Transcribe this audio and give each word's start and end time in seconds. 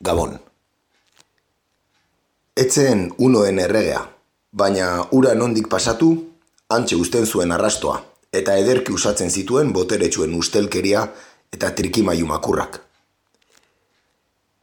Gabon. 0.00 0.34
Etzen 2.56 3.06
unoen 3.18 3.58
erregea, 3.58 4.02
baina 4.52 4.88
ura 5.16 5.32
nondik 5.34 5.68
pasatu, 5.72 6.10
antxe 6.68 6.98
usten 7.00 7.24
zuen 7.26 7.52
arrastoa, 7.52 8.02
eta 8.32 8.56
ederki 8.60 8.92
usatzen 8.92 9.30
zituen 9.30 9.72
boteretsuen 9.72 10.34
ustelkeria 10.36 11.06
eta 11.52 11.70
trikimaiu 11.78 12.26
makurrak. 12.28 12.80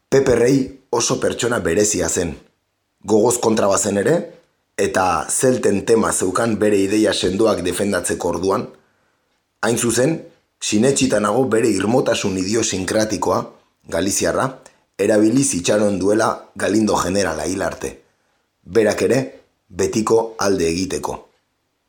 Pepe 0.09 0.35
Rei 0.37 0.57
oso 0.93 1.17
pertsona 1.19 1.57
berezia 1.59 2.09
zen, 2.09 2.35
gogoz 3.01 3.39
kontrabazen 3.41 3.97
ere, 3.97 4.17
eta 4.77 5.25
zelten 5.29 5.81
tema 5.85 6.11
zeukan 6.13 6.57
bere 6.61 6.77
ideia 6.77 7.13
sendoak 7.13 7.63
defendatzeko 7.65 8.35
orduan, 8.35 8.67
hain 9.65 9.77
zuzen, 9.77 10.19
sinetxitanago 10.61 11.47
bere 11.49 11.73
irmotasun 11.73 12.37
idiosinkratikoa, 12.37 13.41
Galiziarra, 13.89 14.45
erabiliz 14.97 15.53
itxaron 15.53 15.99
duela 15.99 16.49
galindo 16.55 16.95
generala 16.95 17.47
hil 17.47 17.61
arte. 17.61 18.01
Berak 18.63 19.01
ere, 19.01 19.19
betiko 19.69 20.35
alde 20.39 20.67
egiteko. 20.69 21.17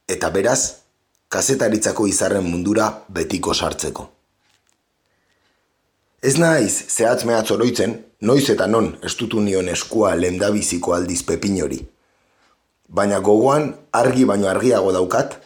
Eta 0.08 0.30
beraz, 0.30 0.84
kazetaritzako 1.28 2.06
izarren 2.06 2.44
mundura 2.44 2.90
betiko 3.08 3.54
sartzeko. 3.54 4.10
Ez 6.24 6.36
naiz, 6.40 6.72
zehatz 6.88 7.24
mehatz 7.28 7.50
oroitzen, 7.52 7.98
noiz 8.20 8.48
eta 8.48 8.66
non 8.66 8.94
estutu 9.04 9.42
nion 9.44 9.68
eskua 9.68 10.14
lendabiziko 10.16 10.94
aldiz 10.96 11.20
pepinori. 11.22 11.82
Baina 12.88 13.18
gogoan 13.20 13.74
argi 13.92 14.24
baino 14.24 14.48
argiago 14.48 14.92
daukat, 14.92 15.36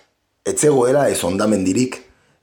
etzegoela 0.47 1.09
ez 1.11 1.25
ondamendirik 1.25 1.99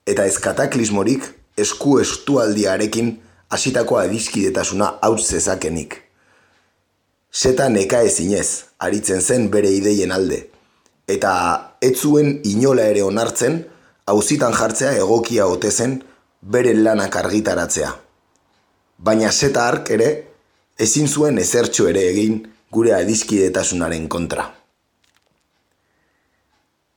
eta 0.06 0.26
ez 0.26 0.36
kataklismorik 0.44 1.30
esku 1.58 2.00
estualdiarekin 2.02 3.16
hasitako 3.50 3.98
adiskidetasuna 3.98 4.96
hautz 5.02 5.28
zezakenik. 5.30 6.02
Zeta 7.34 7.70
neka 7.70 8.02
ezinez, 8.08 8.66
aritzen 8.80 9.22
zen 9.22 9.50
bere 9.52 9.72
ideien 9.76 10.12
alde, 10.12 10.46
eta 11.08 11.32
ez 11.82 11.96
zuen 12.00 12.40
inola 12.48 12.88
ere 12.92 13.04
onartzen, 13.04 13.60
hauzitan 14.08 14.54
jartzea 14.54 14.94
egokia 15.02 15.48
ote 15.52 15.72
zen 15.72 16.00
bere 16.42 16.74
lanak 16.74 17.16
argitaratzea. 17.22 17.92
Baina 18.98 19.32
zeta 19.32 19.68
ark 19.68 19.92
ere, 19.92 20.10
ezin 20.80 21.08
zuen 21.08 21.40
ezertxo 21.42 21.90
ere 21.90 22.06
egin 22.12 22.40
gure 22.72 22.94
adiskidetasunaren 22.96 24.08
kontra. 24.08 24.48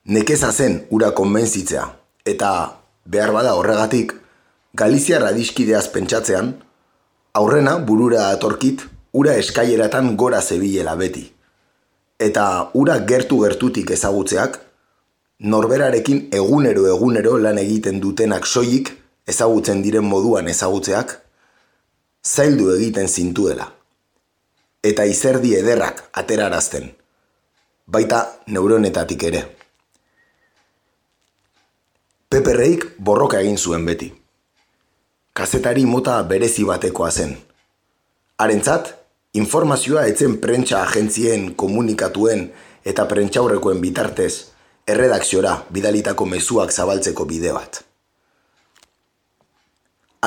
Nekeza 0.09 0.51
zen 0.51 0.79
ura 0.95 1.11
konbentzitzea, 1.17 1.83
eta 2.25 2.51
behar 3.05 3.33
bada 3.35 3.53
horregatik, 3.59 4.15
Galizia 4.77 5.17
radiskideaz 5.17 5.87
pentsatzean, 5.89 6.51
aurrena 7.33 7.79
burura 7.81 8.27
atorkit 8.29 8.83
ura 9.17 9.33
eskaileratan 9.33 10.11
gora 10.15 10.41
zebilela 10.41 10.93
beti. 10.95 11.23
Eta 12.21 12.69
ura 12.77 12.99
gertu 12.99 13.39
gertutik 13.41 13.89
ezagutzeak, 13.95 14.59
norberarekin 15.39 16.27
egunero 16.41 16.85
egunero 16.91 17.39
lan 17.41 17.57
egiten 17.57 17.97
dutenak 18.03 18.45
soilik 18.45 18.93
ezagutzen 19.25 19.81
diren 19.81 20.05
moduan 20.05 20.47
ezagutzeak, 20.53 21.17
zaildu 22.21 22.69
egiten 22.75 23.09
zintuela. 23.09 23.71
Eta 24.83 25.09
izerdi 25.09 25.55
ederrak 25.57 26.05
aterarazten, 26.13 26.91
baita 27.87 28.21
neuronetatik 28.45 29.27
ere. 29.33 29.43
Peperreik 32.29 32.91
borroka 32.99 33.41
egin 33.41 33.57
zuen 33.57 33.85
beti 33.85 34.13
kazetari 35.39 35.85
mota 35.85 36.19
berezi 36.27 36.65
batekoa 36.67 37.11
zen. 37.11 37.37
Harentzat, 38.43 38.89
informazioa 39.39 40.03
etzen 40.11 40.35
prentsa 40.43 40.81
agentzien 40.83 41.53
komunikatuen 41.55 42.49
eta 42.91 43.05
prentsaurrekoen 43.07 43.79
bitartez 43.79 44.33
erredakziora 44.89 45.53
bidalitako 45.71 46.27
mezuak 46.27 46.73
zabaltzeko 46.75 47.27
bide 47.29 47.53
bat. 47.55 47.79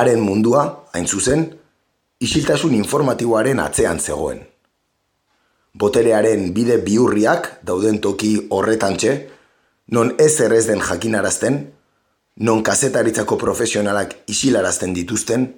Haren 0.00 0.24
mundua, 0.24 0.64
hain 0.96 1.04
zuzen, 1.06 1.44
isiltasun 2.24 2.72
informatiboaren 2.78 3.60
atzean 3.60 4.00
zegoen. 4.00 4.40
Boterearen 5.76 6.52
bide 6.56 6.78
biurriak 6.86 7.50
dauden 7.68 8.00
toki 8.00 8.32
horretantxe, 8.48 9.12
non 9.92 10.14
ez 10.16 10.32
errez 10.40 10.64
den 10.70 10.80
jakinarazten, 10.80 11.60
non 12.36 12.62
kazetaritzako 12.62 13.36
profesionalak 13.36 14.14
isilarazten 14.26 14.94
dituzten, 14.94 15.48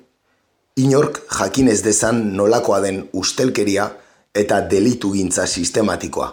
inork 0.77 1.21
jakinez 1.31 1.83
dezan 1.83 2.35
nolakoa 2.37 2.81
den 2.81 3.05
ustelkeria 3.13 3.91
eta 4.35 4.61
delitu 4.61 5.13
gintza 5.15 5.47
sistematikoa. 5.47 6.33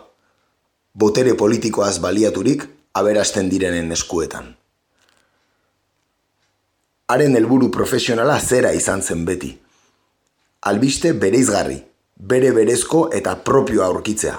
Botere 0.94 1.36
politikoaz 1.38 2.00
baliaturik 2.02 2.66
aberasten 2.94 3.50
direnen 3.50 3.92
eskuetan. 3.92 4.56
Haren 7.08 7.36
helburu 7.36 7.70
profesionala 7.72 8.40
zera 8.40 8.72
izan 8.74 9.02
zen 9.02 9.26
beti. 9.26 9.52
Albiste 10.62 11.14
bereizgarri, 11.14 11.78
bere 12.16 12.52
berezko 12.56 13.10
eta 13.14 13.36
propioa 13.36 13.86
aurkitzea. 13.92 14.38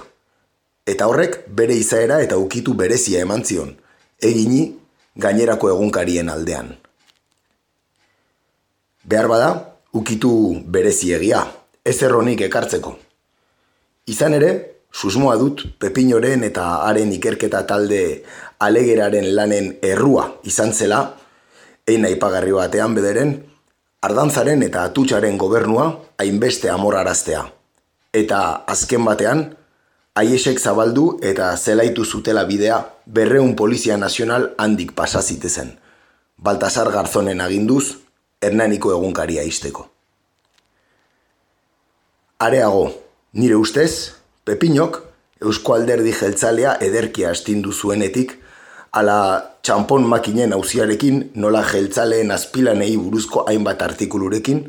Eta 0.86 1.06
horrek 1.06 1.42
bere 1.48 1.76
izaera 1.78 2.20
eta 2.22 2.38
ukitu 2.38 2.74
berezia 2.74 3.20
eman 3.22 3.44
zion, 3.44 3.76
egini 4.18 4.81
gainerako 5.16 5.70
egunkarien 5.72 6.28
aldean. 6.32 6.72
Behar 9.04 9.28
bada, 9.28 9.50
ukitu 9.92 10.62
bereziegia, 10.66 11.42
ez 11.84 11.98
erronik 12.02 12.40
ekartzeko. 12.46 12.94
Izan 14.08 14.34
ere, 14.38 14.50
susmoa 14.92 15.36
dut 15.40 15.64
Pepinoren 15.80 16.44
eta 16.46 16.66
haren 16.86 17.12
ikerketa 17.12 17.64
talde 17.66 18.22
alegeraren 18.62 19.28
lanen 19.34 19.72
errua 19.82 20.28
izan 20.44 20.72
zela, 20.72 21.02
ein 21.86 22.06
aipagarri 22.06 22.52
batean 22.54 22.94
bederen, 22.94 23.34
ardantzaren 24.02 24.62
eta 24.62 24.84
atutxaren 24.88 25.38
gobernua 25.38 25.88
hainbeste 26.22 26.70
amoraraztea. 26.70 27.42
Eta 28.12 28.38
azken 28.68 29.04
batean, 29.04 29.44
Aiesek 30.12 30.58
zabaldu 30.60 31.18
eta 31.24 31.46
zelaitu 31.56 32.04
zutela 32.04 32.42
bidea 32.44 32.82
berreun 33.06 33.54
polizia 33.56 33.96
nazional 33.96 34.50
handik 34.60 34.90
pasazite 34.92 35.48
zen. 35.48 35.70
Baltasar 36.36 36.90
Garzonen 36.92 37.40
aginduz, 37.40 37.96
hernaniko 38.42 38.92
egunkaria 38.92 39.42
izteko. 39.48 39.86
Areago, 42.44 42.90
nire 43.32 43.56
ustez, 43.56 44.12
Pepinok, 44.44 44.98
Eusko 45.40 45.78
Alderdi 45.78 46.12
jeltzalea 46.12 46.74
ederkia 46.84 47.30
astindu 47.30 47.72
zuenetik, 47.72 48.36
ala 48.92 49.16
txampon 49.62 50.04
makinen 50.10 50.52
hauziarekin 50.52 51.22
nola 51.40 51.64
jeltzaleen 51.64 52.34
azpilanei 52.36 52.98
buruzko 52.98 53.46
hainbat 53.46 53.80
artikulurekin, 53.88 54.60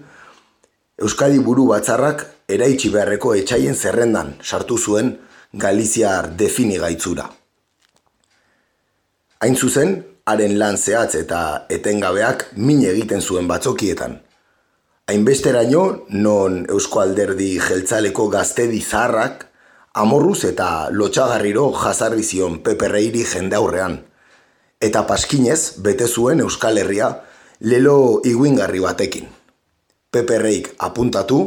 Euskadi 1.04 1.44
buru 1.44 1.68
batzarrak 1.68 2.30
eraitsi 2.48 2.94
beharreko 2.94 3.36
etxaien 3.36 3.76
zerrendan 3.76 4.36
sartu 4.40 4.78
zuen 4.78 5.18
Galiziar 5.54 6.32
defini 6.34 6.80
gaitzura. 6.82 7.28
Hain 9.40 9.56
zuzen, 9.56 9.92
haren 10.26 10.56
lan 10.58 10.80
zehatz 10.82 11.14
eta 11.20 11.42
etengabeak 11.70 12.48
min 12.58 12.80
egiten 12.90 13.22
zuen 13.22 13.46
batzokietan. 13.48 14.16
Hainbesteraino, 15.06 15.84
non 16.10 16.64
Eusko 16.66 17.04
Alderdi 17.04 17.60
jeltzaleko 17.62 18.26
gaztedi 18.34 18.80
zarrak, 18.82 19.46
amorruz 19.94 20.40
eta 20.50 20.90
lotxagarriro 20.90 21.68
jazarri 21.84 22.24
zion 22.24 22.58
peperreiri 22.66 23.22
jende 23.36 23.60
aurrean. 23.60 24.00
Eta 24.82 25.06
paskinez, 25.06 25.78
bete 25.86 26.08
zuen 26.08 26.42
Euskal 26.42 26.82
Herria 26.82 27.12
lelo 27.60 28.24
iguingarri 28.26 28.82
batekin. 28.82 29.30
Peperreik 30.10 30.74
apuntatu, 30.80 31.40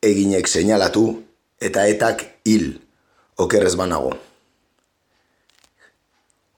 eginek 0.00 0.48
seinalatu 0.48 1.06
eta 1.60 1.84
etak 1.92 2.24
hil 2.48 2.85
okerrez 3.36 3.74
banago. 3.76 4.12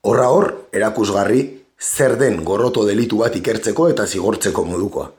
Horra 0.08 0.28
hor, 0.30 0.48
erakusgarri, 0.72 1.42
zer 1.78 2.16
den 2.18 2.42
gorroto 2.44 2.84
delitu 2.86 3.18
bat 3.22 3.34
ikertzeko 3.36 3.88
eta 3.90 4.06
zigortzeko 4.06 4.64
modukoa. 4.64 5.10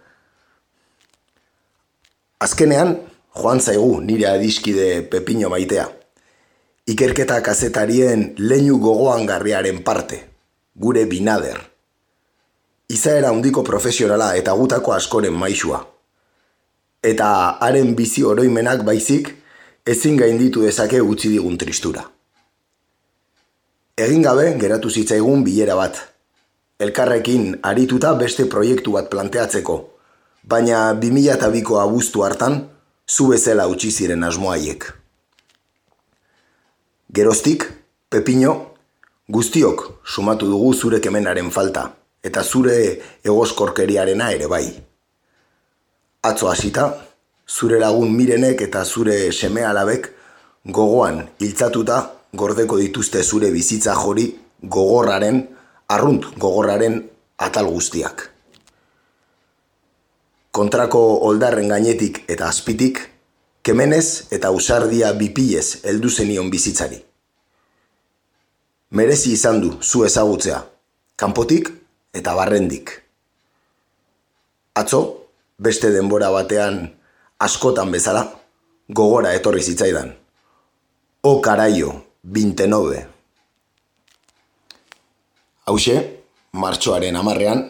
Azkenean, 2.39 2.95
joan 3.35 3.59
zaigu 3.59 3.99
nire 4.01 4.29
adiskide 4.29 5.01
pepino 5.11 5.49
maitea. 5.51 5.89
Ikerketa 6.89 7.41
kazetarien 7.45 8.33
leinu 8.39 8.79
gogoan 8.79 9.27
garriaren 9.27 9.83
parte, 9.83 10.23
gure 10.75 11.03
binader. 11.05 11.59
Izaera 12.89 13.29
handiko 13.29 13.61
profesionala 13.63 14.31
eta 14.39 14.55
gutako 14.57 14.95
askoren 14.95 15.35
maisua. 15.35 15.83
Eta 17.03 17.27
haren 17.61 17.93
bizi 17.95 18.23
oroimenak 18.25 18.81
baizik, 18.87 19.35
ezin 19.89 20.17
gainditu 20.17 20.61
dezake 20.61 20.99
utzi 21.01 21.31
digun 21.33 21.55
tristura. 21.57 22.03
Egin 23.97 24.21
gabe 24.21 24.51
geratu 24.61 24.89
zitzaigun 24.89 25.41
bilera 25.43 25.75
bat. 25.79 25.97
Elkarrekin 26.79 27.55
arituta 27.65 28.11
beste 28.19 28.45
proiektu 28.51 28.93
bat 28.93 29.09
planteatzeko, 29.09 29.79
baina 30.43 30.83
2002ko 31.01 31.81
abuztu 31.81 32.23
hartan 32.23 32.61
zu 33.09 33.27
bezala 33.33 33.65
utzi 33.67 33.89
ziren 33.91 34.23
asmoaiek. 34.23 34.85
Geroztik, 37.09 37.65
Pepino, 38.09 38.53
guztiok 39.27 39.85
sumatu 40.05 40.45
dugu 40.53 40.73
zure 40.73 41.01
kemenaren 41.01 41.49
falta, 41.51 41.89
eta 42.23 42.43
zure 42.43 42.77
egoskorkeriarena 43.25 44.31
ere 44.37 44.47
bai. 44.47 44.65
Atzo 46.29 46.49
hasita, 46.53 46.91
zure 47.49 47.79
lagun 47.81 48.13
mirenek 48.13 48.61
eta 48.61 48.85
zure 48.85 49.31
seme 49.31 49.63
alabek 49.65 50.11
gogoan 50.65 51.23
hiltzatuta 51.41 51.99
gordeko 52.33 52.77
dituzte 52.77 53.23
zure 53.23 53.49
bizitza 53.51 53.95
jori 53.97 54.27
gogorraren, 54.61 55.47
arrunt 55.87 56.27
gogorraren 56.37 57.01
atal 57.37 57.69
guztiak. 57.71 58.27
Kontrako 60.51 61.01
oldarren 61.25 61.69
gainetik 61.71 62.23
eta 62.27 62.49
azpitik, 62.49 62.99
kemenez 63.63 64.27
eta 64.35 64.51
usardia 64.51 65.13
bipilez 65.13 65.81
heldu 65.83 66.09
zenion 66.09 66.49
bizitzari. 66.51 66.99
Merezi 68.91 69.33
izan 69.33 69.61
du 69.61 69.75
zu 69.81 70.03
ezagutzea, 70.05 70.63
kanpotik 71.15 71.69
eta 72.13 72.33
barrendik. 72.35 72.93
Atzo, 74.75 75.01
beste 75.57 75.91
denbora 75.93 76.29
batean 76.33 76.98
askotan 77.39 77.91
bezala, 77.91 78.25
gogora 78.89 79.33
etorri 79.33 79.63
zitzaidan. 79.63 80.13
O 81.23 81.41
karaio, 81.41 81.93
29. 82.23 83.05
Hauxe, 85.65 85.95
martxoaren 86.51 87.15
amarrean, 87.15 87.63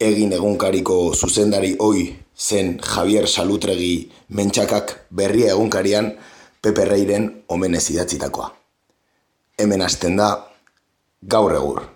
egin 0.00 0.32
egunkariko 0.36 1.14
zuzendari 1.14 1.74
oi 1.80 2.16
zen 2.36 2.76
Javier 2.84 3.26
Salutregi 3.28 4.10
mentxakak 4.28 4.92
berria 5.10 5.52
egunkarian 5.54 6.12
peperreiren 6.62 7.30
omenez 7.48 7.90
idatzitakoa. 7.90 8.52
Hemen 9.58 9.82
hasten 9.82 10.16
da, 10.20 10.30
gaur 11.22 11.54
egur. 11.56 11.95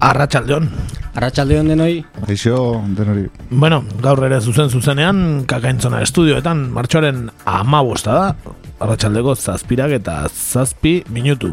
Arratxaldeon. 0.00 0.68
Arratxaldeon 1.16 1.68
denoi, 1.72 2.04
Aixo, 2.28 2.82
denori. 2.98 3.26
Bueno, 3.50 3.82
gaur 4.04 4.20
ere 4.26 4.40
zuzen 4.40 4.68
zuzenean, 4.68 5.44
kakaintzona 5.48 6.02
estudioetan, 6.04 6.66
martxoaren 6.76 7.30
amabosta 7.48 8.12
da, 8.18 8.54
arratxaldeko 8.84 9.34
zazpirak 9.34 9.94
eta 9.96 10.26
zazpi 10.28 11.02
minutu. 11.08 11.52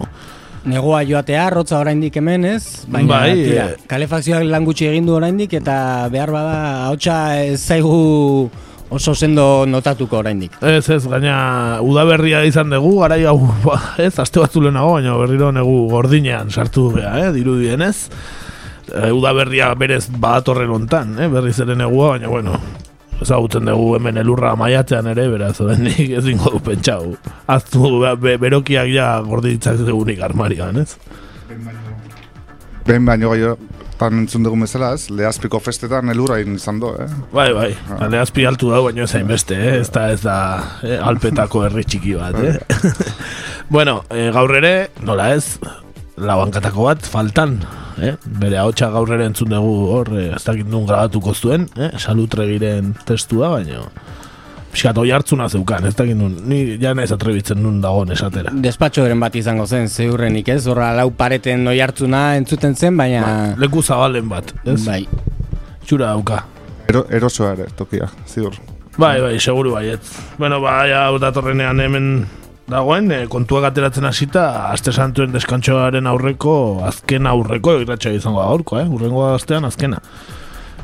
negoa 0.66 1.01
joatea, 1.04 1.50
rotza 1.51 1.80
oraindik 1.80 2.16
hemen 2.16 2.45
ez, 2.48 2.86
baina 2.88 3.07
Bai, 3.10 3.34
tira, 3.36 3.66
eh. 3.72 3.80
kalefakzioak 3.88 4.45
lan 4.48 4.63
gutxi 4.63 4.86
egin 4.88 5.06
du 5.06 5.16
oraindik 5.18 5.51
eta 5.60 6.07
behar 6.12 6.31
bada 6.31 6.86
hautsa 6.88 7.18
ez 7.44 7.60
zaigu 7.60 8.50
oso 8.94 9.16
sendo 9.16 9.66
notatuko 9.66 10.19
oraindik. 10.22 10.54
Ez, 10.62 10.86
ez, 10.94 11.01
gaina 11.10 11.80
udaberria 11.81 12.44
izan 12.45 12.69
dugu, 12.69 13.00
garai 13.01 13.24
hau, 13.25 13.40
ba, 13.66 13.80
ez, 13.98 14.13
aste 14.22 14.42
batzu 14.44 14.62
lehenago, 14.62 14.94
baina 15.00 15.18
berriro 15.18 15.50
negu 15.56 15.75
gordinean 15.90 16.54
sartu 16.54 16.92
gea, 16.94 17.16
eh, 17.24 17.31
dirudienez. 17.34 17.98
E, 18.94 19.10
udaberria 19.16 19.72
berez 19.80 20.06
badatorren 20.12 20.74
ontan, 20.75 21.18
eh, 21.18 21.30
berriz 21.31 21.57
ere 21.66 21.75
negua, 21.80 22.13
baina 22.13 22.30
bueno, 22.30 22.60
ezagutzen 23.24 23.66
dugu 23.72 23.95
hemen 23.98 24.22
elurra 24.22 24.54
maiatzean 24.60 25.10
ere, 25.16 25.25
beraz, 25.31 25.56
oraindik 25.66 26.13
ezingo 26.22 26.54
du 26.54 26.62
pentsau. 26.62 27.16
Aztu 27.50 27.95
be, 28.22 28.38
berokiak 28.38 28.94
ja 28.94 29.16
gorditzak 29.25 29.81
dugunik 29.88 30.22
armarioan, 30.22 30.84
ez? 30.86 30.92
Behin 32.86 33.07
baino 33.07 33.34
gaio, 33.34 33.57
tan 34.00 34.24
entzun 34.24 34.45
dugu 34.45 34.60
bezala 34.63 34.94
ez, 34.98 35.07
lehazpiko 35.13 35.60
festetan 35.63 36.12
elurrain 36.13 36.57
izan 36.57 36.80
do, 36.81 36.94
eh? 37.00 37.07
Bai, 37.34 37.50
bai, 37.56 37.69
ale 38.00 38.19
azpi 38.22 38.48
altu 38.50 38.72
da, 38.74 38.81
baina 38.86 39.06
ez 39.06 39.13
hainbeste, 39.18 39.57
eh? 39.57 39.78
ez 39.81 39.90
da, 39.94 40.07
ez 40.13 40.22
da 40.24 40.38
eh, 40.86 40.98
alpetako 40.98 41.66
herri 41.68 41.86
txiki 41.88 42.18
bat, 42.19 42.38
eh? 42.44 42.57
bueno, 43.75 44.01
eh, 44.10 44.30
gaur 44.36 44.56
ere, 44.60 44.74
nola 45.06 45.31
ez, 45.36 45.60
labankatako 46.18 46.90
bat, 46.90 47.07
faltan, 47.10 47.60
eh? 48.01 48.16
bere 48.25 48.60
ahotsa 48.62 48.90
gaur 48.94 49.13
ere 49.16 49.30
entzun 49.31 49.54
dugu 49.54 49.75
hor, 49.94 50.13
eh, 50.18 50.31
ez 50.36 50.44
dakit 50.45 50.69
nun 50.69 50.88
grabatuko 50.90 51.34
zuen, 51.34 51.69
eh? 51.78 51.94
salutregiren 52.01 52.95
testua, 53.07 53.56
baina 53.57 53.86
pixkat 54.73 54.97
oi 54.97 55.11
hartzuna 55.13 55.47
zeukan, 55.49 55.85
ez 55.85 55.93
dakit 55.97 56.17
nun, 56.17 56.33
ni 56.49 56.79
ja 56.81 56.95
naiz 56.97 57.11
atrebitzen 57.13 57.61
nun 57.61 57.79
dagoen 57.83 58.11
esatera. 58.15 58.53
Despatxoren 58.65 59.21
bat 59.21 59.35
izango 59.37 59.67
zen, 59.69 59.89
zeurrenik 59.89 60.49
ez, 60.49 60.63
horra 60.67 60.91
lau 60.97 61.11
pareten 61.17 61.63
noi 61.67 61.77
hartzuna 61.83 62.31
entzuten 62.39 62.75
zen, 62.75 62.97
baina... 62.97 63.53
Leku 63.61 63.83
zabalen 63.85 64.29
bat, 64.31 64.55
ez? 64.65 64.81
Bai, 64.87 65.03
Txura 65.83 66.13
dauka. 66.13 66.43
Ero, 66.87 67.03
erosoa 67.11 67.53
ere, 67.57 67.67
tokia, 67.77 68.07
ziur. 68.29 68.55
Bai, 68.97 69.17
bai, 69.21 69.35
seguru 69.41 69.73
baiet. 69.73 70.07
Bueno, 70.37 70.59
ba, 70.63 70.83
ja, 70.87 71.05
datorrenean 71.19 71.79
hemen 71.81 72.07
dagoen, 72.69 73.11
e, 73.11 73.25
kontuak 73.31 73.67
ateratzen 73.67 74.07
hasita, 74.07 74.45
aste 74.69 74.93
santuen 74.93 75.33
deskantxoaren 75.35 76.07
aurreko, 76.07 76.55
azken 76.87 77.27
aurreko, 77.27 77.75
irratxa 77.83 78.13
izango 78.15 78.41
da 78.41 78.47
gaurko, 78.51 78.79
eh? 78.79 78.87
Urrengo 78.87 79.25
astean 79.33 79.67
azkena. 79.67 79.99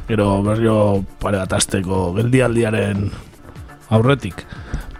Gero 0.09 0.39
berrio 0.43 0.75
pare 1.21 1.37
bat 1.43 1.53
asteko 1.59 2.09
geldialdiaren 2.17 3.09
aurretik. 3.89 4.45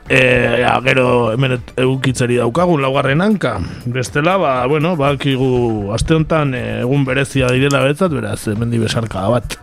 E, 0.09 0.19
ja, 0.63 0.73
gero 0.81 1.29
hemen 1.35 1.59
egukitzeri 1.77 2.39
daukagun 2.41 2.81
laugarren 2.81 3.21
hanka. 3.21 3.59
Bestela, 3.85 4.37
ba, 4.41 4.53
bueno, 4.67 4.95
bakigu 4.97 5.93
aste 5.93 6.17
honetan 6.17 6.55
egun 6.57 7.05
berezia 7.05 7.51
direla 7.53 7.83
betzat, 7.85 8.13
beraz, 8.13 8.41
hemendi 8.49 8.81
besarka 8.81 9.27
bat. 9.29 9.59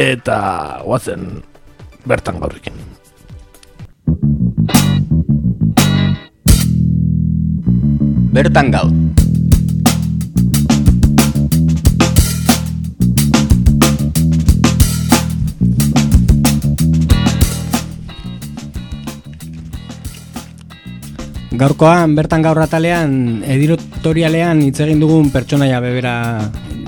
Eta, 0.00 0.82
guazen, 0.84 1.42
bertan 2.04 2.40
gaurrekin. 2.42 2.92
bertan 8.32 8.72
gaur. 8.72 9.21
Gaurkoan 21.52 22.14
bertan 22.16 22.40
gaur 22.40 22.56
atalean 22.62 23.42
editorialean 23.44 24.62
hitz 24.64 24.78
egin 24.80 25.02
dugun 25.02 25.28
pertsonaia 25.34 25.82
bebera 25.84 26.14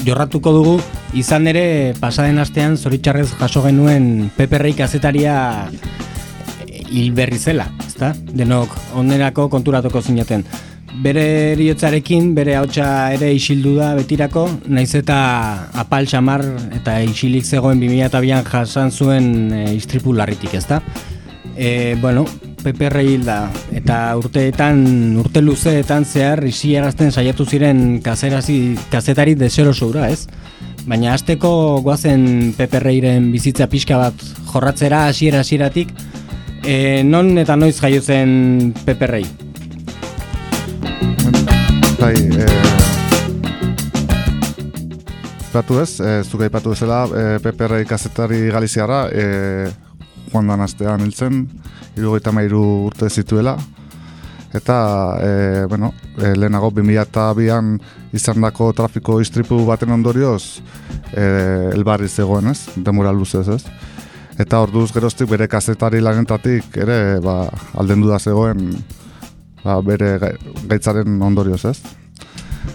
jorratuko 0.07 0.53
dugu 0.57 0.77
izan 1.13 1.47
ere 1.51 1.93
pasaden 2.01 2.41
astean 2.41 2.79
zoritxarrez 2.81 3.29
jaso 3.41 3.63
genuen 3.63 4.31
Rey 4.39 4.73
kazetaria 4.73 5.69
hil 6.95 7.13
berri 7.13 7.39
zela, 7.39 7.67
ezta? 7.87 8.15
Denok 8.15 8.73
onerako 8.97 9.49
konturatuko 9.53 10.01
zinaten. 10.01 10.45
Bere 11.05 11.27
eriotzarekin, 11.53 12.33
bere 12.35 12.55
hautsa 12.57 13.13
ere 13.13 13.33
isildu 13.35 13.75
da 13.77 13.93
betirako, 13.99 14.47
naiz 14.71 14.95
eta 14.95 15.19
apal 15.75 16.07
xamar 16.07 16.45
eta 16.73 17.01
isilik 17.03 17.45
zegoen 17.45 17.83
2002an 17.83 18.47
jasan 18.47 18.95
zuen 18.95 19.29
e, 19.53 19.65
istripu 19.75 20.15
larritik, 20.15 20.55
ezta? 20.55 20.81
E, 21.57 21.97
bueno, 22.01 22.25
Pepe 22.65 22.89
hil 23.05 23.27
da, 23.27 23.51
eta 23.77 24.17
urteetan, 24.17 24.79
urte 25.21 25.43
luzeetan 25.45 26.07
zehar 26.09 26.41
isiarazten 26.49 27.13
saiatu 27.13 27.45
ziren 27.45 28.01
kazerazi, 28.01 28.79
kazetari 28.89 29.35
deseroso 29.37 29.91
ura, 29.91 30.09
ez? 30.09 30.25
Baina 30.89 31.13
hasteko 31.13 31.83
goazen 31.85 32.55
Pepe 32.57 32.81
Reiren 32.81 33.29
bizitza 33.33 33.69
pixka 33.69 33.99
bat 34.01 34.25
jorratzera 34.49 35.03
hasiera 35.11 35.45
hasieratik, 35.45 35.93
e, 36.65 37.03
non 37.05 37.37
eta 37.37 37.57
noiz 37.61 37.77
jaio 37.83 38.01
zen 38.01 38.73
Pepe 38.87 39.13
Rei? 39.13 39.25
Bai, 42.01 42.15
e... 42.17 42.51
Batu 45.53 45.83
ez, 45.85 46.01
e, 46.01 46.21
zuk 46.25 46.49
aipatu 46.49 46.73
bezala, 46.73 47.05
e, 47.13 47.69
Rey 47.69 47.85
kazetari 47.85 48.47
galiziarra, 48.49 49.09
e, 49.13 49.84
joan 50.35 50.51
dan 50.51 50.65
astean 50.67 51.05
hiltzen, 51.05 51.45
irugaita 51.95 52.33
mairu 52.35 52.61
urte 52.89 53.09
zituela, 53.09 53.55
eta, 54.55 54.77
e, 55.23 55.67
bueno, 55.71 55.93
e, 56.19 56.35
lehenago 56.35 56.71
2002an 56.75 57.79
izandako 58.15 58.73
trafiko 58.73 59.21
istripu 59.23 59.61
baten 59.67 59.95
ondorioz, 59.95 60.61
e, 61.13 61.25
elbarri 61.75 62.09
zegoen 62.09 62.51
ez, 62.51 62.61
demora 62.77 63.13
luzez 63.15 63.47
ez, 63.49 63.63
eta 64.39 64.61
orduz 64.67 64.91
geroztik 64.95 65.31
bere 65.31 65.47
kazetari 65.51 66.01
lanetatik 66.03 66.77
ere 66.83 67.21
ba, 67.23 67.45
alden 67.79 68.03
da 68.03 68.19
zegoen 68.19 68.73
ba, 69.63 69.79
bere 69.83 70.17
gaitzaren 70.67 71.23
ondorioz 71.23 71.65
ez. 71.71 71.79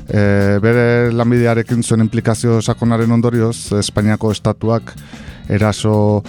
E, 0.09 0.21
bere 0.63 1.11
lanbidearekin 1.11 1.83
zuen 1.83 2.05
implikazio 2.05 2.61
sakonaren 2.61 3.11
ondorioz, 3.11 3.73
Espainiako 3.79 4.31
estatuak 4.31 4.95
eraso 5.49 6.23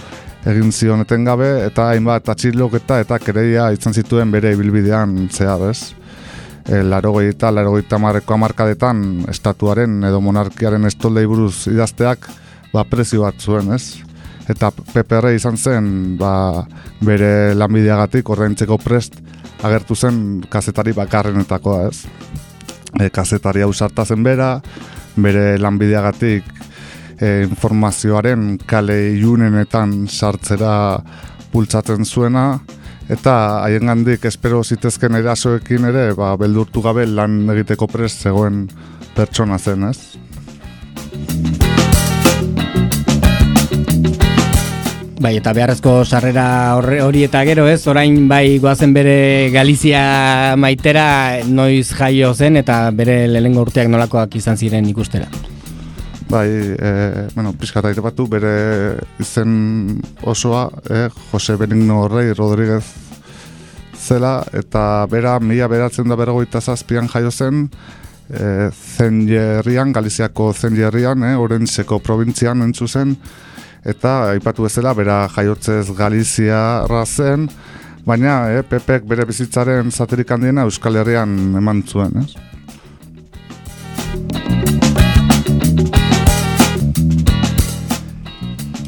egin 0.45 0.71
zion 0.71 1.05
gabe 1.25 1.49
eta 1.67 1.89
hainbat 1.91 2.29
atxiloketa 2.29 2.99
eta 3.03 3.19
kereia 3.19 3.69
izan 3.71 3.93
zituen 3.93 4.31
bere 4.31 4.53
ibilbidean 4.53 5.29
zehar 5.29 5.69
ez. 5.69 5.93
E, 6.65 6.81
larogei 6.83 7.29
eta 7.29 7.51
larogei 7.51 7.83
tamareko 7.89 8.33
amarkadetan 8.33 9.25
estatuaren 9.29 10.03
edo 10.03 10.21
monarkiaren 10.21 10.85
estoldei 10.85 11.25
buruz 11.25 11.67
idazteak 11.67 12.27
ba, 12.73 12.83
prezio 12.83 13.21
bat 13.21 13.37
zuen 13.39 13.73
ez. 13.73 14.01
Eta 14.49 14.71
PPR 14.71 15.31
izan 15.35 15.57
zen 15.57 16.17
ba, 16.17 16.65
bere 17.01 17.53
lanbideagatik 17.55 18.29
ordaintzeko 18.29 18.77
prest 18.81 19.19
agertu 19.61 19.95
zen 19.95 20.41
kazetari 20.49 20.93
bakarrenetakoa 20.97 21.85
ez. 21.87 22.05
E, 22.99 23.09
kazetari 23.09 23.61
hau 23.61 23.73
zen 23.73 24.23
bera, 24.23 24.59
bere 25.15 25.57
lanbideagatik 25.57 26.43
e, 27.21 27.43
informazioaren 27.45 28.57
kale 28.67 28.97
iunenetan 29.13 30.07
sartzera 30.09 30.73
bultzatzen 31.53 32.05
zuena, 32.05 32.45
eta 33.11 33.35
haien 33.65 33.91
gandik 33.91 34.25
espero 34.25 34.63
zitezken 34.63 35.19
erasoekin 35.19 35.87
ere, 35.91 36.11
ba, 36.17 36.33
beldurtu 36.39 36.83
gabe 36.83 37.05
lan 37.05 37.43
egiteko 37.53 37.87
prest 37.91 38.25
zegoen 38.27 38.65
pertsona 39.15 39.59
zen, 39.59 39.89
ez? 39.91 39.99
Bai, 45.21 45.35
eta 45.37 45.51
beharrezko 45.53 45.99
sarrera 46.01 46.45
hori 46.79 47.27
eta 47.27 47.43
gero 47.45 47.67
ez, 47.69 47.83
orain 47.91 48.23
bai 48.31 48.57
goazen 48.63 48.95
bere 48.95 49.51
Galizia 49.53 50.55
maitera 50.57 51.05
noiz 51.45 51.91
jaio 51.93 52.33
zen 52.33 52.57
eta 52.63 52.87
bere 52.89 53.27
lehengo 53.29 53.67
urteak 53.67 53.91
nolakoak 53.91 54.39
izan 54.41 54.57
ziren 54.57 54.89
ikustera. 54.89 55.29
Bai, 56.31 56.47
e, 56.47 57.27
bueno, 57.35 57.51
pizkata 57.51 57.91
batu, 57.99 58.23
bere 58.25 58.95
izen 59.19 59.99
osoa, 60.23 60.69
e, 60.89 61.09
Jose 61.29 61.57
Benigno 61.59 62.07
Rey 62.07 62.31
Rodríguez 62.31 62.85
zela, 63.99 64.41
eta 64.53 65.05
bera 65.11 65.39
mila 65.43 65.67
beratzen 65.67 66.07
da 66.07 66.15
bergoita 66.15 66.61
zazpian 66.61 67.09
jaio 67.11 67.31
zen, 67.31 67.65
e, 68.29 68.69
zen 68.71 69.27
jerrian, 69.27 69.91
Galiziako 69.91 70.53
zen 70.53 70.77
jerrian, 70.79 71.21
e, 71.27 71.35
orentzeko 71.35 71.99
provintzian 71.99 72.63
entzu 72.63 72.87
zen, 72.87 73.11
eta 73.83 74.29
aipatu 74.29 74.63
bezala, 74.69 74.93
bera 74.95 75.25
jaiotzez 75.35 75.91
Galizia 75.97 76.87
zen, 77.03 77.49
baina 78.05 78.53
e, 78.55 78.63
Pepek 78.63 79.03
bere 79.03 79.27
bizitzaren 79.27 79.91
zaterik 79.91 80.31
handiena 80.31 80.63
Euskal 80.63 80.95
Herrian 80.95 81.57
eman 81.59 81.83
zuen, 81.83 82.23
ez? 82.23 82.51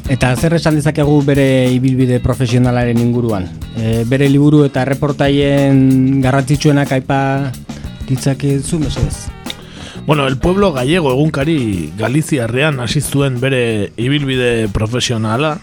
Eta 0.04 0.34
zer 0.36 0.52
esan 0.58 0.76
dezakegu 0.76 1.22
bere 1.24 1.70
ibilbide 1.72 2.18
profesionalaren 2.20 2.98
inguruan? 3.00 3.46
E, 3.80 4.02
bere 4.04 4.28
liburu 4.28 4.60
eta 4.66 4.84
reportaien 4.84 6.20
garrantzitsuenak 6.20 6.92
aipa 6.92 7.20
ditzakezu 8.08 8.82
mesedez? 8.82 9.30
Bueno, 10.06 10.26
el 10.28 10.36
pueblo 10.36 10.72
gallego 10.74 11.14
egunkari 11.14 11.90
Galiziarrean 11.96 12.80
hasi 12.80 13.00
zuen 13.00 13.40
bere 13.40 13.92
ibilbide 13.96 14.68
profesionala 14.68 15.56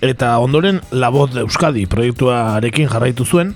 eta 0.00 0.38
ondoren 0.40 0.80
La 0.90 1.10
Voz 1.10 1.34
de 1.34 1.44
Euskadi 1.44 1.84
proiektuarekin 1.84 2.88
jarraitu 2.88 3.26
zuen 3.28 3.52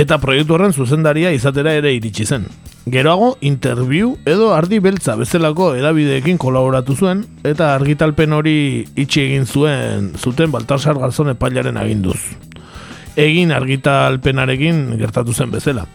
eta 0.00 0.16
proiektu 0.18 0.56
horren 0.56 0.72
zuzendaria 0.72 1.34
izatera 1.36 1.76
ere 1.76 1.92
iritsi 1.92 2.24
zen. 2.24 2.48
Geroago, 2.90 3.38
interview 3.40 4.16
edo 4.26 4.50
ardi 4.54 4.80
beltza 4.82 5.14
bezalako 5.14 5.74
edabideekin 5.78 6.38
kolaboratu 6.42 6.96
zuen 6.98 7.22
eta 7.46 7.74
argitalpen 7.76 8.34
hori 8.34 8.54
itxi 8.98 9.22
egin 9.28 9.46
zuen 9.46 10.08
zuten 10.18 10.50
Baltasar 10.50 10.98
Garzon 10.98 11.30
epailaren 11.30 11.78
aginduz. 11.78 12.18
Egin 13.14 13.52
argitalpenarekin 13.54 14.96
gertatu 14.98 15.34
zen 15.34 15.54
bezala. 15.54 15.86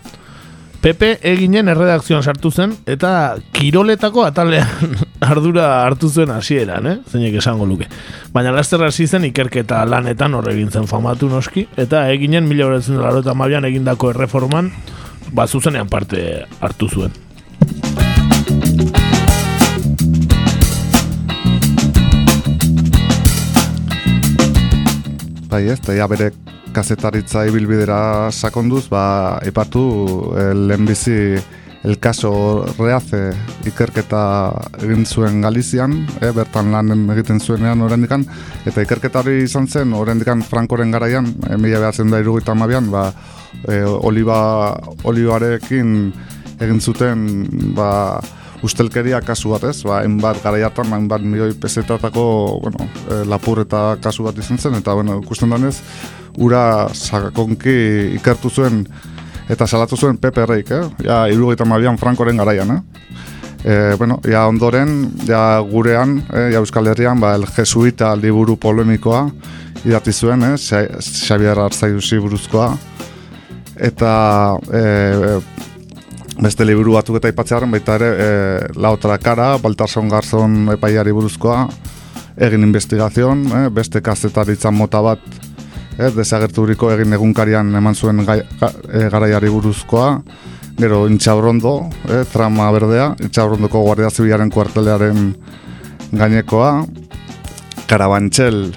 Pepe 0.80 1.16
eginen 1.26 1.68
erredakzioan 1.74 2.24
sartu 2.24 2.52
zen 2.52 2.76
eta 2.88 3.36
kiroletako 3.52 4.24
atalean 4.24 4.96
ardura 5.34 5.82
hartu 5.84 6.08
zuen 6.08 6.32
hasieran, 6.32 6.88
eh? 6.88 6.98
zeinek 7.12 7.42
esango 7.42 7.66
luke. 7.66 7.90
Baina 8.32 8.54
laster 8.56 8.84
hasi 8.88 9.08
zen 9.08 9.26
ikerketa 9.28 9.84
lanetan 9.90 10.38
horregin 10.38 10.72
zen 10.72 10.88
famatu 10.88 11.28
noski 11.28 11.68
eta 11.76 12.08
eginen 12.14 12.48
mila 12.48 12.70
horretzen 12.70 13.66
egindako 13.66 14.16
erreforman 14.16 14.72
ba, 15.32 15.48
zuzenean 15.48 15.88
parte 15.90 16.46
hartu 16.60 16.90
zuen. 16.90 17.12
Bai 25.50 25.68
ez, 25.72 25.80
ja 25.96 26.08
bere 26.12 26.32
kazetaritza 26.76 27.46
ibilbidera 27.48 28.32
sakonduz, 28.32 28.90
ba, 28.92 29.40
ipatu 29.48 29.86
eh, 30.36 30.52
lehenbizi 30.54 31.20
el 31.86 32.00
caso 32.00 32.66
reaze 32.80 33.30
ikerketa 33.70 34.22
egin 34.82 35.06
zuen 35.06 35.38
Galizian, 35.46 35.94
e, 36.18 36.32
bertan 36.34 36.72
lan 36.74 36.90
egiten 37.14 37.40
zuenean 37.40 37.84
orendikan, 37.86 38.26
eta 38.66 38.82
ikerketa 38.82 39.22
hori 39.22 39.44
izan 39.46 39.70
zen 39.70 39.94
orendikan 39.94 40.42
Frankoren 40.42 40.92
garaian, 40.92 41.30
e, 41.46 41.58
mila 41.62 41.92
ba, 42.90 43.12
e, 43.68 43.82
oliba, 43.84 44.40
olibarekin 45.04 46.14
egin 46.62 46.82
zuten 46.82 47.26
ba, 47.76 48.20
ustelkeria 48.66 49.22
kasu 49.22 49.52
bat 49.54 49.66
ez, 49.70 49.80
ba, 49.86 50.02
enbat 50.08 50.42
gara 50.44 50.60
jartan, 50.62 50.90
ba, 50.92 51.00
enbat 51.02 51.24
milioi 51.24 51.54
pesetatako 51.60 52.26
bueno, 52.64 52.88
e, 53.10 53.24
lapur 53.30 53.62
eta 53.66 53.98
kasu 54.02 54.28
bat 54.28 54.38
izan 54.42 54.60
zen, 54.60 54.78
eta 54.80 54.96
bueno, 54.98 55.20
ikusten 55.24 55.52
danez, 55.54 55.78
ura 56.38 56.88
sakonki 56.94 57.76
ikertu 58.20 58.50
zuen 58.50 58.84
eta 59.50 59.68
salatu 59.68 59.98
zuen 59.98 60.18
Pepe 60.18 60.46
Reik, 60.46 60.72
eh? 60.72 60.84
ja, 61.06 61.26
irugaita 61.30 61.68
mabian 61.70 62.00
Frankoren 62.02 62.38
garaian, 62.42 62.72
eh? 62.78 62.82
E, 63.66 63.76
bueno, 63.98 64.20
ja 64.30 64.46
ondoren, 64.46 65.12
ja 65.26 65.60
gurean, 65.66 66.20
eh, 66.34 66.50
ja 66.54 66.62
Euskal 66.62 66.88
Herrian, 66.88 67.20
ba, 67.22 67.36
el 67.36 67.48
jesuita 67.50 68.16
liburu 68.16 68.58
polemikoa 68.62 69.26
idati 69.86 70.14
zuen, 70.14 70.44
eh, 70.46 70.58
Xabier 70.58 71.60
Arzaiduzi 71.60 72.20
buruzkoa, 72.22 72.76
eta 73.76 74.58
e, 74.72 75.40
beste 76.42 76.66
liburu 76.68 76.96
batzuk 76.98 77.20
eta 77.20 77.32
ipatzearen, 77.32 77.72
baita 77.72 77.96
ere, 78.00 78.10
e, 78.12 78.30
laotra 78.80 79.18
kara, 79.24 79.56
Baltarson 79.62 80.10
Garzon 80.12 80.74
epaiari 80.76 81.14
buruzkoa, 81.16 81.66
egin 82.36 82.64
investigazion, 82.68 83.46
eh, 83.48 83.68
beste 83.72 84.02
kazetaritza 84.04 84.72
mota 84.72 85.02
bat, 85.02 85.22
ez, 85.98 86.12
desagerturiko 86.16 86.92
egin 86.92 87.16
egunkarian 87.16 87.72
eman 87.80 87.96
zuen 87.96 88.26
gai, 88.28 88.42
e, 88.42 89.08
garaiari 89.12 89.50
buruzkoa, 89.50 90.10
gero 90.76 91.06
intxabrondo, 91.08 91.78
e, 92.10 92.24
trama 92.34 92.72
berdea, 92.76 93.14
intxabrondoko 93.24 93.86
guardia 93.86 94.10
zibilaren 94.12 94.52
kuartelearen 94.52 95.32
gainekoa, 96.12 96.86
karabantxel 97.88 98.74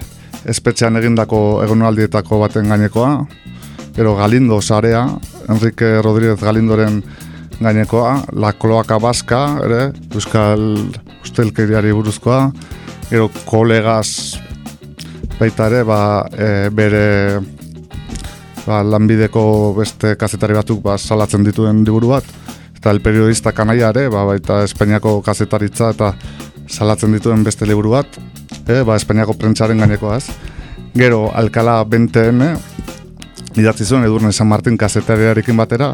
espetxean 0.48 0.96
egindako 0.96 1.64
egonaldietako 1.64 2.38
baten 2.44 2.70
gainekoa, 2.70 3.26
gero 3.98 4.14
Galindo 4.14 4.60
sarea, 4.62 5.08
Enrique 5.48 6.00
Rodríguez 6.00 6.38
Galindoren 6.38 7.02
gainekoa, 7.58 8.26
La 8.38 8.52
Kloaka 8.52 8.94
Baska, 9.02 9.58
ere, 9.66 9.80
Euskal 10.14 10.62
Ustelkeriari 11.24 11.90
buruzkoa, 11.90 12.52
gero 13.10 13.26
kolegas 13.42 14.38
baita 15.40 15.66
ere 15.66 15.80
ba, 15.82 15.98
e, 16.30 16.70
bere 16.70 17.40
ba, 18.68 18.84
lanbideko 18.86 19.42
beste 19.80 20.14
kazetari 20.20 20.54
batzuk 20.54 20.78
ba, 20.84 20.94
salatzen 20.94 21.42
dituen 21.42 21.82
liburu 21.82 22.12
bat. 22.14 22.28
Eta 22.78 22.94
el 22.94 23.02
periodista 23.02 23.50
kanaia 23.50 23.90
ere 23.90 24.06
ba, 24.14 24.22
baita 24.30 24.60
Espainiako 24.62 25.16
kazetaritza 25.26 25.90
eta 25.96 26.12
salatzen 26.70 27.18
dituen 27.18 27.42
beste 27.42 27.66
liburu 27.66 27.96
bat. 27.98 28.20
E, 28.62 28.84
ba, 28.86 28.94
Espainiako 28.94 29.34
prentsaren 29.34 29.82
gainekoaz 29.82 30.28
gero 30.94 31.32
Alcala 31.34 31.80
20M 31.84 32.54
idatzi 33.60 33.84
zuen 33.84 34.04
Edurne 34.04 34.32
San 34.32 34.46
Martin 34.48 34.76
kazetariarekin 34.78 35.56
batera 35.56 35.92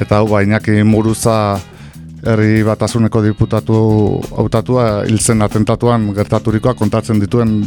eta 0.00 0.18
hau 0.18 0.28
ba, 0.28 0.42
Iñaki 0.42 0.82
Muruza 0.84 1.58
herri 2.24 2.62
batasuneko 2.64 3.20
diputatu 3.22 3.74
hautatua 4.36 5.04
hilzen 5.08 5.42
atentatuan 5.44 6.08
gertaturikoa 6.16 6.74
kontatzen 6.74 7.20
dituen 7.20 7.58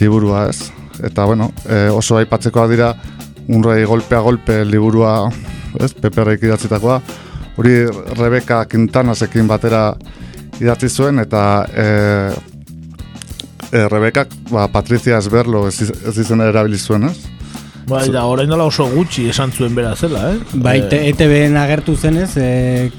liburua 0.00 0.46
ez. 0.50 0.70
Eta 1.02 1.24
bueno, 1.26 1.50
e, 1.66 1.88
oso 1.90 2.16
aipatzekoa 2.20 2.68
dira 2.70 2.92
unrei 3.48 3.84
golpea 3.84 4.20
golpe 4.22 4.60
liburua, 4.64 5.28
ez, 5.80 5.92
peperreik 5.94 6.42
idatzitakoa. 6.46 7.00
Hori 7.58 7.74
Rebeka 8.18 8.64
Quintanasekin 8.70 9.48
batera 9.50 9.92
idatzi 10.60 10.88
zuen 10.88 11.18
eta 11.18 11.42
e, 11.74 11.86
e, 13.72 13.88
Rebekak, 13.88 14.28
ba, 14.50 14.68
Patricia 14.72 15.18
Esberlo 15.18 15.66
ez, 15.68 15.80
iz- 15.82 15.94
ez 16.08 16.16
izena 16.18 16.46
erabili 16.50 16.78
zuen, 16.78 17.10
ez? 17.10 17.18
Bai, 17.88 18.08
da, 18.14 18.24
orain 18.30 18.50
dela 18.50 18.66
oso 18.68 18.86
gutxi 18.92 19.28
esan 19.32 19.52
zuen 19.52 19.74
bera 19.74 19.94
zela, 19.96 20.30
eh? 20.32 20.38
Bai, 20.54 20.78
Eh, 20.90 21.08
ETB-en 21.10 21.56
agertu 21.56 21.96
zenez, 21.96 22.36
e, 22.36 22.90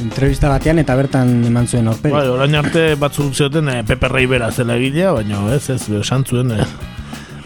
entrevista 0.00 0.48
batean 0.48 0.78
eta 0.78 0.94
bertan 0.94 1.44
eman 1.48 1.66
zuen 1.66 1.88
aurpegi. 1.88 2.14
Bai, 2.14 2.28
orain 2.28 2.54
arte 2.54 2.94
batzuk 3.00 3.34
zioten 3.34 3.68
eh, 3.68 3.82
Pepe 3.86 4.08
Rei 4.08 4.26
bera 4.26 4.50
zela 4.52 4.76
egilea, 4.76 5.12
baina 5.12 5.42
ez, 5.54 5.68
ez, 5.70 5.82
esan 6.00 6.24
zuen, 6.24 6.52
eh, 6.52 6.66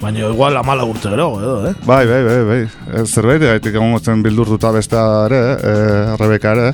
baina 0.02 0.26
igual 0.26 0.56
amala 0.58 0.84
urte 0.84 1.08
gero, 1.08 1.28
edo, 1.40 1.54
eh? 1.70 1.74
Bai, 1.86 2.04
bai, 2.06 2.22
bai, 2.26 2.38
bai. 2.50 2.60
E, 2.92 3.04
zerbait 3.06 3.40
gaitik 3.40 3.74
egon 3.74 3.96
zen 4.00 4.22
bildurtuta 4.22 4.72
bestea 4.74 5.04
ere, 5.30 5.42
e, 5.54 6.16
Rebeka 6.20 6.52
ere, 6.56 6.72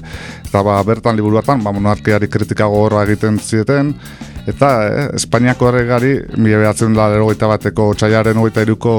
eta 0.48 0.64
ba, 0.66 0.80
bertan 0.88 1.16
liburu 1.16 1.38
hartan, 1.38 1.62
ba, 1.62 1.74
monarkiari 1.76 2.30
kritika 2.32 2.66
gogorra 2.66 3.04
egiten 3.06 3.38
zieten, 3.38 3.94
eta 4.48 4.72
e, 4.88 5.04
Espainiako 5.20 5.68
erregari, 5.70 6.16
mila 6.38 6.64
behatzen 6.64 6.96
da 6.96 7.12
bateko 7.52 7.92
txaiaren 7.94 8.40
hogeita 8.40 8.66
iruko 8.66 8.96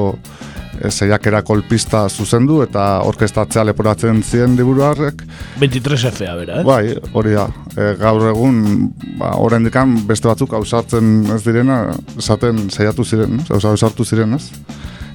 e, 0.79 0.89
zeiakera 0.89 1.41
kolpista 1.45 2.05
zuzendu, 2.09 2.62
eta 2.63 3.01
orkestatzea 3.07 3.63
leporatzen 3.67 4.24
ziren 4.24 4.55
liburu 4.57 4.86
harrek, 4.88 5.24
23 5.59 6.09
FA 6.12 6.36
bera, 6.39 6.62
eh? 6.62 6.65
Bai, 6.67 6.95
hori 7.13 7.36
da. 7.36 7.48
E, 7.75 7.93
gaur 8.00 8.29
egun, 8.31 8.89
ba, 9.19 9.36
dikan 9.65 10.00
beste 10.07 10.27
batzuk 10.27 10.53
ausartzen 10.53 11.29
ez 11.36 11.43
direna, 11.43 11.81
esaten 12.17 12.69
saiatu 12.69 13.05
ziren, 13.05 13.39
ez? 13.39 13.51
Ausartu 13.51 14.05
ziren, 14.05 14.33
ez? 14.33 14.50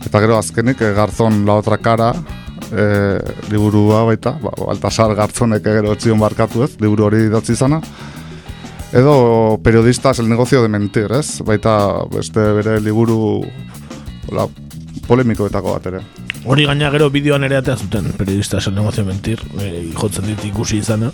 Eta 0.04 0.21
gero 0.21 0.38
azkenik, 0.38 0.80
e, 0.80 0.92
Garzon 0.94 1.44
la 1.47 1.59
otra 1.62 1.78
cara, 1.78 2.12
e, 2.71 3.18
liburua 3.50 4.04
baita, 4.04 4.37
ba, 4.42 4.52
Baltasar 4.59 5.14
Garzonek 5.16 5.64
gero 5.64 5.94
etzion 5.94 6.21
barkatu 6.21 6.64
ez, 6.66 6.75
liburu 6.80 7.09
hori 7.09 7.25
idatzi 7.28 7.54
izana. 7.56 7.80
Edo 8.94 9.59
periodistas 9.62 10.21
el 10.21 10.28
negocio 10.28 10.62
de 10.62 10.68
mentir, 10.68 11.11
ez? 11.12 11.40
Baita 11.42 12.04
beste 12.12 12.44
bere 12.61 12.78
liburu 12.80 13.42
hola, 14.28 14.47
polemikoetako 15.08 15.76
bat 15.76 15.87
ere. 15.92 16.02
Hori 16.44 16.66
gaina 16.68 16.90
gero 16.92 17.08
bideoan 17.12 17.44
ere 17.46 17.56
atea 17.61 17.76
zuten, 17.76 18.04
periodista 18.18 18.58
el 18.58 18.75
negocio 18.75 19.04
mentir, 19.04 19.40
e, 19.61 19.90
jotzen 19.94 20.26
dit 20.28 20.44
ikusi 20.50 20.78
izana. 20.78 21.11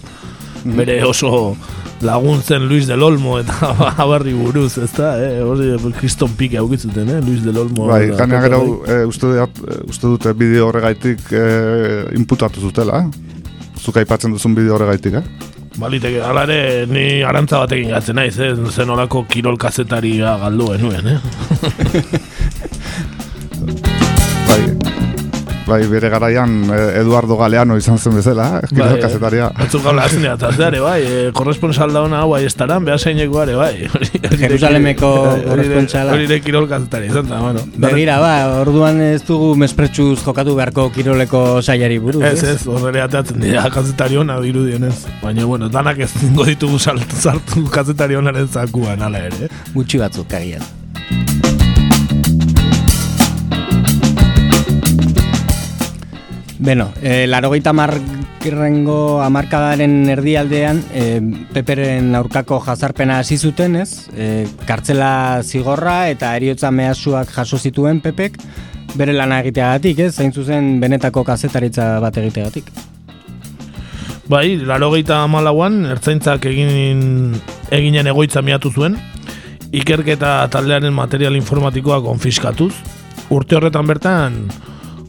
Bere 0.64 1.04
oso 1.09 1.56
laguntzen 2.04 2.66
Luis 2.68 2.87
del 2.87 3.02
Olmo 3.02 3.38
eta 3.40 3.54
abarri 4.02 4.35
buruz, 4.37 4.78
ez 4.78 4.92
da, 4.97 5.16
eh? 5.20 5.42
Hori 5.44 5.92
kriston 5.97 6.30
pike 6.37 6.59
aukitzuten, 6.61 7.09
eh? 7.09 7.20
Luis 7.25 7.42
del 7.44 7.59
Olmo. 7.59 7.87
Bai, 7.88 8.11
gaina 8.16 8.40
gero 8.44 8.61
e, 8.85 9.04
uste, 9.09 9.26
dut, 9.30 9.62
e, 9.64 9.66
uste 9.88 10.06
dute 10.06 10.32
bideo 10.37 10.68
horregaitik 10.68 11.20
e, 11.32 11.44
inputatu 12.18 12.61
zutela, 12.61 12.94
eh? 13.04 13.09
Zuk 13.80 13.97
aipatzen 13.97 14.32
duzun 14.37 14.54
bideo 14.59 14.75
horregaitik, 14.76 15.14
eh? 15.20 15.25
Baliteke, 15.80 16.20
hala 16.26 16.42
ere, 16.49 16.87
ni 16.90 17.23
arantza 17.25 17.59
batekin 17.62 17.90
gatzen 17.94 18.16
naiz, 18.18 18.37
eh? 18.42 18.54
Zen 18.75 18.90
olako 18.90 19.25
kirol 19.30 19.56
kazetaria 19.61 20.37
galdu 20.42 20.64
genuen, 20.75 21.04
eh? 21.14 21.18
Bai, 24.50 24.62
bai 25.67 25.87
bere 25.87 26.09
garaian 26.11 26.65
e, 26.75 26.79
Eduardo 26.99 27.37
Galeano 27.39 27.77
izan 27.79 27.99
zen 28.03 28.17
bezala, 28.19 28.47
eh? 28.59 28.69
Bai, 28.75 28.89
Bai, 28.95 29.00
kazetaria. 29.05 29.50
Batzuk 29.55 29.85
gaula 29.85 30.03
hazen 30.09 30.25
dira, 30.25 30.33
eta 30.35 30.50
ere, 30.67 30.81
bai, 30.83 30.97
eh, 31.07 31.29
korresponsal 31.37 31.93
dauna 31.95 32.25
hau 32.25 32.35
estaran, 32.41 32.85
behar 32.85 32.99
zeineko 32.99 33.39
are, 33.45 33.55
bai. 33.55 33.87
Jerusalemeko 34.43 35.11
korrespontsala. 35.47 36.12
Hori 36.17 36.27
de 36.27 36.41
kirol 36.43 36.67
kazetari, 36.73 37.12
izan 37.12 37.31
da, 37.31 37.39
bueno. 37.45 37.62
Begira, 37.87 38.19
ba, 38.19 38.33
orduan 38.65 38.99
ez 39.07 39.23
dugu 39.29 39.53
mespretsuz 39.62 40.19
jokatu 40.25 40.57
beharko 40.59 40.89
kiroleko 40.97 41.45
saiari 41.62 42.00
buruz, 42.03 42.25
Ez, 42.33 42.43
ez, 42.57 42.59
horre 42.67 43.05
ateatzen 43.07 43.39
dira 43.47 43.69
kazetari 43.71 44.19
hona 44.19 44.41
dirudionez. 44.43 44.97
Baina, 45.23 45.47
bueno, 45.47 45.71
danak 45.71 46.03
ez 46.03 46.11
zingo 46.19 46.49
ditugu 46.50 46.83
saltu 46.83 47.15
zartu 47.23 47.62
kazetari 47.71 48.19
honaren 48.19 48.49
zakuan, 48.50 49.07
ala 49.07 49.23
ere. 49.31 49.47
eh? 49.47 49.65
Gutxi 49.77 50.03
batzuk 50.03 50.35
agian. 50.35 50.67
Beno, 56.61 56.90
e, 57.00 57.25
larogeita 57.25 57.73
marrengo 57.73 59.23
amarkadaren 59.25 60.11
erdialdean 60.13 60.82
e, 60.93 61.04
peperen 61.54 62.13
aurkako 62.19 62.58
jazarpena 62.67 63.17
hasi 63.23 63.39
zuten 63.41 63.78
ez, 63.80 64.11
e, 64.13 64.45
kartzela 64.69 65.41
zigorra 65.41 66.11
eta 66.13 66.34
eriotza 66.37 66.69
mehasuak 66.69 67.32
jaso 67.32 67.56
zituen 67.56 68.02
pepek, 68.04 68.37
bere 68.93 69.17
lana 69.17 69.41
egiteagatik 69.41 70.04
ez, 70.04 70.13
zain 70.21 70.37
zuzen 70.37 70.75
benetako 70.84 71.25
kazetaritza 71.25 71.95
bat 72.04 72.21
egiteagatik. 72.21 72.69
Bai, 74.28 74.61
laro 74.61 74.93
geita 74.93 75.25
amalauan, 75.25 75.87
ertzaintzak 75.97 76.45
egin, 76.52 77.39
eginen 77.73 78.13
egoitza 78.13 78.45
miatu 78.45 78.69
zuen, 78.69 79.00
ikerketa 79.73 80.45
taldearen 80.52 80.93
material 80.93 81.41
informatikoa 81.41 82.02
konfiskatuz. 82.04 82.75
Urte 83.32 83.56
horretan 83.56 83.89
bertan, 83.89 84.37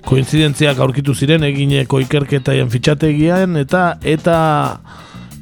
koinzidentziak 0.05 0.79
aurkitu 0.81 1.13
ziren 1.15 1.43
egineko 1.47 1.99
ikerketaien 2.03 2.69
fitxategian 2.73 3.57
eta 3.61 3.97
eta 4.01 4.37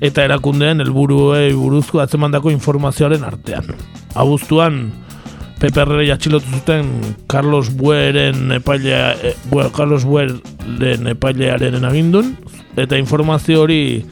eta 0.01 0.23
erakundeen 0.23 0.79
helburuei 0.83 1.51
buruzko 1.53 1.99
atzemandako 1.99 2.51
informazioaren 2.53 3.23
artean. 3.27 3.73
Abuztuan 4.15 4.91
PPR 5.59 6.05
atxilotu 6.13 6.47
zuten 6.55 6.87
Carlos 7.27 7.69
Bueren 7.75 8.51
epailea, 8.55 9.11
e, 9.19 9.33
Bue- 9.51 9.67
Carlos 9.75 10.05
Bueren 10.07 11.07
epailearen 11.11 11.83
agindun 11.83 12.37
eta 12.79 12.97
informazio 12.97 13.65
hori 13.65 14.05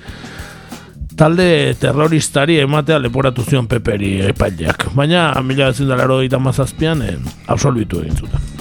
talde 1.18 1.74
terroristari 1.80 2.60
ematea 2.60 3.00
leporatu 3.00 3.44
zion 3.48 3.66
peperi 3.68 4.20
epaileak. 4.28 4.90
Baina, 4.94 5.32
mila 5.42 5.72
bezindalaro 5.72 6.22
eta 6.22 6.38
mazazpian, 6.40 7.02
eh, 7.02 7.18
absolbitu 7.48 8.04
egin 8.04 8.16
zuten. 8.16 8.57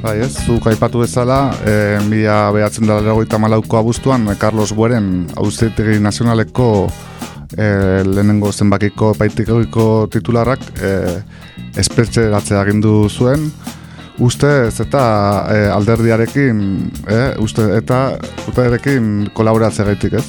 Bai, 0.00 0.14
ez, 0.24 0.32
zuk 0.46 0.64
aipatu 0.70 1.02
bezala, 1.02 1.50
e, 1.68 1.72
mila 2.08 2.48
behatzen 2.56 2.86
da 2.88 3.02
legoita 3.04 3.36
malauko 3.36 3.76
abuztuan, 3.76 4.30
e, 4.32 4.36
Carlos 4.40 4.70
Bueren, 4.72 5.26
hauzitegi 5.36 5.98
nazionaleko 6.00 6.68
e, 7.52 7.66
lehenengo 8.08 8.48
zenbakiko 8.48 9.10
paitikiko 9.18 9.84
titularrak 10.08 10.64
e, 10.80 10.94
espetxeratzea 11.84 12.62
agindu 12.62 12.94
zuen, 13.10 13.44
ustez 14.24 14.80
eta 14.86 15.04
e, 15.52 15.60
alderdiarekin, 15.74 16.64
e, 17.04 17.20
uste, 17.44 17.68
eta 17.76 18.00
utarekin 18.48 19.28
kolaboratzea 19.36 19.90
gaitik 19.92 20.16
ez. 20.16 20.24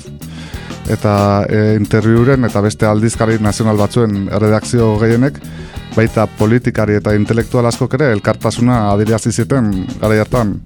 Eta 0.91 1.13
e, 1.47 1.75
interviuren 1.79 2.43
eta 2.47 2.61
beste 2.63 2.87
aldizkari 2.87 3.37
nazional 3.39 3.79
batzuen 3.79 4.25
redakzio 4.27 4.97
gehienek, 4.99 5.39
baita 5.95 6.27
politikari 6.39 6.97
eta 6.99 7.13
intelektual 7.15 7.67
askok 7.69 7.95
ere 7.99 8.11
elkartasuna 8.15 8.83
adirazi 8.91 9.31
zuten 9.31 9.71
gara 10.01 10.19
hartan 10.23 10.57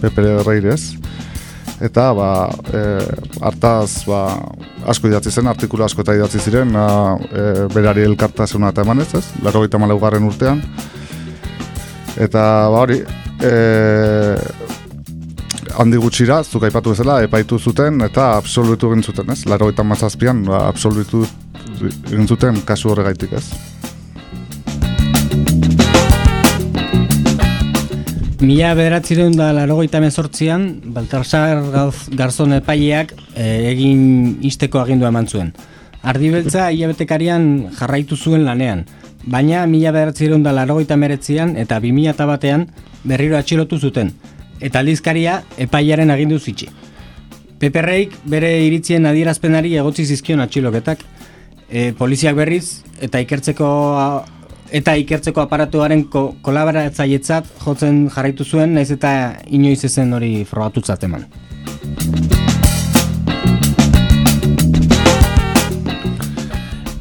Pepe 0.00 0.26
Reirez. 0.44 0.96
Eta 1.82 2.12
ba, 2.14 2.28
e, 2.70 2.82
hartaz 3.42 4.04
ba, 4.06 4.20
asko 4.88 5.08
idatzi 5.10 5.32
zen, 5.32 5.48
artikulu 5.50 5.84
asko 5.84 6.04
eta 6.04 6.14
idatzi 6.14 6.40
ziren, 6.40 6.70
a, 6.76 6.86
e, 7.26 7.46
berari 7.74 8.04
elkartasuna 8.06 8.70
eta 8.70 8.84
emanez 8.86 9.08
ez, 9.18 9.24
gaita 9.42 9.80
malaugarren 9.82 10.28
urtean. 10.28 10.62
Eta 12.14 12.44
ba 12.70 12.84
hori, 12.84 13.00
e, 13.42 13.54
handi 15.78 15.98
gutxira, 15.98 16.42
zuk 16.44 16.64
aipatu 16.68 16.92
bezala, 16.94 17.20
epaitu 17.26 17.58
zuten 17.58 18.00
eta 18.06 18.34
absolbitu 18.38 18.90
egin 18.92 19.02
zuten, 19.02 19.30
ez? 19.34 19.44
Laro 19.50 19.68
eta 19.72 19.84
mazazpian, 19.86 20.44
ba, 20.46 20.66
absolbitu 20.68 21.24
egin 22.10 22.28
zuten 22.28 22.60
kasu 22.66 22.92
horregaitik, 22.92 23.32
ez? 23.38 23.44
Mila 28.44 28.74
bederatzireun 28.76 29.38
da 29.38 29.52
larogeita 29.56 30.02
mezortzian, 30.04 30.66
Baltasar 30.92 31.62
Garzon 32.12 32.52
epaileak 32.58 33.14
eh, 33.34 33.70
egin 33.70 34.42
isteko 34.44 34.82
agindua 34.82 35.08
eman 35.08 35.30
zuen. 35.30 35.54
Ardibeltza 36.04 36.68
hilabetekarian 36.74 37.46
jarraitu 37.78 38.18
zuen 38.20 38.44
lanean, 38.44 38.84
baina 39.24 39.64
mila 39.70 39.94
bederatzireun 39.96 40.44
da 40.44 40.52
larogeita 40.52 40.98
meretzian 41.00 41.56
eta 41.56 41.80
bi 41.80 41.94
mila 41.96 42.12
batean 42.28 42.68
berriro 43.04 43.38
atxilotu 43.38 43.78
zuten, 43.78 44.12
eta 44.60 44.80
aldizkaria 44.80 45.42
epailearen 45.58 46.10
agindu 46.10 46.38
zitxi. 46.38 46.68
Peperreik 47.58 48.14
bere 48.28 48.50
iritzien 48.66 49.06
adierazpenari 49.06 49.74
egotzi 49.80 50.04
zizkion 50.04 50.42
atxiloketak, 50.44 51.04
e, 51.70 51.92
poliziak 51.98 52.36
berriz 52.36 52.82
eta 53.00 53.22
ikertzeko 53.24 53.68
eta 54.74 54.96
ikertzeko 54.98 55.44
aparatuaren 55.44 56.04
ko, 56.10 56.26
kolaboratzailetzat 56.42 57.50
jotzen 57.64 58.08
jarraitu 58.10 58.44
zuen, 58.44 58.74
naiz 58.74 58.90
eta 58.90 59.34
inoiz 59.46 59.84
ezen 59.86 60.12
hori 60.12 60.36
frogatutzat 60.48 61.04
eman. 61.08 61.28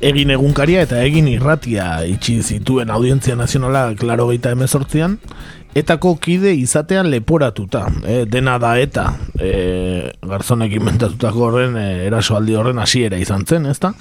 egin 0.03 0.33
egunkaria 0.35 0.81
eta 0.83 0.99
egin 1.07 1.29
irratia 1.31 1.85
itxi 2.09 2.41
zituen 2.43 2.89
audientzia 2.91 3.37
nazionala 3.39 3.93
klaro 3.99 4.27
geita 4.33 4.51
emezortzian, 4.51 5.15
etako 5.75 6.15
kide 6.21 6.53
izatean 6.55 7.09
leporatuta, 7.09 7.87
eh, 8.05 8.23
dena 8.29 8.59
da 8.61 8.75
eta 8.79 9.07
e, 9.39 10.11
garzonek 10.21 10.75
inventatutako 10.77 11.47
horren 11.47 11.77
e, 11.77 11.87
erasoaldi 12.07 12.55
horren 12.55 12.79
hasiera 12.79 13.17
izan 13.17 13.45
zen, 13.45 13.65
ezta? 13.65 13.93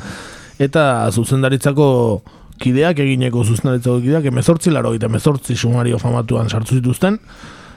eta 0.63 0.85
zuzendaritzako 1.11 1.87
kideak, 2.63 3.01
egineko 3.03 3.43
zuzendaritzako 3.45 3.99
kideak, 4.05 4.29
emezortzi 4.31 4.71
laro 4.71 4.93
eta 4.95 5.09
emezortzi 5.09 5.57
sumario 5.57 5.99
famatuan 5.99 6.53
sartu 6.53 6.79
zituzten, 6.79 7.19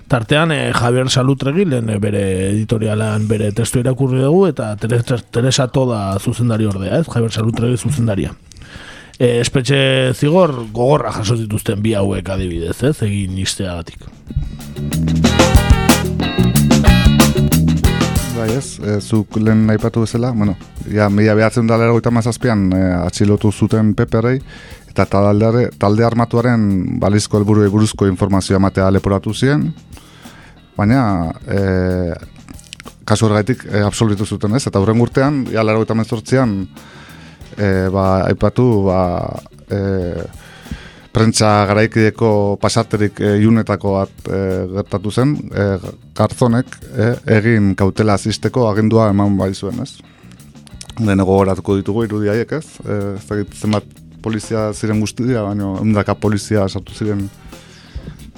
Tartean 0.08 0.52
eh, 0.52 0.72
Javier 0.74 1.10
Salutregi 1.10 1.66
lehen 1.66 1.90
eh, 1.90 1.98
bere 1.98 2.22
editorialan 2.52 3.26
bere 3.28 3.50
testu 3.58 3.82
irakurri 3.82 4.22
dugu 4.22 4.46
eta 4.52 4.76
Teresa 4.78 5.68
Toda 5.74 6.02
zuzendari 6.20 6.68
ordea, 6.70 7.00
ez? 7.00 7.08
Javier 7.10 7.34
Salutregi 7.34 7.78
zuzendaria. 7.78 8.36
E, 9.16 9.40
espetxe 9.40 9.78
zigor 10.12 10.52
gogorra 10.76 11.14
jaso 11.16 11.38
dituzten 11.40 11.80
bi 11.80 11.94
hauek 11.96 12.28
adibidez, 12.34 12.76
ez? 12.84 12.98
Egin 13.06 13.38
isteagatik. 13.40 14.02
Bai 18.36 18.50
ez, 18.58 18.76
e, 18.84 18.98
zuk 19.00 19.38
lehen 19.40 19.70
aipatu 19.72 20.04
bezala, 20.04 20.34
bueno, 20.36 20.58
ja, 20.92 21.08
mila 21.08 21.38
behatzen 21.40 21.70
dalera 21.70 21.94
goita 21.96 22.12
mazazpian 22.12 22.66
e, 22.76 22.82
atxilotu 23.06 23.54
zuten 23.54 23.94
peperei, 23.96 24.42
eta 24.92 25.06
talde, 25.08 25.70
talde 25.80 26.04
armatuaren 26.04 26.68
balizko 27.00 27.40
helburu 27.40 27.70
buruzko 27.72 28.10
informazioa 28.12 28.60
matea 28.60 28.90
leporatu 28.92 29.32
ziren, 29.34 29.70
baina 30.76 31.32
e, 31.48 31.62
kasu 33.08 33.30
horregatik 33.30 33.64
e, 33.72 33.80
absolutu 33.80 34.28
zuten 34.28 34.60
ez, 34.60 34.66
eta 34.68 34.84
horren 34.84 35.00
urtean, 35.00 35.46
ja, 35.56 35.64
mezortzian, 35.96 36.66
e, 37.58 37.90
ba, 37.94 38.06
aipatu, 38.30 38.66
ba, 38.86 39.00
e, 39.70 39.80
prentsa 41.16 41.52
garaikideko 41.70 42.30
pasaterik 42.62 43.22
e, 43.24 43.36
iunetako 43.44 43.94
bat 43.96 44.28
e, 44.28 44.42
gertatu 44.74 45.12
zen, 45.12 45.36
e, 45.52 45.68
garzonek 46.18 46.76
e, 46.92 47.12
egin 47.38 47.74
kautela 47.80 48.18
azisteko 48.20 48.68
agindua 48.70 49.10
eman 49.14 49.38
bai 49.40 49.54
zuen, 49.54 49.80
ez? 49.84 49.96
Denego 51.00 51.40
horatuko 51.42 51.78
ditugu 51.80 52.06
irudiaiek, 52.08 52.52
ez? 52.60 52.66
E, 52.84 53.00
ez 53.40 53.48
zenbat 53.62 53.88
polizia 54.26 54.72
ziren 54.74 55.00
guzti 55.04 55.24
dira, 55.28 55.46
baina 55.46 55.76
ondaka 55.80 56.16
polizia 56.18 56.68
sartu 56.68 56.96
ziren 56.98 57.28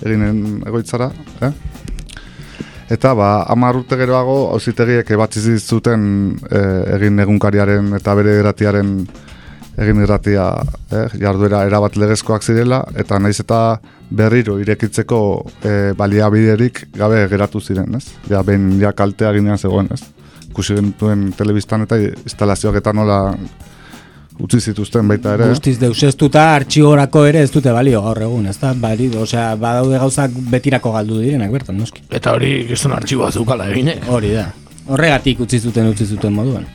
eginen 0.04 0.62
egoitzara, 0.68 1.10
eh? 1.42 1.54
Eta 2.88 3.12
ba, 3.20 3.44
amar 3.52 3.76
urte 3.76 3.98
geroago, 4.00 4.36
hausitegiek 4.56 5.10
ebatzi 5.12 5.58
zuten 5.60 6.04
eh, 6.48 6.96
egin 6.96 7.20
egunkariaren 7.20 7.98
eta 7.98 8.14
bere 8.16 8.38
eratiaren 8.40 8.94
egin 9.78 10.00
irratia 10.02 10.46
eh, 10.96 11.04
jarduera 11.20 11.66
erabat 11.68 11.98
legezkoak 12.00 12.46
zirela, 12.48 12.80
eta 12.96 13.20
naiz 13.20 13.36
eta 13.44 13.60
berriro 14.10 14.56
irekitzeko 14.64 15.20
eh, 15.68 15.92
baliabiderik 16.00 16.86
gabe 16.96 17.26
geratu 17.28 17.60
ziren, 17.60 18.00
ez? 18.00 18.06
Ja, 18.32 18.42
ben, 18.48 18.72
ja 18.80 18.94
kaltea 18.96 19.34
ginean 19.36 19.60
zegoen, 19.60 19.92
ez? 19.92 20.02
Kusi 20.56 20.80
genituen 20.80 21.34
telebistan 21.38 21.84
eta 21.84 22.00
instalazioak 22.00 22.80
eta 22.80 22.96
nola 22.96 23.20
utzi 24.44 24.60
zituzten 24.62 25.08
baita 25.10 25.34
ere. 25.38 25.50
Guztiz 25.52 25.78
deusestuta 25.82 26.44
artxiorako 26.56 27.26
ere 27.30 27.42
ez 27.46 27.52
dute 27.54 27.74
balio 27.74 28.02
gaur 28.06 28.22
egun, 28.28 28.48
ez 28.52 28.58
da? 28.62 28.74
Bari, 28.78 29.10
osea, 29.18 29.50
badaude 29.60 30.00
gauzak 30.02 30.34
betirako 30.54 30.94
galdu 30.96 31.22
direnak 31.24 31.52
bertan, 31.54 31.78
noski. 31.82 32.04
Eta 32.10 32.36
hori 32.38 32.52
gizun 32.70 32.96
artxiboa 32.98 33.32
zukala 33.32 33.70
egin, 33.74 33.94
eh? 33.94 34.00
Hori 34.14 34.34
da. 34.36 34.48
Horregatik 34.88 35.42
utzi 35.44 35.60
zuten 35.60 35.90
utzi 35.92 36.08
zuten 36.08 36.36
moduan. 36.36 36.68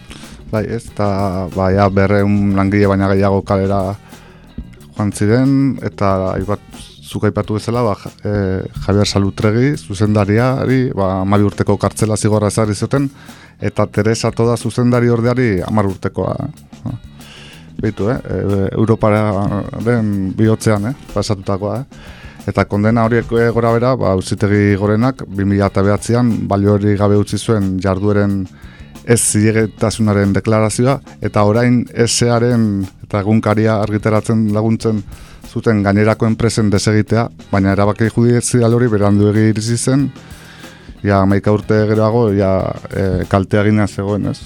Bai, 0.52 0.66
ez, 0.68 0.84
eta 0.90 1.48
bai, 1.54 1.72
ja, 1.78 1.88
berreun 1.88 2.52
langile 2.58 2.90
baina 2.90 3.08
gehiago 3.14 3.40
kalera 3.48 3.94
joan 4.96 5.12
ziren, 5.16 5.54
eta 5.86 6.34
ibat, 6.42 6.60
zuka 7.12 7.30
ipatu 7.32 7.56
bezala, 7.56 7.84
ba, 7.86 7.94
e, 8.24 8.34
Javier 8.84 9.08
Salutregi, 9.08 9.72
zuzendariari, 9.76 10.82
ba, 10.96 11.22
amabi 11.22 11.48
urteko 11.48 11.78
kartzela 11.80 12.18
zigorra 12.20 12.52
ezari 12.52 12.76
zuten, 12.76 13.08
eta 13.60 13.86
Teresa 13.86 14.32
toda 14.34 14.58
zuzendari 14.58 15.08
ordeari 15.12 15.50
amar 15.64 15.88
urtekoa. 15.88 16.36
Eh? 17.82 17.90
bitu, 17.90 18.08
eh? 18.10 18.18
E, 18.22 18.68
Europaren 18.76 20.32
bihotzean, 20.36 20.86
eh? 20.86 20.94
pasatutakoa, 21.14 21.80
eh? 21.80 22.20
Eta 22.46 22.64
kondena 22.64 23.04
horiek 23.06 23.30
eh, 23.38 23.50
gora 23.50 23.72
bera, 23.72 23.96
ba, 23.96 24.14
uzitegi 24.16 24.76
gorenak, 24.78 25.22
2008an, 25.26 26.46
balio 26.48 26.74
hori 26.74 26.96
gabe 26.96 27.16
utzi 27.16 27.38
zuen 27.38 27.78
jardueren 27.80 28.46
ez 29.04 29.20
zilegetasunaren 29.20 30.32
deklarazioa, 30.32 31.00
eta 31.20 31.42
orain 31.44 31.84
esearen 31.92 32.84
eta 33.02 33.20
egunkaria 33.20 33.80
argiteratzen 33.82 34.52
laguntzen 34.54 35.02
zuten 35.50 35.82
gainerako 35.82 36.26
enpresen 36.26 36.70
desegitea, 36.70 37.28
baina 37.50 37.72
erabaki 37.72 38.08
judietzi 38.14 38.62
hori 38.62 38.88
berandu 38.88 39.28
egi 39.34 39.76
zen, 39.76 40.10
ja, 41.02 41.24
maika 41.26 41.52
urte 41.52 41.86
geroago, 41.90 42.30
ja, 42.32 42.72
e, 42.94 43.26
kaltea 43.28 43.64
gina 43.64 43.86
zegoen, 43.86 44.26
ez? 44.30 44.38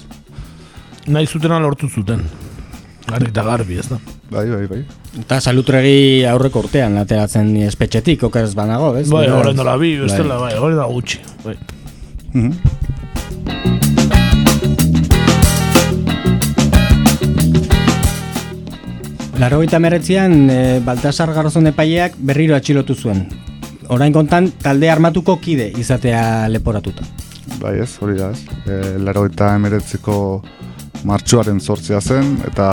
Nahi 1.07 1.25
zutena 1.27 1.59
lortu 1.59 1.87
zuten. 1.87 2.25
Garri 3.07 3.29
eta 3.31 3.43
garbi, 3.47 3.77
ez 3.79 3.87
da. 3.87 3.97
Bai, 4.27 4.49
bai, 4.51 4.65
bai. 4.67 4.81
Eta 5.21 5.37
salutregi 5.39 6.25
aurreko 6.27 6.59
urtean 6.65 6.97
ateratzen 6.99 7.53
espetxetik, 7.63 8.25
okeraz 8.27 8.51
banago, 8.55 8.89
ez? 8.99 9.07
Bai, 9.07 9.29
horren 9.31 9.55
dola 9.55 9.77
bi, 9.79 9.93
ez 10.03 10.11
bai. 10.11 10.27
bai, 10.27 10.53
hori 10.59 10.75
da 10.75 10.87
gutxi. 10.91 11.21
Bai. 11.45 11.55
Mm 12.33 12.49
-hmm. 12.49 12.75
Laro 19.39 19.61
eta 19.63 19.79
meretzian, 19.79 20.49
e, 20.49 20.79
Baltasar 20.83 21.31
Garzon 21.31 21.67
epaileak 21.67 22.13
berriro 22.17 22.55
atxilotu 22.55 22.95
zuen. 22.95 23.27
Orain 23.87 24.11
kontan, 24.11 24.51
talde 24.51 24.89
armatuko 24.89 25.37
kide 25.39 25.71
izatea 25.77 26.49
leporatuta. 26.49 27.03
Bai 27.61 27.79
ez, 27.79 27.97
hori 28.01 28.17
da 28.17 28.31
ez. 28.31 28.41
E, 28.65 28.97
Laro 28.99 29.25
eta 29.29 29.55
emeretziko 29.55 30.43
martxoaren 31.07 31.59
sortzea 31.59 32.01
zen, 32.01 32.35
eta 32.47 32.69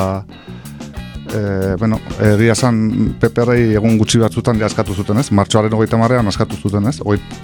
e, 1.31 1.42
bueno, 1.81 2.01
egia 2.33 2.55
zan 2.55 3.14
PPR 3.20 3.57
egun 3.79 3.99
gutxi 4.01 4.20
batzutan 4.23 4.61
jaskatu 4.61 4.94
zuten 4.94 5.23
ez, 5.23 5.31
martxoaren 5.31 5.75
hogeita 5.77 6.01
marrean 6.01 6.29
askatu 6.31 6.59
zuten 6.61 6.90
ez, 6.90 6.99
Oit. 7.05 7.38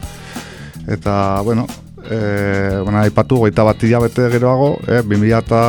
eta, 0.89 1.15
bueno, 1.47 1.67
e, 2.05 2.21
bueno, 2.83 2.99
aipatu 3.01 3.43
goita 3.45 3.65
bat 3.67 3.83
hilabete 3.83 4.29
geroago, 4.33 4.75
e, 4.87 5.03
2000 5.07 5.43
eta 5.45 5.63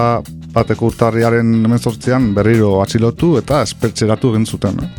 bateko 0.52 0.90
urtarriaren 0.92 1.54
hemen 1.64 1.80
sortzean 1.80 2.32
berriro 2.36 2.76
atxilotu 2.84 3.38
eta 3.40 3.62
espertxeratu 3.68 4.34
egin 4.34 4.46
zuten. 4.46 4.82
Eh? 4.84 4.90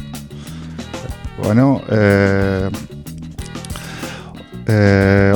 Bueno, 1.43 1.83
e, 1.91 2.71
e, 4.67 4.77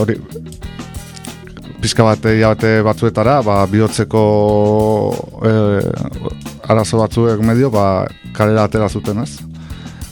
hori, 0.01 0.17
pizka 1.87 2.03
bat 2.03 2.25
hilabete 2.27 2.81
batzuetara, 2.83 3.37
ba, 3.47 3.61
bihotzeko 3.71 4.21
e, 5.47 5.51
arazo 6.67 6.99
batzuek 6.99 7.45
medio, 7.47 7.69
ba, 7.71 8.09
kalera 8.35 8.65
atera 8.67 8.89
zuten 8.91 9.23
ez. 9.23 9.37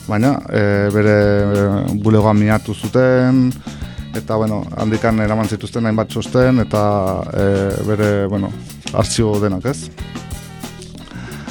Baina, 0.07 0.37
e, 0.47 0.61
bere 0.95 1.15
e, 1.43 1.65
bulegoa 1.99 2.31
miatu 2.37 2.71
zuten, 2.71 3.49
eta, 4.15 4.37
bueno, 4.39 4.61
handikan 4.79 5.19
eraman 5.25 5.51
zituzten 5.51 5.89
hainbat 5.89 6.13
txosten, 6.13 6.63
eta 6.63 6.85
e, 7.35 7.49
bere, 7.89 8.09
bueno, 8.31 8.53
artzio 8.95 9.35
denak 9.43 9.67
ez. 9.73 9.91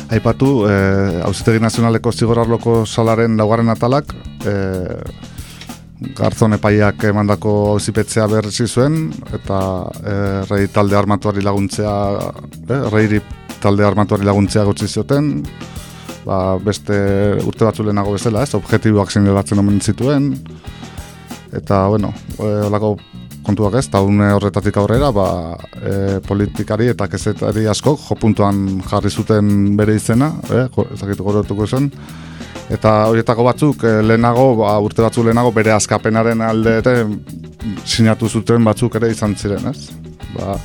Aipatu, 0.08 0.54
e, 0.70 0.80
Auzitegi 1.28 1.60
Nazionaleko 1.60 2.16
Zigorarloko 2.16 2.80
Salaren 2.88 3.36
laugarren 3.36 3.76
atalak, 3.76 4.16
e, 4.40 4.56
garzon 6.16 6.56
epaiak 6.56 7.04
emandako 7.08 7.52
auzipetzea 7.74 8.26
berrezi 8.30 8.66
zuen 8.66 9.08
eta 9.36 9.58
e, 10.04 10.66
talde 10.74 10.96
armatuari 10.98 11.42
laguntzea 11.44 11.94
e, 12.68 13.20
talde 13.62 13.86
armatuari 13.86 14.26
laguntzea 14.28 14.64
gotzi 14.68 14.88
zioten. 14.88 15.30
Ba, 16.24 16.56
beste 16.56 16.96
urte 17.44 17.66
batzu 17.66 17.84
lehenago 17.84 18.14
bezala 18.16 18.44
ez, 18.44 18.54
objektiboak 18.56 19.12
zinelatzen 19.12 19.60
omen 19.60 19.80
zituen. 19.80 20.30
Eta 21.52 21.86
bueno, 21.92 22.12
e, 22.38 22.48
olako 22.68 22.96
kontuak 23.44 23.76
ez, 23.78 23.86
eta 23.88 24.00
horretatik 24.00 24.76
aurrera 24.80 25.10
ba, 25.12 25.26
e, 25.76 26.20
politikari 26.24 26.88
eta 26.94 27.08
kezetari 27.12 27.66
asko 27.68 27.96
jo 28.00 28.16
puntuan 28.20 28.80
jarri 28.88 29.12
zuten 29.12 29.76
bere 29.76 29.96
izena, 30.00 30.32
e, 30.48 30.64
ezakitu 30.96 31.26
gorotuko 31.26 31.68
zen 31.68 31.90
Eta 32.72 32.92
horietako 33.10 33.44
batzuk 33.44 33.82
eh, 33.84 33.98
lehenago, 34.04 34.54
ba, 34.62 34.76
urte 34.80 35.04
batzu 35.04 35.24
lehenago 35.26 35.52
bere 35.52 35.74
askapenaren 35.74 36.40
alde 36.44 36.78
ere 36.80 36.94
sinatu 37.84 38.28
zuten 38.28 38.64
batzuk 38.64 38.96
ere 39.00 39.10
izan 39.12 39.36
ziren, 39.36 39.68
ez? 39.68 39.90
Ba, 40.32 40.56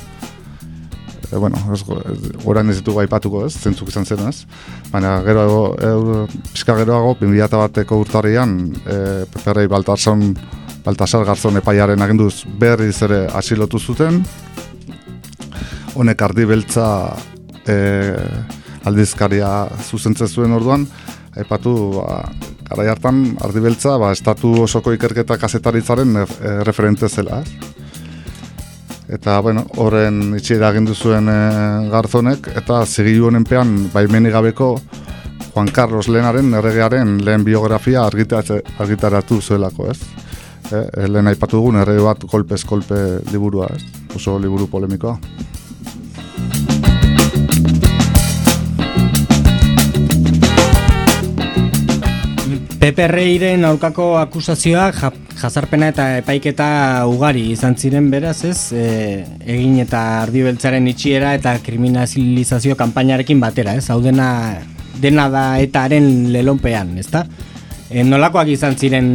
e, 1.28 1.36
bueno, 1.36 1.60
ez, 1.74 1.82
orain 2.48 2.72
ez 2.72 2.78
ditugu 2.80 3.02
aipatuko 3.04 3.44
ez, 3.46 3.52
zentzuk 3.52 3.92
izan 3.92 4.08
ziren, 4.08 4.32
ez? 4.32 4.46
Baina 4.92 5.18
gero, 5.26 5.44
e, 5.76 5.92
pixka 6.54 6.78
geroago, 6.80 7.18
2000 7.20 7.60
bateko 7.66 8.00
urtarrian, 8.00 8.56
e, 8.80 8.98
peperrei 9.34 9.68
Baltasar, 9.68 10.24
Baltasar 10.84 11.28
Garzon 11.28 11.60
epaiaren 11.60 12.00
aginduz 12.00 12.46
berriz 12.58 12.96
ere 13.04 13.26
asilotu 13.36 13.78
zuten, 13.78 14.22
honek 16.00 16.22
ardi 16.22 16.48
beltza 16.48 16.88
e, 17.68 17.76
aldizkaria 18.88 19.50
zuzentzen 19.90 20.30
zuen 20.30 20.56
orduan, 20.56 20.86
aipatu 21.36 21.74
ba, 21.94 22.22
gara 22.68 22.86
hartan 22.92 23.36
ardibeltza 23.42 23.96
ba, 23.98 24.12
estatu 24.12 24.52
osoko 24.64 24.94
ikerketa 24.94 25.38
kasetaritzaren 25.38 26.16
e, 26.22 26.24
referente 26.66 27.08
zela. 27.08 27.42
Eta, 29.10 29.40
bueno, 29.42 29.64
horren 29.82 30.36
itxiera 30.38 30.68
agindu 30.70 30.94
zuen 30.94 31.28
e, 31.28 31.38
garzonek, 31.90 32.52
eta 32.62 32.84
zigilu 32.86 33.26
honenpean, 33.30 33.90
baimeni 33.94 34.30
gabeko, 34.30 34.76
Juan 35.50 35.70
Carlos 35.74 36.06
Lehenaren 36.08 36.54
erregearen 36.54 37.16
lehen 37.26 37.44
biografia 37.44 38.04
argitaratu 38.06 39.40
zuelako, 39.42 39.90
ez? 39.90 39.98
E, 40.70 41.08
lehen 41.10 41.26
aipatu 41.26 41.58
dugun 41.58 41.80
errege 41.82 42.04
bat 42.06 42.26
kolpez 42.30 42.62
kolpe 42.64 43.00
liburua, 43.32 43.66
ez? 43.74 43.82
Oso 44.14 44.38
liburu 44.38 44.70
polemikoa. 44.70 45.18
PPRiren 52.80 53.60
aurkako 53.68 54.14
akusazioak 54.16 55.02
jazarpena 55.36 55.90
eta 55.92 56.04
epaiketa 56.22 56.68
ugari 57.12 57.50
izan 57.52 57.74
ziren 57.76 58.06
beraz 58.08 58.38
ez? 58.48 58.72
E, 58.72 58.84
egin 59.44 59.74
eta 59.82 60.00
ardibeltzaren 60.22 60.88
itxiera 60.88 61.34
eta 61.36 61.58
kriminalizazio 61.60 62.78
kanpainarekin 62.80 63.42
batera 63.42 63.74
ez? 63.76 63.84
Hau 63.92 63.98
dena, 64.00 64.30
dena 64.96 65.28
da 65.28 65.44
etaaren 65.60 66.30
lelonpean 66.32 66.96
ezta? 67.02 67.26
E, 67.90 68.00
nolakoak 68.00 68.48
izan 68.56 68.80
ziren 68.80 69.10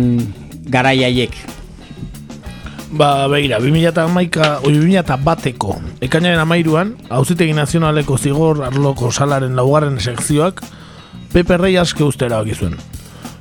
garaiaiek 0.69 1.34
Ba, 2.95 3.25
begira, 3.34 3.58
2008 3.58 4.62
oi 4.62 4.75
2008ko 4.78 5.80
ekainaren 6.06 6.43
amairuan, 6.43 6.93
hauzitegi 7.10 7.58
nazionaleko 7.58 8.21
zigor 8.21 8.62
arloko 8.69 9.10
salaren 9.10 9.58
laugarren 9.58 9.97
sekzioak 9.97 10.62
Pepe 11.34 11.58
Rey 11.58 11.82
aske 11.82 12.06
ustera 12.06 12.43
bakizuen 12.43 12.78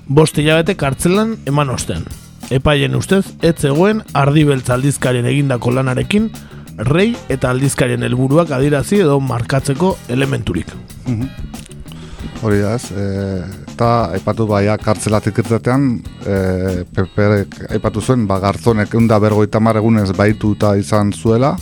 bost 0.08 0.38
hilabete 0.38 0.74
kartzelan 0.76 1.36
eman 1.48 1.70
ostean. 1.70 2.04
Epaien 2.52 2.94
ustez, 2.96 3.24
ez 3.42 3.54
zegoen 3.56 4.02
ardibeltz 4.12 4.68
aldizkarien 4.70 5.26
egindako 5.26 5.72
lanarekin, 5.72 6.28
rei 6.90 7.14
eta 7.32 7.50
aldizkarien 7.54 8.02
helburuak 8.02 8.50
adirazi 8.52 9.00
edo 9.00 9.18
markatzeko 9.20 9.96
elementurik. 10.08 10.68
Mhm. 11.06 11.28
Hori 12.44 12.58
da 12.60 12.74
ez, 12.74 12.90
e, 12.92 13.04
eta 13.72 14.10
aipatu 14.12 14.46
baia 14.46 14.76
kartzelatik 14.76 15.38
irtetean, 15.38 16.02
e, 16.26 16.84
peperek 16.84 17.56
aipatu 17.70 18.02
zuen, 18.02 18.26
ba, 18.26 18.38
garzonek 18.38 18.92
eunda 18.94 19.18
bergoita 19.18 19.58
egunez 19.76 20.10
baitu 20.12 20.52
eta 20.52 20.76
izan 20.76 21.12
zuela, 21.12 21.56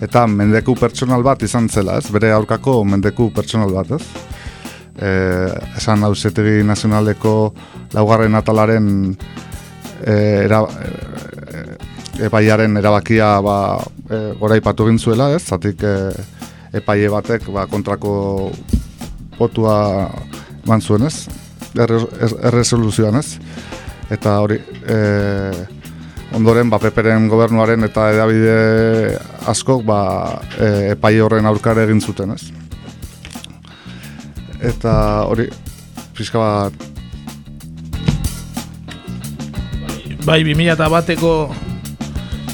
eta 0.00 0.26
mendeku 0.26 0.76
pertsonal 0.76 1.22
bat 1.22 1.42
izan 1.42 1.68
zela 1.68 1.98
ez, 1.98 2.10
bere 2.10 2.30
aurkako 2.30 2.84
mendeku 2.84 3.32
pertsonal 3.34 3.72
bat 3.72 3.90
ez 3.98 4.02
eh, 4.98 5.76
esan 5.78 6.04
hausetegi 6.04 6.62
nazionaleko 6.66 7.54
laugarren 7.94 8.34
atalaren 8.34 8.88
eh, 10.04 10.44
era, 10.44 10.62
eh, 10.62 12.26
epaiaren 12.28 12.76
erabakia 12.76 13.38
ba, 13.44 13.78
eh, 14.10 14.34
gora 14.40 14.58
ipatu 14.58 14.88
gintzuela, 14.88 15.30
ez? 15.36 15.42
Zatik 15.46 15.82
eh, 15.86 16.12
epaile 16.72 17.08
batek 17.12 17.48
ba, 17.54 17.66
kontrako 17.70 18.50
potua 19.38 20.08
eman 20.64 20.82
zuen, 20.82 21.06
ez? 21.06 21.28
Erresoluzioan, 21.78 23.20
ez? 23.20 23.38
Eta 24.10 24.38
hori, 24.42 24.58
eh, 24.88 25.66
ondoren, 26.34 26.70
ba, 26.70 26.80
peperen 26.82 27.28
gobernuaren 27.30 27.84
eta 27.86 28.10
edabide 28.12 29.18
askok 29.48 29.84
ba, 29.86 30.00
eh, 30.58 30.94
epaile 30.96 31.22
horren 31.24 31.46
aurkare 31.48 31.86
egin 31.86 32.00
zuten, 32.00 32.34
ez? 32.34 32.57
Eta 34.62 34.92
hori 35.28 35.48
fiska 36.16 36.38
bat 36.38 36.72
bai 40.26 40.42
2000 40.44 40.72
eta 40.74 40.88
bateko 40.92 41.32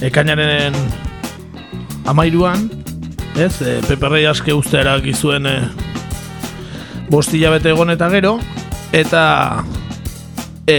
ekainaren 0.04 0.76
amairuan 2.06 2.68
ez, 3.34 3.54
e, 3.62 3.80
peperrei 3.88 4.26
aske 4.30 4.54
uste 4.54 4.78
erakizuen 4.80 5.48
e, 5.48 5.54
bostila 7.10 7.54
bete 7.56 7.72
egon 7.72 7.90
eta 7.94 8.10
gero 8.12 8.36
eta 8.94 9.24
e, 10.66 10.76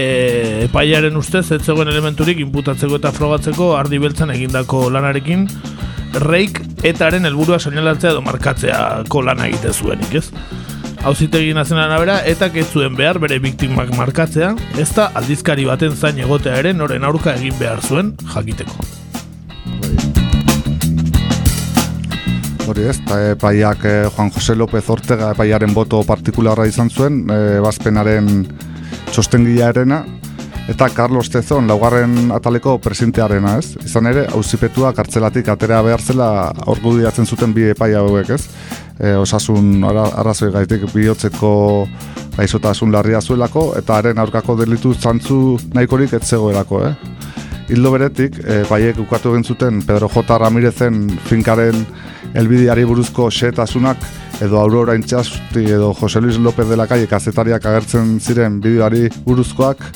epaiaren 0.68 1.16
ustez 1.18 1.50
ez 1.52 1.62
zegoen 1.62 1.90
elementurik 1.92 2.40
inputatzeko 2.42 3.00
eta 3.02 3.12
frogatzeko 3.12 3.74
ardi 3.76 3.98
beltzan 4.02 4.32
egindako 4.34 4.86
lanarekin 4.94 5.48
reik 6.22 6.62
etaren 6.86 7.28
helburua 7.28 7.58
seinalatzea 7.58 8.14
edo 8.14 8.22
markatzeako 8.24 9.22
lana 9.26 9.50
egite 9.50 9.72
zuenik, 9.72 10.14
ez? 10.14 10.30
Hauzitegi 11.06 11.54
nazionalen 11.54 11.94
abera, 11.94 12.16
eta 12.26 12.48
ez 12.50 12.66
zuen 12.66 12.96
behar 12.98 13.20
bere 13.22 13.38
biktimak 13.38 13.92
markatzea, 13.94 14.54
ez 14.80 14.88
da 14.96 15.10
aldizkari 15.14 15.66
baten 15.68 15.94
zain 15.94 16.18
egotea 16.18 16.58
ere 16.58 16.72
noren 16.74 17.06
aurka 17.06 17.36
egin 17.38 17.54
behar 17.60 17.80
zuen 17.80 18.14
jakiteko. 18.32 18.74
Hori 22.66 22.88
ez, 22.90 22.96
eta 22.98 23.20
epaiak 23.36 23.84
eh, 23.86 24.08
Juan 24.16 24.32
José 24.34 24.56
López 24.58 24.82
Ortega 24.90 25.30
epaiaren 25.36 25.74
boto 25.74 26.02
partikularra 26.02 26.66
izan 26.66 26.90
zuen, 26.90 27.22
e, 27.30 27.60
bazpenaren 27.62 28.42
txostengila 29.12 29.70
erena, 29.70 30.00
eta 30.68 30.88
Carlos 30.90 31.28
Tezon 31.30 31.68
laugarren 31.70 32.32
ataleko 32.34 32.76
presidentearena 32.82 33.56
ez. 33.60 33.76
Izan 33.86 34.10
ere, 34.10 34.26
hauzipetua 34.34 34.92
kartzelatik 34.96 35.48
atera 35.52 35.78
behar 35.86 36.02
zela 36.02 36.28
orgudiatzen 36.66 37.26
zuten 37.26 37.54
bi 37.54 37.68
epai 37.70 37.92
hauek 37.94 38.32
ez. 38.34 38.42
E, 38.98 39.14
osasun 39.14 39.84
arrazoi 39.86 40.50
gaitik 40.54 40.88
bihotzeko 40.92 41.52
gaizotasun 42.36 42.92
larria 42.92 43.20
zuelako 43.20 43.68
eta 43.78 44.00
haren 44.00 44.18
aurkako 44.18 44.56
delitu 44.58 44.94
zantzu 44.94 45.58
nahikorik 45.74 46.16
ez 46.18 46.24
zegoelako. 46.26 46.82
Eh? 46.88 46.94
Hildo 47.70 47.90
beretik, 47.94 48.40
e, 48.42 48.62
baiek 48.68 48.98
ukatu 49.02 49.34
egin 49.34 49.44
zuten 49.44 49.82
Pedro 49.86 50.10
J. 50.10 50.38
Ramirezen 50.42 51.06
finkaren 51.30 51.86
elbidiari 52.34 52.84
buruzko 52.84 53.30
xetasunak 53.30 54.02
edo 54.42 54.58
Aurora 54.60 54.94
Intxasti 54.98 55.62
edo 55.64 55.92
Jose 55.94 56.20
Luis 56.20 56.36
López 56.38 56.66
de 56.68 56.76
la 56.76 56.86
Calle 56.86 57.06
kazetariak 57.06 57.64
agertzen 57.64 58.18
ziren 58.20 58.60
bideoari 58.60 59.08
buruzkoak 59.24 59.86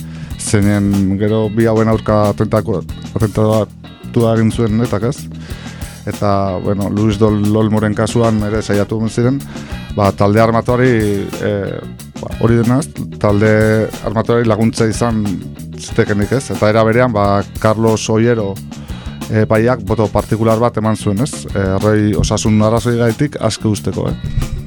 zeinen 0.40 1.18
gero 1.20 1.48
bi 1.52 1.66
hauen 1.68 1.88
aurka 1.88 2.30
atentako 2.30 2.80
atentatu 3.14 4.26
egin 4.32 4.50
zuen 4.50 4.78
netak 4.78 5.06
ez? 5.10 5.16
Eta 6.08 6.58
bueno, 6.64 6.88
Luis 6.90 7.18
Dol 7.20 7.42
Lolmoren 7.52 7.94
kasuan 7.94 8.40
ere 8.48 8.62
saiatu 8.62 8.98
ziren. 9.08 9.40
Ba, 9.94 10.12
talde 10.12 10.40
armatuari 10.40 10.92
e, 11.42 11.52
ba, 12.20 12.30
hori 12.40 12.56
denaz 12.56 12.86
talde 13.18 13.88
armatuari 14.04 14.46
laguntza 14.46 14.86
izan 14.86 15.24
zitekenik 15.78 16.32
ez? 16.32 16.50
Eta 16.50 16.70
era 16.70 16.84
berean 16.84 17.12
ba, 17.12 17.42
Carlos 17.58 18.08
Oiero 18.10 18.54
e, 19.30 19.44
baiak 19.44 19.82
boto 19.82 20.06
partikular 20.08 20.58
bat 20.58 20.78
eman 20.78 20.96
zuen 20.96 21.20
ez? 21.20 21.46
Errei 21.54 22.14
osasun 22.14 22.62
arrazoi 22.62 22.96
gaitik 22.98 23.36
aske 23.40 23.68
usteko 23.68 24.08
eh? 24.10 24.59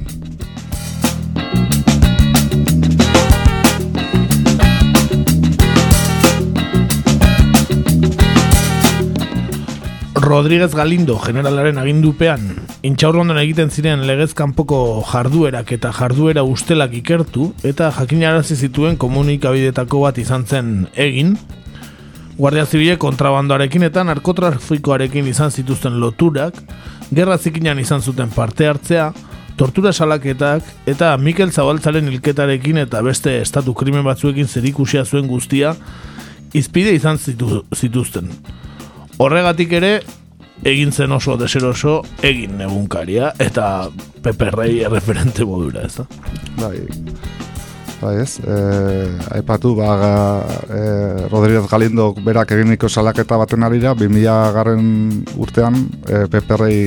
Rodríguez 10.24 10.72
Galindo 10.72 11.18
generalaren 11.20 11.76
agindupean 11.76 12.46
intxaurrondon 12.88 13.36
egiten 13.42 13.68
ziren 13.68 14.06
legez 14.08 14.30
kanpoko 14.32 14.78
jarduerak 15.04 15.74
eta 15.76 15.90
jarduera 15.92 16.46
ustelak 16.48 16.94
ikertu 16.96 17.50
eta 17.70 17.90
jakinarazi 17.92 18.56
zituen 18.56 18.96
komunikabidetako 18.96 20.00
bat 20.06 20.22
izan 20.22 20.46
zen 20.48 20.72
egin 20.96 21.34
Guardia 22.38 22.64
Zibile 22.64 22.96
kontrabandoarekin 23.04 23.84
eta 23.90 24.06
narkotrafikoarekin 24.08 25.28
izan 25.28 25.52
zituzten 25.52 26.00
loturak 26.00 26.56
gerra 27.12 27.36
zikinan 27.36 27.84
izan 27.84 28.00
zuten 28.00 28.32
parte 28.32 28.72
hartzea 28.72 29.12
tortura 29.60 29.92
salaketak 29.92 30.88
eta 30.88 31.12
Mikel 31.18 31.52
Zabaltzaren 31.52 32.08
hilketarekin 32.08 32.80
eta 32.86 33.04
beste 33.04 33.42
estatu 33.42 33.76
krimen 33.76 34.08
batzuekin 34.08 34.48
zerikusia 34.48 35.04
zuen 35.04 35.28
guztia 35.28 35.76
izpide 36.54 36.94
izan 36.96 37.18
zituzten. 37.20 38.30
Horregatik 39.22 39.72
ere, 39.78 39.92
egin 40.66 40.90
zen 40.90 41.12
oso 41.14 41.36
deseroso, 41.38 42.00
egin 42.24 42.58
egunkaria, 42.64 43.30
eta 43.38 43.88
peperrei 44.24 44.80
erreferente 44.86 45.46
modura, 45.46 45.84
ez 45.86 46.00
da? 46.00 46.06
Bai, 46.58 46.80
bai 48.00 48.14
ez, 48.24 48.40
e, 48.42 48.56
aipatu, 49.36 49.76
ba, 49.78 49.92
e, 50.66 51.28
Rodríguez 51.28 51.68
Galindo 51.70 52.10
berak 52.26 52.56
eginiko 52.56 52.88
salaketa 52.88 53.38
baten 53.38 53.62
arira, 53.62 53.94
2000 53.94 54.40
garren 54.56 54.88
urtean, 55.38 55.78
e, 56.08 56.24
peperrei 56.32 56.80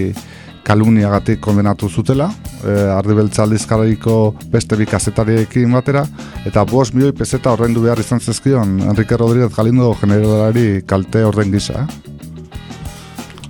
kaluniagatik 0.68 1.40
kondenatu 1.40 1.88
zutela, 1.88 2.28
e, 2.60 2.76
ardibeltza 2.92 3.46
aldizkariko 3.46 4.18
beste 4.52 4.76
bikazetariekin 4.76 5.80
batera, 5.80 6.04
eta 6.50 6.68
bos 6.68 6.90
milioi 6.92 7.16
peseta 7.16 7.56
horrendu 7.56 7.88
behar 7.88 8.04
izan 8.04 8.20
zezkion 8.20 8.82
Enrique 8.84 9.16
Rodríguez 9.16 9.54
Galindo 9.56 9.94
generalari 10.02 10.84
kalte 10.84 11.24
horren 11.24 11.56
gisa. 11.56 11.88
Eh? 11.88 12.07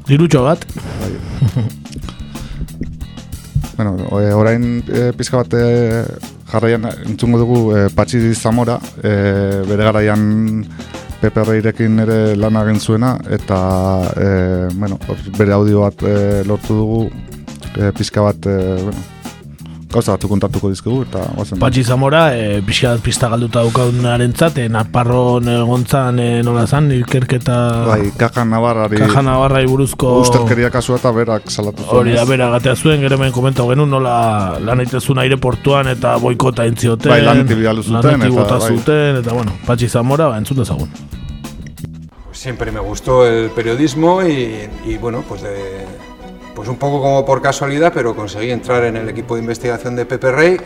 Dirutxo 0.08 0.44
bat. 0.46 0.64
bueno, 3.76 3.92
orain 4.40 4.84
e, 4.88 5.12
pizka 5.18 5.42
bat 5.44 5.52
jarraian 6.52 6.88
entzungo 7.06 7.42
dugu 7.42 7.58
e, 7.76 7.88
Patxi 7.94 8.34
Zamora, 8.34 8.80
e, 9.04 9.12
bere 9.68 9.84
garaian 9.84 10.64
Pepe 11.20 11.44
Reirekin 11.44 12.00
ere 12.06 12.36
lan 12.38 12.56
egin 12.62 12.80
zuena, 12.80 13.16
eta 13.30 13.60
e, 14.16 14.28
bueno, 14.74 15.00
bere 15.38 15.54
audio 15.54 15.84
bat 15.84 16.04
e, 16.08 16.44
lortu 16.48 16.78
dugu, 16.78 17.04
e, 17.76 17.92
pizka 17.98 18.24
bat, 18.24 18.48
e, 18.48 18.58
bueno, 18.84 19.17
gauza 19.98 20.14
batzu 20.16 20.30
kontatuko 20.30 20.70
dizkigu, 20.72 21.02
eta 21.08 21.24
guazen. 21.36 21.60
Patxi 21.62 21.84
Zamora, 21.84 22.22
e, 22.38 22.62
pixka 22.66 22.94
bat 22.94 23.04
pista 23.04 23.30
galduta 23.32 23.64
daukaunaren 23.66 24.34
zat, 24.38 24.60
e, 24.62 24.68
naparron 24.72 25.50
egontzan 25.54 26.22
e, 26.22 26.28
nola 26.46 26.66
zan, 26.68 26.92
ikerketa... 26.94 27.58
Bai, 27.88 28.12
kaja 28.20 28.46
nabarrari... 28.48 29.02
Kaja 29.02 29.24
nabarrai 29.26 29.66
buruzko... 29.70 30.14
Usterkeria 30.24 30.72
kasua 30.74 31.00
eta 31.02 31.12
berak 31.16 31.52
salatu 31.54 31.84
zuen. 31.84 31.98
Hori 32.02 32.16
da, 32.18 32.26
bera, 32.30 32.50
gatea 32.58 32.78
zuen, 32.78 33.02
gero 33.04 33.18
hemen 33.18 33.34
komentau 33.36 33.68
genuen, 33.72 33.92
nola 33.98 34.16
lan 34.64 34.86
eitezun 34.86 35.22
aireportuan 35.26 35.92
eta 35.96 36.18
boikota 36.22 36.68
entzioten. 36.70 37.12
Bai, 37.14 37.22
lanetik 37.26 37.62
bidalu 37.64 37.86
zuten, 37.86 38.02
lanetik 38.02 38.34
eta, 38.34 38.42
bota 38.42 38.60
bai. 38.64 38.74
zuten, 38.74 39.22
eta 39.24 39.38
bueno, 39.38 39.56
Patxi 39.66 39.90
Zamora, 39.90 40.32
ba, 40.34 40.42
entzun 40.42 40.62
dezagun. 40.62 40.92
Siempre 42.38 42.72
me 42.72 42.80
gustó 42.80 43.26
el 43.26 43.50
periodismo 43.50 44.22
y, 44.22 44.70
y, 44.86 44.98
bueno, 44.98 45.24
pues 45.28 45.42
de, 45.42 45.88
pues 46.58 46.70
un 46.70 46.78
poco 46.78 47.00
como 47.04 47.24
por 47.24 47.40
casualidad, 47.40 47.92
pero 47.94 48.16
conseguí 48.16 48.50
entrar 48.50 48.84
en 48.86 48.98
el 48.98 49.08
equipo 49.08 49.36
de 49.36 49.42
investigación 49.42 49.96
de 49.96 50.08
Pepe 50.08 50.32
Rey. 50.32 50.58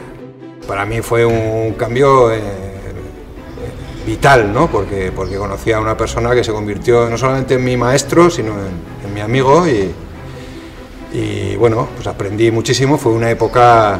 Para 0.65 0.85
mí 0.85 1.01
fue 1.01 1.25
un 1.25 1.73
cambio 1.73 2.31
eh, 2.31 2.39
vital, 4.07 4.53
¿no? 4.53 4.71
Porque, 4.71 5.11
porque 5.13 5.35
conocí 5.35 5.73
a 5.73 5.81
una 5.81 5.97
persona 5.97 6.33
que 6.33 6.45
se 6.45 6.53
convirtió 6.53 7.09
no 7.09 7.17
solamente 7.17 7.55
en 7.55 7.65
mi 7.65 7.75
maestro, 7.75 8.29
sino 8.29 8.53
en, 8.53 9.13
mi 9.13 9.19
amigo 9.19 9.67
y, 9.67 9.91
y 11.11 11.57
bueno, 11.57 11.89
pues 11.93 12.07
aprendí 12.07 12.51
muchísimo. 12.51 12.97
Fue 12.97 13.11
una 13.11 13.29
época 13.29 13.99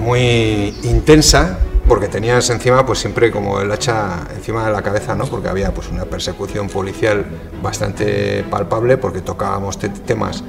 muy 0.00 0.74
intensa 0.82 1.56
porque 1.86 2.08
tenías 2.08 2.50
encima 2.50 2.84
pues 2.84 2.98
siempre 2.98 3.30
como 3.30 3.60
el 3.60 3.70
hacha 3.70 4.26
encima 4.34 4.66
de 4.66 4.72
la 4.72 4.82
cabeza, 4.82 5.14
¿no? 5.14 5.24
Porque 5.26 5.48
había 5.48 5.72
pues 5.72 5.88
una 5.88 6.04
persecución 6.04 6.68
policial 6.68 7.24
bastante 7.62 8.42
palpable 8.50 8.96
porque 8.96 9.20
tocábamos 9.20 9.78
te- 9.78 9.90
temas 9.90 10.42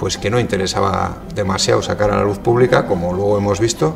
pues 0.00 0.16
que 0.16 0.30
no 0.30 0.40
interesaba 0.40 1.18
demasiado 1.34 1.82
sacar 1.82 2.10
a 2.10 2.16
la 2.16 2.24
luz 2.24 2.38
pública, 2.38 2.86
como 2.86 3.12
luego 3.12 3.36
hemos 3.36 3.60
visto, 3.60 3.94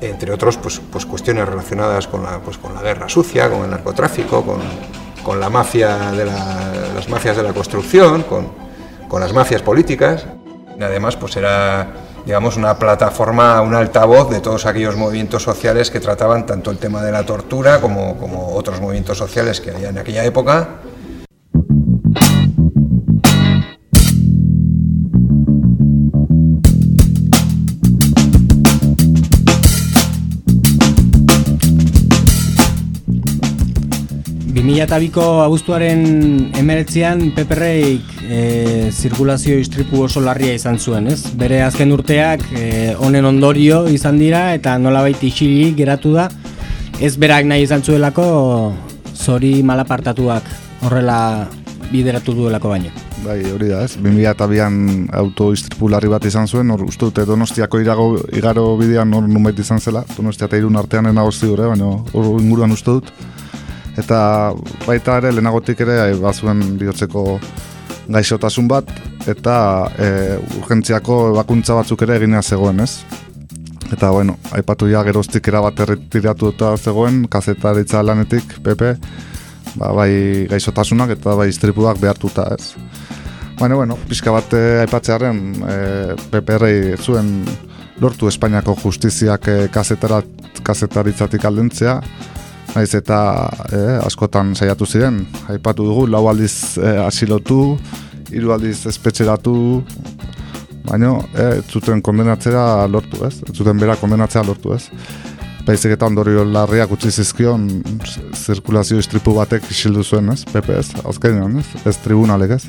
entre 0.00 0.32
otros 0.32 0.56
pues, 0.56 0.80
pues 0.90 1.04
cuestiones 1.04 1.46
relacionadas 1.46 2.08
con 2.08 2.22
la, 2.22 2.38
pues, 2.38 2.56
con 2.56 2.74
la 2.74 2.80
guerra 2.80 3.06
sucia, 3.08 3.50
con 3.50 3.62
el 3.64 3.70
narcotráfico, 3.70 4.42
con, 4.42 4.60
con 5.22 5.38
la 5.38 5.50
mafia 5.50 6.12
de 6.12 6.24
la- 6.24 6.72
las 6.94 7.08
mafias 7.10 7.36
de 7.36 7.42
la 7.42 7.52
construcción, 7.52 8.22
con, 8.22 8.48
con 9.06 9.20
las 9.20 9.34
mafias 9.34 9.60
políticas. 9.60 10.26
Y 10.78 10.82
además 10.82 11.16
pues 11.16 11.36
era 11.36 11.88
digamos 12.24 12.56
una 12.56 12.78
plataforma, 12.78 13.60
un 13.60 13.74
altavoz 13.74 14.30
de 14.30 14.40
todos 14.40 14.66
aquellos 14.66 14.96
movimientos 14.96 15.42
sociales 15.42 15.90
que 15.90 16.00
trataban 16.00 16.44
tanto 16.46 16.70
el 16.70 16.78
tema 16.78 17.02
de 17.02 17.12
la 17.12 17.24
tortura 17.24 17.80
como, 17.80 18.16
como 18.16 18.54
otros 18.54 18.80
movimientos 18.80 19.16
sociales 19.18 19.60
que 19.60 19.70
había 19.70 19.90
en 19.90 19.98
aquella 19.98 20.24
época. 20.24 20.68
Eta 34.56 34.96
biko 34.98 35.42
abuztuaren 35.44 36.52
emeretzean 36.56 37.32
Peperreik 37.36 38.02
e, 38.24 38.90
zirkulazio 38.90 39.58
istripu 39.60 40.02
oso 40.04 40.20
larria 40.20 40.54
izan 40.54 40.78
zuen, 40.78 41.08
ez? 41.08 41.34
Bere 41.36 41.60
azken 41.62 41.92
urteak 41.92 42.40
e, 42.56 42.94
honen 42.96 43.24
ondorio 43.24 43.86
izan 43.88 44.18
dira 44.18 44.54
eta 44.54 44.78
nolabait 44.78 45.22
isili 45.22 45.74
geratu 45.76 46.14
da 46.14 46.30
ez 47.00 47.16
berak 47.20 47.44
nahi 47.44 47.66
izan 47.66 47.82
zuelako 47.84 48.72
zori 49.14 49.62
malapartatuak 49.62 50.48
horrela 50.82 51.48
bideratu 51.92 52.32
duelako 52.32 52.72
baino. 52.72 52.90
Bai, 53.26 53.42
hori 53.52 53.68
da, 53.68 53.84
ez? 53.84 53.98
2002an 54.00 55.08
auto 55.20 55.52
istripu 55.52 55.88
larri 55.92 56.08
bat 56.08 56.24
izan 56.24 56.48
zuen, 56.48 56.70
hor 56.70 56.84
uste 56.86 57.04
dute 57.04 57.24
Donostiako 57.28 57.80
irago, 57.82 58.10
igaro 58.32 58.76
bidean 58.80 59.12
hor 59.12 59.28
numait 59.28 59.58
izan 59.58 59.80
zela, 59.80 60.04
Donostia 60.16 60.48
eta 60.48 60.56
irun 60.56 60.76
artean 60.76 61.06
ena 61.12 61.24
gure, 61.26 61.66
baina 61.66 61.96
hor 62.12 62.40
inguruan 62.40 62.72
uste 62.72 62.90
dut. 62.90 63.12
Eta 63.96 64.18
baita 64.84 65.20
ere, 65.22 65.32
lehenagotik 65.32 65.80
ere, 65.86 65.98
eh, 66.10 66.16
bazuen 66.20 66.62
bihotzeko 66.80 67.26
gaixotasun 68.12 68.68
bat, 68.70 68.90
eta 69.26 69.54
e, 69.98 70.08
urgentziako 70.60 71.16
ebakuntza 71.32 71.74
batzuk 71.78 72.04
ere 72.06 72.20
eginea 72.20 72.42
zegoen, 72.42 72.80
ez? 72.84 73.02
Eta, 73.92 74.10
bueno, 74.10 74.36
aipatu 74.54 74.88
ja 74.90 75.02
geroztik 75.06 75.46
erabat 75.50 75.80
erretiratu 75.86 76.52
eta 76.54 76.74
zegoen, 76.76 77.24
kazetaritza 77.30 78.02
lanetik, 78.06 78.58
Pepe, 78.62 78.94
ba, 79.74 79.92
bai 79.94 80.46
gaixotasunak 80.50 81.16
eta 81.16 81.36
bai 81.38 81.48
istripuak 81.50 82.00
behartuta, 82.02 82.48
ez? 82.54 82.74
Baina, 83.58 83.78
bueno, 83.78 83.96
pixka 84.08 84.34
bat 84.34 84.54
eh, 84.54 84.82
aipatzearen, 84.84 85.42
e, 85.64 85.76
PPR 86.30 86.68
zuen 87.00 87.40
lortu 88.02 88.28
Espainiako 88.28 88.76
justiziak 88.82 89.48
e, 89.48 89.58
kazetarat, 89.72 90.60
kazetaritzatik 90.66 91.46
aldentzea, 91.48 92.00
naiz 92.76 92.92
eta 92.98 93.18
eh, 93.72 93.96
askotan 94.04 94.52
saiatu 94.56 94.86
ziren, 94.86 95.22
aipatu 95.52 95.86
dugu, 95.88 96.06
lau 96.12 96.26
aldiz 96.28 96.76
eh, 96.76 96.98
asilotu, 97.06 97.76
hiru 98.34 98.52
aldiz 98.52 98.82
espetxeratu, 98.90 99.54
baina 100.86 101.14
eh, 101.32 101.54
ez 101.60 101.64
zuten 101.72 102.02
kondenatzera 102.04 102.84
lortu, 102.92 103.24
ez? 103.26 103.40
Zuten 103.54 103.80
bera 103.80 103.96
kondenatzea 104.00 104.44
lortu, 104.46 104.74
ez? 104.76 104.84
Baizik 105.66 105.96
eta 105.96 106.06
ondorio 106.06 106.44
larriak 106.46 106.92
utzi 106.94 107.10
zizkion 107.10 107.66
zirkulazio 108.36 109.00
istripu 109.02 109.34
batek 109.34 109.64
isildu 109.72 110.04
zuen, 110.04 110.30
ez? 110.34 110.44
PP 110.52 110.76
ez, 110.76 110.90
azkenean, 111.08 111.58
ez? 111.62 111.86
Ez 111.88 111.96
tribunalek, 112.04 112.58
ez? 112.60 112.68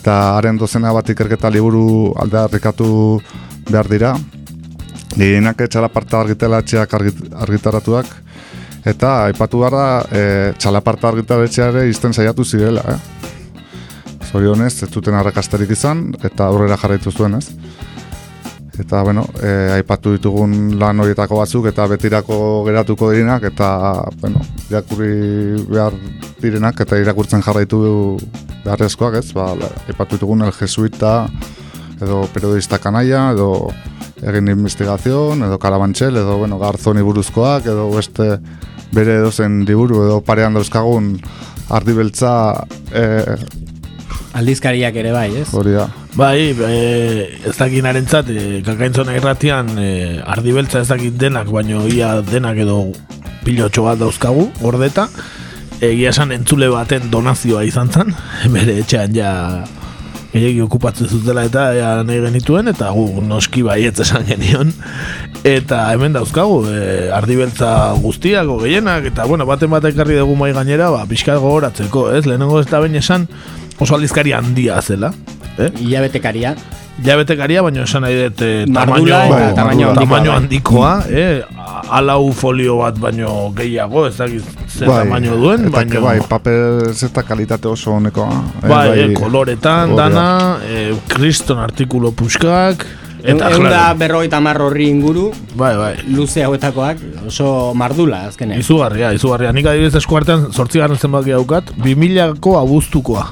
Eta 0.00 0.18
haren 0.36 0.60
dozena 0.60 0.92
bat 0.96 1.08
ikerketa 1.10 1.50
liburu 1.52 2.12
aldearrikatu 2.20 2.90
behar 3.70 3.88
dira, 3.90 4.14
gehienak 5.16 5.64
etxalaparta 5.64 6.20
argitelatxeak 6.22 6.94
argit, 7.00 7.24
argitaratuak, 7.46 8.12
eta 8.86 9.26
aipatu 9.28 9.60
gara 9.64 9.84
e, 10.10 10.22
txalaparta 10.58 11.10
argitaletxea 11.10 11.68
ere 11.74 11.88
izten 11.90 12.14
saiatu 12.16 12.44
zirela, 12.44 12.84
eh? 12.94 12.98
Zorionez, 14.30 14.82
ez 14.84 14.88
zuten 14.88 15.16
arrakasterik 15.18 15.72
izan, 15.74 16.10
eta 16.22 16.46
aurrera 16.46 16.78
jarraitu 16.78 17.10
zuen, 17.10 17.34
ez? 17.40 17.50
Eta, 18.80 19.02
bueno, 19.04 19.26
e, 19.42 19.50
aipatu 19.74 20.14
ditugun 20.14 20.78
lan 20.80 21.02
horietako 21.02 21.40
batzuk, 21.42 21.66
eta 21.68 21.84
betirako 21.90 22.36
geratuko 22.68 23.10
direnak, 23.12 23.44
eta, 23.50 23.70
bueno, 24.22 24.40
irakurri 24.70 25.10
behar 25.68 25.96
direnak, 26.40 26.80
eta 26.86 27.00
irakurtzen 27.02 27.42
jarraitu 27.44 27.82
beharrezkoak, 28.64 29.18
ez? 29.20 29.32
Ba, 29.36 29.50
aipatu 29.90 30.16
ditugun 30.16 30.46
el 30.46 30.54
jesuita, 30.56 31.26
edo 32.00 32.22
periodista 32.32 32.78
kanaia, 32.80 33.30
edo 33.34 33.68
egin 34.20 34.50
investigazion, 34.52 35.44
edo 35.46 35.58
karabantxel, 35.60 36.16
edo, 36.20 36.36
bueno, 36.42 36.58
garzoni 36.60 37.02
buruzkoak, 37.04 37.66
edo 37.72 37.88
beste 37.94 38.34
bere 38.92 39.20
edozen 39.20 39.62
liburu, 39.68 40.02
edo 40.04 40.20
parean 40.26 40.56
dauzkagun 40.56 41.14
ardibeltza 41.70 42.34
e, 42.92 43.04
Aldizkariak 44.40 44.94
ere 44.94 45.10
bai, 45.14 45.28
ez? 45.40 45.48
hori 45.54 45.74
da. 45.74 45.88
Bai, 46.14 46.50
e, 46.50 46.76
ez 47.46 47.56
dakit 47.56 47.82
narentzat, 47.86 48.30
e, 48.30 48.60
kakaintzona 48.66 49.16
irratian 49.18 49.72
e, 49.78 49.90
ardibeltza 50.22 50.84
ez 50.84 50.88
dakit 50.90 51.16
denak, 51.18 51.50
baino 51.50 51.82
ia 51.90 52.16
denak 52.26 52.60
edo 52.62 52.80
pilotxo 53.46 53.86
bat 53.86 53.98
dauzkagu, 53.98 54.50
gordeta. 54.60 55.08
Egia 55.80 56.10
esan 56.12 56.34
entzule 56.34 56.68
baten 56.70 57.08
donazioa 57.10 57.64
izan 57.64 57.90
zen, 57.90 58.14
bere 58.54 58.78
etxean 58.82 59.14
ja 59.16 59.32
gehiagi 60.32 60.60
okupatzen 60.62 61.10
zutela 61.10 61.44
eta 61.48 61.70
ja, 61.74 61.90
nahi 62.06 62.20
genituen, 62.22 62.70
eta 62.70 62.90
gu 62.94 63.22
noski 63.26 63.64
baietz 63.66 63.98
esan 64.04 64.26
genion. 64.28 64.72
Eta 65.46 65.82
hemen 65.94 66.14
dauzkagu, 66.14 66.60
e, 66.70 66.84
ardibeltza 67.16 67.72
guztiako 68.02 68.60
gehienak, 68.64 69.10
eta 69.10 69.26
bueno, 69.30 69.48
baten 69.48 69.72
bat 69.72 69.88
ekarri 69.90 70.20
dugu 70.20 70.36
mai 70.38 70.52
gainera, 70.56 70.90
ba, 70.94 71.02
pixka 71.10 71.38
gogoratzeko, 71.40 72.10
ez? 72.14 72.24
Lehenengo 72.28 72.60
ez 72.60 72.68
da 72.70 72.84
esan 73.02 73.26
oso 73.80 73.96
aldizkari 73.96 74.32
handia 74.36 74.80
zela. 74.82 75.12
Eh? 75.60 75.70
Ilabetekaria. 75.86 76.54
Ilabetekaria, 77.00 77.62
baina 77.64 77.84
esan 77.86 78.02
nahi 78.04 78.16
dut 78.26 78.42
eh, 78.44 78.64
tamaño, 78.68 79.06
eta 79.08 79.94
tamaño 79.96 80.32
handikoa, 80.34 80.90
bai. 81.06 81.14
eh? 81.16 81.42
alau 81.90 82.30
folio 82.36 82.76
bat 82.82 82.98
baino 83.00 83.52
gehiago, 83.56 84.06
ez 84.06 84.16
dakit 84.18 84.44
ze 84.68 84.84
tamaño 84.86 85.36
duen, 85.40 85.64
eta 85.68 85.76
baina 85.78 86.00
bai, 86.04 86.18
paper 86.28 86.92
zeta 86.92 87.22
kalitate 87.24 87.68
oso 87.68 87.94
honekoa. 87.96 88.42
eh, 88.62 88.68
bai, 88.68 88.88
eh, 89.00 89.12
koloretan, 89.16 89.94
hori 89.94 89.96
da. 89.96 90.08
dana, 90.08 90.58
eh, 90.68 90.92
kriston 91.08 91.58
artikulo 91.58 92.12
puskak, 92.12 92.84
eta 93.22 93.48
Egun 93.50 93.68
da 93.68 93.94
berrogeita 93.94 94.36
hamar 94.36 94.60
horri 94.60 94.88
inguru, 94.88 95.30
bai, 95.56 95.76
bai. 95.76 95.94
luze 96.08 96.44
hauetakoak, 96.44 96.98
oso 97.26 97.72
mardula 97.74 98.26
azkenean. 98.28 98.60
Izugarria, 98.60 99.12
izugarria. 99.16 99.52
Nik 99.52 99.66
adibidez 99.66 99.94
eskuartean 100.00 100.50
zortzigarren 100.52 100.98
zenbaki 101.00 101.32
daukat, 101.32 101.72
2000ko 101.80 102.58
abuztukoa. 102.60 103.26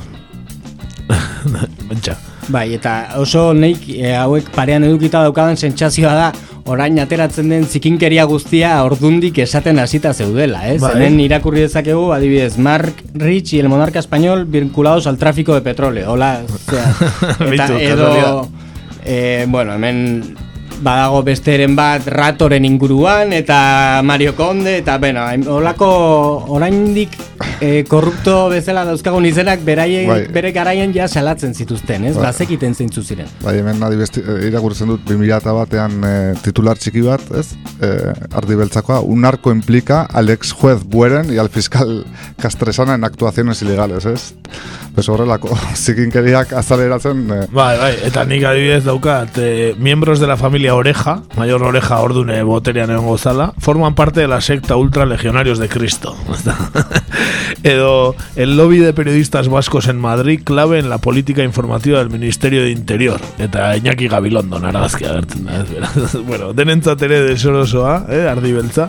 Bentsa. 1.89 2.17
Bai, 2.49 2.73
eta 2.77 3.15
oso 3.21 3.51
neik 3.57 3.89
e, 3.93 4.13
hauek 4.17 4.53
parean 4.55 4.85
edukita 4.85 5.23
daukadan 5.25 5.57
sentsazioa 5.57 6.15
da 6.17 6.29
orain 6.69 6.99
ateratzen 7.01 7.49
den 7.49 7.65
zikinkeria 7.65 8.25
guztia 8.29 8.75
ordundik 8.85 9.39
esaten 9.45 9.81
hasita 9.81 10.13
zeudela, 10.13 10.67
ez? 10.69 10.81
Bai. 10.83 10.95
Hemen 10.97 11.21
irakurri 11.25 11.65
dezakegu, 11.65 12.11
adibidez, 12.13 12.59
Mark 12.59 13.03
Rich 13.15 13.55
y 13.55 13.61
el 13.61 13.69
monarca 13.69 13.99
español 13.99 14.45
vinculados 14.45 15.07
al 15.07 15.17
tráfico 15.17 15.55
de 15.55 15.63
petróleo. 15.63 16.13
Hola, 16.13 16.43
osea, 16.55 16.95
eta 17.53 17.81
edo, 17.81 18.49
eh, 19.05 19.47
bueno, 19.49 19.75
hemen 19.75 20.37
badago 20.83 21.23
besteren 21.27 21.75
bat 21.79 22.07
ratoren 22.07 22.65
inguruan 22.65 23.33
eta 23.37 24.01
Mario 24.05 24.35
Conde 24.37 24.79
eta 24.79 24.99
bueno, 24.99 25.27
holako 25.55 25.89
oraindik 26.55 27.17
eh, 27.61 27.85
korrupto 27.89 28.49
bezala 28.53 28.85
dauzkagun 28.87 29.27
izenak 29.29 29.63
beraie, 29.67 30.05
Bai. 30.09 30.21
bere 30.35 30.53
garaien 30.55 30.93
ja 30.95 31.09
salatzen 31.09 31.55
zituzten, 31.55 32.07
ez? 32.09 32.15
Bai. 32.17 32.29
Bazekiten 32.29 32.75
zeintzu 32.75 33.03
ziren. 33.03 33.29
Bai, 33.43 33.59
hemen 33.61 33.83
adibesti, 33.83 34.23
irakurtzen 34.49 34.91
dut 34.93 35.05
2000 35.09 35.55
batean 35.59 35.99
e, 36.05 36.15
titular 36.45 36.79
txiki 36.79 37.03
bat, 37.07 37.25
ez? 37.39 37.53
E, 37.81 37.93
ardi 38.39 38.59
beltzakoa, 38.59 39.01
un 39.03 39.23
narco 39.27 39.53
implica 39.55 40.05
al 40.13 40.31
ex 40.35 40.53
juez 40.53 40.83
Bueren 40.85 41.33
y 41.33 41.39
al 41.39 41.49
fiscal 41.49 42.05
Castresana 42.41 42.95
en 42.95 43.05
actuaciones 43.05 43.63
ilegales, 43.63 44.07
ez? 44.07 44.35
Pues 44.95 45.09
horrelako 45.09 45.57
zikinkeriak 45.75 46.53
azaleratzen... 46.53 47.27
E, 47.31 47.41
Bai, 47.53 47.75
bai, 47.79 47.93
eta 48.09 48.25
nik 48.29 48.45
adibidez 48.47 48.85
daukat, 48.87 49.39
eh, 49.43 49.75
miembros 49.79 50.21
de 50.21 50.27
la 50.27 50.37
familia 50.37 50.68
Oreja, 50.71 51.23
mayor 51.37 51.63
Oreja 51.63 52.01
ordune 52.01 52.43
boterean 52.43 52.91
egon 52.91 53.07
gozala, 53.07 53.53
forman 53.59 53.95
parte 53.95 54.21
de 54.21 54.29
la 54.29 54.41
secta 54.41 54.77
ultra 54.77 55.07
legionarios 55.07 55.59
de 55.59 55.69
Cristo. 55.69 56.17
Edo, 57.63 58.15
el 58.37 58.57
lobby 58.57 58.79
de 58.79 58.93
periodistas 58.93 59.49
vascos 59.49 59.89
en 59.89 59.99
Madrid 59.99 60.41
clave 60.45 60.79
en 60.79 60.91
la 60.91 60.99
política 60.99 61.43
informativa 61.43 61.99
del 61.99 62.11
Ministerio 62.11 62.63
de 62.63 62.71
Interior. 62.71 63.21
Eta 63.39 63.77
Iñaki 63.77 64.09
Gabilondo 64.09 64.59
narazki 64.59 65.05
ez 65.05 65.71
beraz. 65.71 66.15
bueno, 66.27 66.53
denentzat 66.53 67.03
ere 67.03 67.23
desorosoa, 67.23 68.07
eh, 68.09 68.27
ardi 68.29 68.53
beltza, 68.53 68.89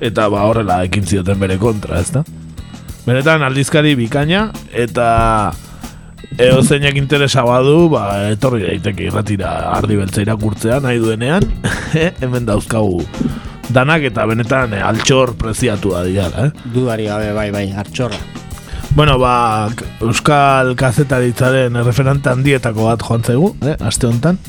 eta 0.00 0.28
ba 0.28 0.46
horrela 0.48 0.82
ekin 0.84 1.06
zioten 1.06 1.38
bere 1.40 1.58
kontra, 1.58 2.00
ezta? 2.00 2.24
Benetan 3.06 3.42
aldizkari 3.42 3.94
bikaina, 3.98 4.50
eta 4.72 5.52
Eo 6.40 6.62
zeinak 6.62 6.96
interesa 6.96 7.42
badu, 7.44 7.90
ba, 7.92 8.30
etorri 8.32 8.62
daiteke 8.64 9.10
irratira 9.10 9.50
ardi 9.76 9.98
beltza 10.00 10.22
irakurtzea 10.24 10.78
nahi 10.80 11.00
duenean, 11.02 11.44
hemen 12.22 12.46
dauzkagu 12.48 13.02
danak 13.72 14.04
eta 14.08 14.24
benetan 14.28 14.72
eh, 14.76 14.82
altxor 14.84 15.34
preziatua 15.40 16.04
dira, 16.06 16.28
eh? 16.46 16.50
Dudari 16.72 17.08
gabe, 17.08 17.32
bai, 17.36 17.50
bai, 17.54 17.66
artxorra. 17.84 18.18
Bueno, 18.96 19.18
ba, 19.20 19.68
Euskal 20.04 20.74
kazetaritzaren 20.76 21.76
erreferente 21.80 22.28
handietako 22.32 22.90
bat 22.90 23.04
joan 23.06 23.24
zaigu, 23.24 23.54
eh, 23.64 23.76
aste 23.80 24.08
honetan. 24.08 24.40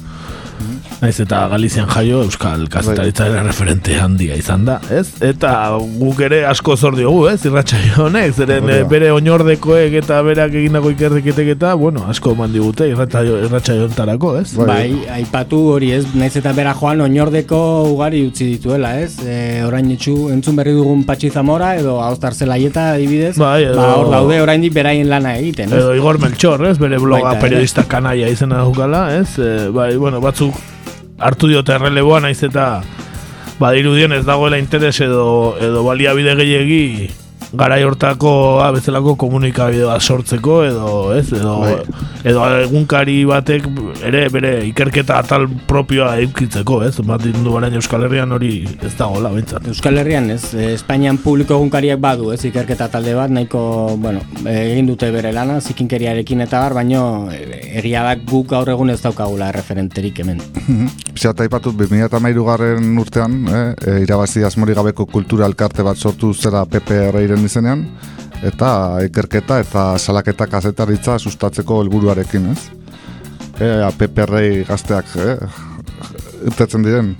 Naiz 1.03 1.17
eta 1.19 1.41
Galizian 1.51 1.89
jaio 1.91 2.21
Euskal 2.23 2.61
kazetaritzaren 2.71 3.43
referente 3.43 3.97
handia 3.99 4.37
izan 4.39 4.61
da, 4.63 4.77
ez? 4.87 5.09
Eta 5.25 5.51
guk 5.99 6.21
ere 6.23 6.37
asko 6.47 6.77
zor 6.79 6.95
diogu, 6.95 7.25
ez? 7.27 7.41
Irratsaio 7.49 8.05
honek, 8.05 8.31
zeren 8.37 8.63
Hori 8.63 8.71
da. 8.71 8.79
eh, 8.79 8.87
bere 8.87 9.09
oinordekoek 9.11 9.97
eta 9.99 10.21
berak 10.23 10.55
egindako 10.55 10.93
ikerriketek 10.95 11.51
eta, 11.57 11.73
bueno, 11.75 12.05
asko 12.07 12.31
eman 12.37 12.53
digute 12.55 12.87
irratsaio 12.87 13.83
hontarako, 13.89 14.31
ez? 14.39 14.53
Bai, 14.55 14.93
aipatu 15.17 15.59
hori 15.73 15.91
ez, 15.97 16.05
naiz 16.15 16.31
eta 16.39 16.53
bera 16.55 16.71
joan 16.79 17.03
oinordeko 17.03 17.59
ugari 17.91 18.23
utzi 18.29 18.47
dituela, 18.53 18.93
ez? 19.03 19.17
E, 19.27 19.59
orain 19.67 19.91
etxu 19.97 20.29
entzun 20.31 20.55
berri 20.55 20.71
dugun 20.79 21.03
Patxi 21.03 21.33
Zamora 21.35 21.73
edo 21.83 21.97
Aostar 22.01 22.33
Zelaieta 22.33 22.93
adibidez, 22.93 23.35
Bai, 23.37 23.65
edo- 23.67 23.75
ba, 23.81 23.89
hor 23.99 24.09
daude 24.15 24.39
oraindik 24.41 24.71
beraien 24.79 25.11
lana 25.11 25.35
egiten, 25.41 25.67
ez? 25.67 25.83
Edo 25.83 25.91
Igor 25.99 26.21
Melchor, 26.23 26.63
ez? 26.71 26.77
Bere 26.79 26.97
bloga 27.03 27.33
Baita 27.33 27.43
periodista 27.43 27.83
kanaia 27.91 28.31
izena 28.31 28.63
daukala, 28.63 29.09
ez? 29.19 29.33
E, 29.37 29.67
bai, 29.75 29.97
bueno, 29.99 30.23
batzuk 30.23 30.55
hartu 31.20 31.47
diote 31.51 31.76
erreleboa 31.76 32.20
naiz 32.24 32.41
eta 32.43 32.84
badirudien 33.59 34.11
ez 34.14 34.24
dagoela 34.26 34.57
interes 34.57 34.99
edo, 35.01 35.55
edo 35.61 35.84
baliabide 35.86 36.36
gehiegi 36.39 37.09
garai 37.53 37.83
hortako 37.85 38.33
ah, 38.63 38.71
bezalako 38.73 39.15
komunikabide 39.19 39.85
bat 39.85 40.01
sortzeko 40.01 40.63
edo 40.65 40.87
ez 41.13 41.27
edo 41.31 41.59
Bai. 41.61 41.75
edo 42.25 42.45
egunkari 42.63 43.17
batek 43.29 43.67
ere 44.09 44.23
bere 44.33 44.53
ikerketa 44.67 45.19
atal 45.21 45.47
propioa 45.67 46.15
eukitzeko, 46.23 46.81
ez? 46.87 46.95
Bat 47.05 47.27
du 47.27 47.53
barain 47.53 47.75
Euskal 47.77 48.07
Herrian 48.07 48.31
hori 48.31 48.63
ez 48.81 48.93
dagoela 48.97 49.31
behintzat. 49.33 49.67
Euskal 49.69 49.99
Herrian 50.01 50.31
ez, 50.33 50.53
e, 50.53 50.73
Espainian 50.73 51.19
publiko 51.21 51.57
egunkariak 51.59 52.01
badu, 52.03 52.31
ez, 52.33 52.41
ikerketa 52.47 52.89
talde 52.93 53.13
bat, 53.17 53.31
nahiko, 53.33 53.61
bueno, 54.01 54.23
egin 54.49 54.89
dute 54.89 55.09
bere 55.13 55.33
lana, 55.35 55.59
zikinkeriarekin 55.61 56.45
eta 56.47 56.61
bar, 56.63 56.77
baino 56.79 57.03
e, 57.33 57.43
egia 57.79 58.03
da 58.07 58.15
guk 58.17 58.49
gaur 58.53 58.69
egun 58.73 58.93
ez 58.93 58.99
daukagula 59.03 59.51
referenterik 59.55 60.23
hemen. 60.23 60.41
Pixat 61.13 61.43
aipatu 61.45 61.73
2008 61.77 62.45
garren 62.47 62.97
urtean, 62.99 63.37
eh, 63.47 63.63
e, 63.77 63.95
irabazi 64.03 64.43
asmori 64.47 64.75
gabeko 64.77 65.05
kultura 65.09 65.45
elkarte 65.49 65.85
bat 65.85 65.99
sortu 65.99 66.33
zera 66.33 66.63
PPR-iren 66.65 67.42
izenean, 67.49 67.85
eta 68.43 68.69
ikerketa 69.07 69.59
eta 69.63 69.85
salaketa 69.97 70.47
kazetaritza 70.51 71.17
sustatzeko 71.19 71.81
helburuarekin, 71.83 72.49
ez? 72.51 72.59
E, 73.61 73.69
PPR 73.99 74.65
gazteak, 74.67 75.15
eh, 75.21 75.37
irtetzen 76.49 76.83
diren, 76.83 77.13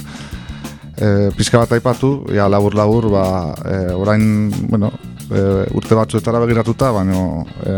e, 0.97 1.32
pixka 1.38 1.61
bat 1.61 1.78
aipatu, 1.78 2.13
ja 2.34 2.49
labur 2.51 2.76
labur, 2.76 3.09
ba, 3.13 3.26
e, 3.63 3.80
orain, 3.95 4.26
bueno, 4.69 4.91
e, 5.32 5.41
urte 5.78 5.97
batzuetara 5.97 6.41
begiratuta, 6.43 6.91
baina 6.95 7.19
e, 7.65 7.76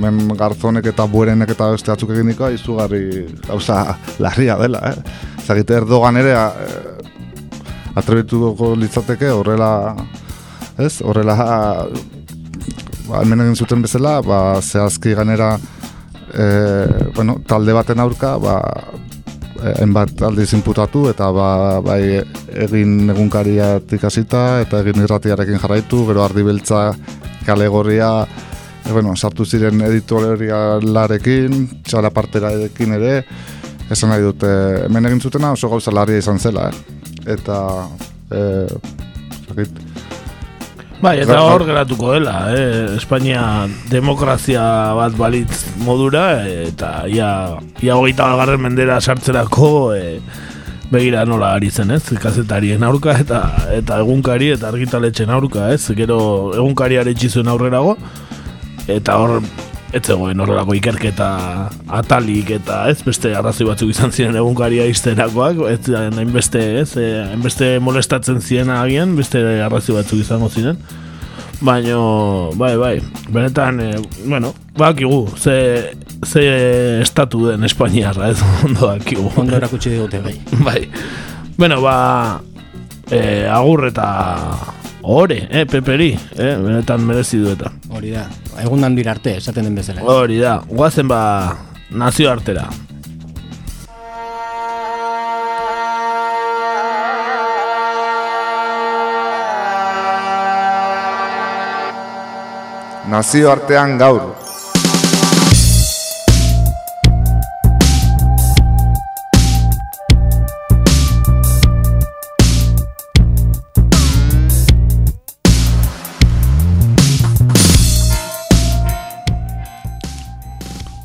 men 0.00 0.20
garzonek 0.38 0.90
eta 0.92 1.06
buerenek 1.10 1.54
eta 1.54 1.70
beste 1.74 1.92
batzuk 1.92 2.12
eginikoa 2.16 2.52
izugarri 2.56 3.26
gauza 3.46 3.82
larria 4.22 4.58
dela, 4.60 4.82
eh? 4.92 5.26
Zagite 5.46 5.78
erdogan 5.80 6.20
ere 6.20 6.34
e, 6.36 6.66
atrebituko 7.98 8.74
litzateke 8.78 9.30
horrela, 9.34 9.70
ez? 10.78 11.00
Horrela 11.02 11.36
ba, 13.08 13.22
hemen 13.22 13.44
egin 13.44 13.56
zuten 13.56 13.82
bezala, 13.84 14.18
ba, 14.24 14.40
zehazki 14.62 15.14
ganera 15.18 15.54
e, 16.32 16.46
bueno, 17.16 17.38
talde 17.48 17.74
baten 17.76 18.00
aurka, 18.04 18.36
ba, 18.42 18.58
eh, 19.62 19.74
hainbat 19.80 20.22
aldiz 20.28 20.50
inputatu 20.56 21.08
eta 21.10 21.30
ba, 21.34 21.48
bai 21.84 22.02
egin 22.66 23.10
egunkariatik 23.14 24.04
hasita 24.04 24.60
eta 24.64 24.82
egin 24.84 25.04
irratiarekin 25.06 25.62
jarraitu, 25.62 26.04
gero 26.10 26.24
ardi 26.24 26.44
beltza 26.46 26.92
kale 27.46 27.68
gorria 27.72 28.12
e, 28.84 28.92
bueno, 28.92 29.16
sartu 29.16 29.46
ziren 29.46 29.80
editorialarekin, 29.88 31.64
txala 31.88 32.12
parterarekin 32.14 32.98
ere, 33.00 33.14
esan 33.90 34.12
nahi 34.12 34.24
dute, 34.24 34.52
hemen 34.86 35.08
egin 35.10 35.20
zutena 35.24 35.52
oso 35.56 35.70
gauza 35.72 35.94
larria 35.94 36.20
izan 36.20 36.38
zela, 36.38 36.68
eh? 36.68 36.96
eta 37.28 37.58
e, 38.30 38.42
zakit, 39.48 39.87
Bai, 40.98 41.20
eta 41.22 41.36
hor 41.46 41.62
geratuko 41.62 42.10
dela, 42.16 42.48
eh? 42.50 42.96
Espainia 42.96 43.68
demokrazia 43.86 44.62
bat 44.98 45.14
balitz 45.14 45.60
modura, 45.86 46.42
eta 46.66 47.04
ia, 47.06 47.28
ia 47.78 47.94
hogeita 47.94 48.26
garren 48.40 48.64
mendera 48.64 48.96
sartzerako 48.98 49.68
eh, 49.94 50.16
begira 50.90 51.22
nola 51.28 51.52
ari 51.54 51.70
zen, 51.70 51.94
ez? 51.94 52.02
Kazetarien 52.18 52.82
aurka 52.82 53.14
eta 53.22 53.44
eta 53.76 54.00
egunkari 54.02 54.50
eta 54.56 54.72
argitaletxen 54.72 55.30
aurka, 55.30 55.68
ez? 55.70 55.84
Gero 55.94 56.18
egunkariare 56.56 57.14
zuen 57.14 57.46
aurrerago, 57.54 57.94
eta 58.88 59.20
hor 59.22 59.38
ez 59.92 60.02
zegoen 60.04 60.40
horrelako 60.40 60.74
ikerketa 60.76 61.28
atalik 62.00 62.50
eta 62.58 62.82
ez 62.92 62.98
beste 63.06 63.32
arrazoi 63.36 63.66
batzuk 63.70 63.92
izan 63.92 64.12
ziren 64.12 64.36
egunkaria 64.36 64.84
izterakoak, 64.90 65.62
ez 65.70 65.94
hainbeste, 65.96 66.64
ez, 66.82 66.90
eh, 67.00 67.24
hainbeste 67.30 67.76
molestatzen 67.80 68.42
ziren 68.42 68.72
agian, 68.74 69.16
beste 69.16 69.42
arrazoi 69.64 69.96
batzuk 69.96 70.20
izango 70.20 70.50
ziren. 70.52 70.80
Baino, 71.64 72.52
bai, 72.54 72.76
bai, 72.78 72.94
benetan, 73.34 73.80
eh, 73.80 73.96
bueno, 74.26 74.52
bakigu, 74.78 75.26
ze, 75.36 75.90
ze 76.22 77.00
estatu 77.00 77.48
den 77.48 77.64
Espainiarra, 77.64 78.28
ez 78.30 78.42
ondo 78.64 78.92
bakigu. 78.92 79.30
Ondo 79.36 79.56
erakutsi 79.56 79.90
digute, 79.90 80.20
bai. 80.20 80.36
bai. 80.64 80.88
Bueno, 81.56 81.80
ba, 81.82 82.40
eh, 83.10 83.48
agur 83.50 83.88
eta 83.88 84.77
ore, 85.02 85.46
eh, 85.50 85.64
peperi, 85.66 86.12
eh, 86.36 86.56
benetan 86.56 87.00
merezi 87.06 87.38
du 87.38 87.50
eta. 87.52 87.72
Hori 87.90 88.10
da, 88.10 88.26
egun 88.62 88.94
dira 88.96 89.12
arte, 89.12 89.36
esaten 89.36 89.64
den 89.64 89.74
bezala. 89.74 90.02
Hori 90.02 90.38
da, 90.38 90.62
guazen 90.68 91.08
ba 91.08 91.56
nazio 91.90 92.30
artera. 92.30 92.68
nazio 103.08 103.50
artean 103.50 103.96
gaur. 103.98 104.47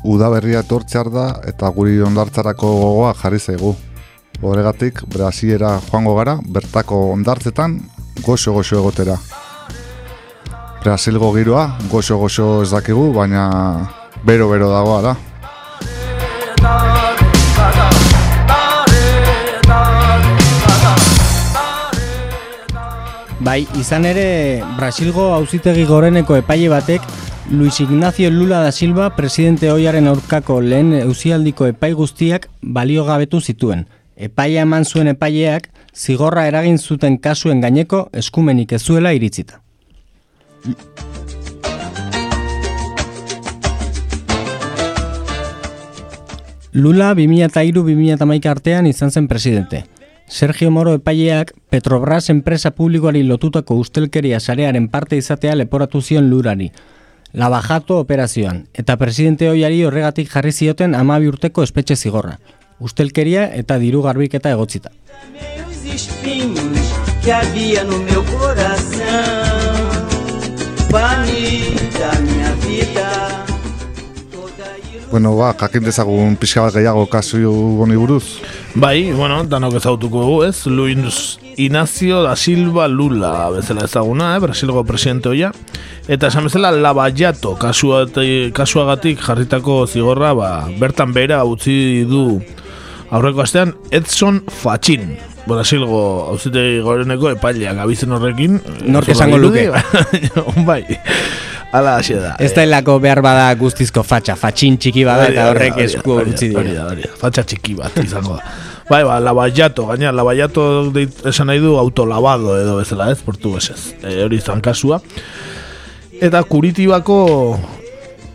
Uda 0.04 0.28
berria 0.28 0.60
etortzear 0.60 1.08
da 1.08 1.22
eta 1.48 1.70
guri 1.72 1.94
ondartzarako 2.04 2.68
gogoa 2.76 3.14
jarri 3.16 3.38
zaigu. 3.40 3.70
Horregatik, 4.44 5.00
Brasiera 5.08 5.78
joango 5.86 6.12
gara, 6.18 6.34
bertako 6.44 6.98
ondartzetan, 7.14 7.78
goxo-goxo 8.26 8.82
egotera. 8.82 9.16
Brasilgo 10.82 11.32
giroa, 11.32 11.78
goxo-goxo 11.88 12.48
ez 12.66 12.70
dakigu, 12.74 13.14
baina 13.16 13.46
bero-bero 14.28 14.68
dagoa 14.68 15.00
da. 15.08 15.16
Bai, 23.40 23.62
izan 23.80 24.04
ere, 24.04 24.60
Brasilgo 24.76 25.30
auzitegi 25.32 25.88
goreneko 25.88 26.36
epaile 26.44 26.68
batek 26.68 27.08
Luis 27.50 27.78
Ignacio 27.80 28.30
Lula 28.30 28.60
da 28.60 28.72
Silva 28.72 29.14
presidente 29.16 29.70
hoiaren 29.70 30.06
aurkako 30.08 30.62
lehen 30.64 30.94
eusialdiko 30.96 31.66
epai 31.68 31.92
guztiak 31.92 32.48
balio 32.62 33.04
gabetu 33.04 33.40
zituen. 33.40 33.84
Epaia 34.16 34.62
eman 34.64 34.86
zuen 34.88 35.10
epaileak 35.12 35.68
zigorra 35.92 36.46
eragin 36.48 36.78
zuten 36.78 37.18
kasuen 37.18 37.60
gaineko 37.60 38.08
eskumenik 38.12 38.72
ez 38.72 38.80
zuela 38.82 39.12
iritzita. 39.12 39.60
Lula 46.72 47.12
2003-2008 47.14 48.48
artean 48.50 48.86
izan 48.86 49.10
zen 49.10 49.28
presidente. 49.28 49.84
Sergio 50.26 50.70
Moro 50.70 50.94
epaileak 50.94 51.52
Petrobras 51.68 52.30
enpresa 52.30 52.70
publikoari 52.70 53.22
lotutako 53.22 53.76
ustelkeria 53.76 54.40
sarearen 54.40 54.88
parte 54.88 55.20
izatea 55.20 55.54
leporatu 55.54 56.00
zion 56.00 56.30
lurari. 56.30 56.72
Labajato 57.34 57.98
operazioan, 57.98 58.68
eta 58.78 58.94
presidente 58.96 59.48
hoiari 59.50 59.80
horregatik 59.82 60.28
jarri 60.30 60.52
zioten 60.52 60.94
amabi 60.94 61.26
urteko 61.26 61.64
espetxe 61.66 61.96
zigorra. 61.96 62.36
Ustelkeria 62.78 63.48
eta 63.58 63.78
diru 63.82 64.02
garbiketa 64.06 64.52
egotzita. 64.54 64.92
Família, 70.94 72.12
minha 72.22 72.54
vida. 72.62 73.53
Bueno, 75.14 75.36
ba, 75.38 75.52
jakin 75.54 75.84
dezagun 75.86 76.32
pixka 76.34 76.64
bat 76.64 76.74
gehiago 76.74 77.04
kasu 77.06 77.38
honi 77.78 77.94
buruz. 77.94 78.42
Bai, 78.74 79.12
bueno, 79.14 79.44
danok 79.46 79.76
ezagutuko 79.78 80.24
dugu, 80.24 80.38
ez? 80.48 80.66
Luis 80.66 81.38
Inacio 81.54 82.24
da 82.24 82.34
Silva 82.34 82.88
Lula, 82.88 83.48
bezala 83.54 83.84
ezaguna, 83.86 84.32
eh? 84.34 84.40
Brasilgo 84.42 84.82
presidente 84.82 85.28
hoia. 85.30 85.52
Eta 86.08 86.32
esan 86.32 86.48
bezala, 86.48 86.72
Lavallato 86.74 87.54
kasuagatik, 87.54 89.22
jarritako 89.22 89.86
zigorra, 89.86 90.32
ba, 90.34 90.50
bertan 90.82 91.14
bera 91.14 91.44
utzi 91.46 92.02
du 92.10 92.42
aurreko 93.14 93.46
astean 93.46 93.76
Edson 93.94 94.42
Fachin. 94.50 95.14
Brasilgo 95.46 96.02
auzitegi 96.34 96.82
goreneko 96.82 97.30
epaileak 97.36 97.78
abizen 97.86 98.18
horrekin. 98.18 98.58
Nork 98.90 99.14
esango 99.14 99.38
luke. 99.38 99.68
bai. 100.66 100.82
Ala 101.74 101.96
hasi 101.98 102.14
da. 102.14 102.36
Ez 102.38 102.52
da 102.54 102.62
helako 102.62 103.00
behar 103.02 103.18
bada 103.24 103.48
guztizko 103.58 104.04
fatxa, 104.06 104.36
fatxin 104.38 104.76
txiki 104.78 105.02
bada 105.06 105.26
eta 105.32 105.48
horrek 105.50 105.74
Hori 105.74 105.86
esku 105.88 106.12
hori 106.20 106.34
utzi 106.34 106.52
hori 106.54 106.70
dira. 106.70 106.84
da, 106.84 106.92
hori 106.92 107.06
da. 107.08 107.16
Fatxa 107.18 107.42
txiki 107.50 107.74
bat 107.80 107.98
izango 107.98 108.36
da. 108.38 108.52
Bai, 108.84 109.00
ba, 109.02 109.16
lavallato, 109.18 109.86
gaina, 109.88 110.12
deit, 110.92 111.22
esan 111.26 111.48
nahi 111.48 111.58
du 111.58 111.74
autolavado 111.80 112.58
edo 112.60 112.76
bezala 112.76 113.10
ez, 113.10 113.18
portuguesez. 113.24 113.94
E, 114.04 114.22
hori 114.22 114.36
izan 114.36 114.60
kasua. 114.60 115.00
Eta 116.20 116.42
Kuritibako 116.44 117.18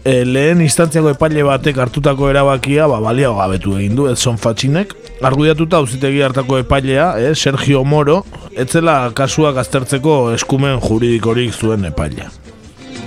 e, 0.03 0.25
lehen 0.25 0.65
instantziako 0.65 1.13
epaile 1.13 1.45
batek 1.45 1.77
hartutako 1.77 2.31
erabakia 2.33 2.89
ba, 2.91 2.99
baliago 2.99 3.37
gabetu 3.39 3.77
egin 3.77 3.95
du, 3.95 4.09
Edson 4.11 4.41
Fatxinek. 4.41 4.97
Argudiatuta 5.21 5.77
auzitegi 5.77 6.21
hartako 6.25 6.59
epailea, 6.65 7.13
eh, 7.19 7.33
Sergio 7.35 7.83
Moro, 7.83 8.23
etzela 8.55 9.01
kasuak 9.15 9.59
aztertzeko 9.63 10.33
eskumen 10.35 10.79
juridikorik 10.83 11.53
zuen 11.53 11.85
epailea. 11.91 12.31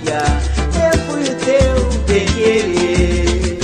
Eu 0.05 0.99
fui 1.07 1.23
o 1.23 1.35
teu 1.45 2.03
bem-querer. 2.07 3.59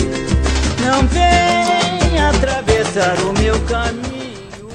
Não 0.83 1.05
venha 1.07 2.29
atravessar 2.29 3.17
o 3.19 3.33
meu 3.41 3.59
caminho. 3.61 4.09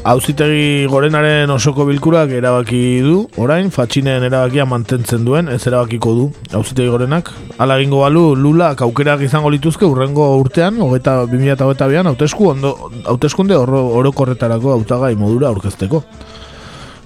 Auzitegi 0.04 0.84
gorenaren 0.84 1.48
osoko 1.48 1.86
bilkurak 1.88 2.28
erabaki 2.36 3.00
du, 3.00 3.22
orain, 3.40 3.70
fatxinen 3.72 4.26
erabakia 4.28 4.66
mantentzen 4.68 5.24
duen, 5.24 5.48
ez 5.48 5.62
erabakiko 5.64 6.12
du, 6.12 6.26
auzitegi 6.52 6.90
gorenak. 6.92 7.30
Hala 7.56 7.78
egingo 7.80 8.02
balu, 8.02 8.34
Lula 8.36 8.74
aukerak 8.76 9.24
izango 9.24 9.48
lituzke 9.48 9.88
urrengo 9.88 10.26
urtean, 10.42 10.76
hogeita, 10.84 11.22
2008an, 11.32 12.12
hautesku, 12.12 12.50
ondo, 12.52 12.74
hauteskunde 13.06 13.56
oro, 13.56 13.80
orokorretarako 14.02 14.76
hautagai 14.76 15.14
modura 15.16 15.48
aurkezteko. 15.48 16.04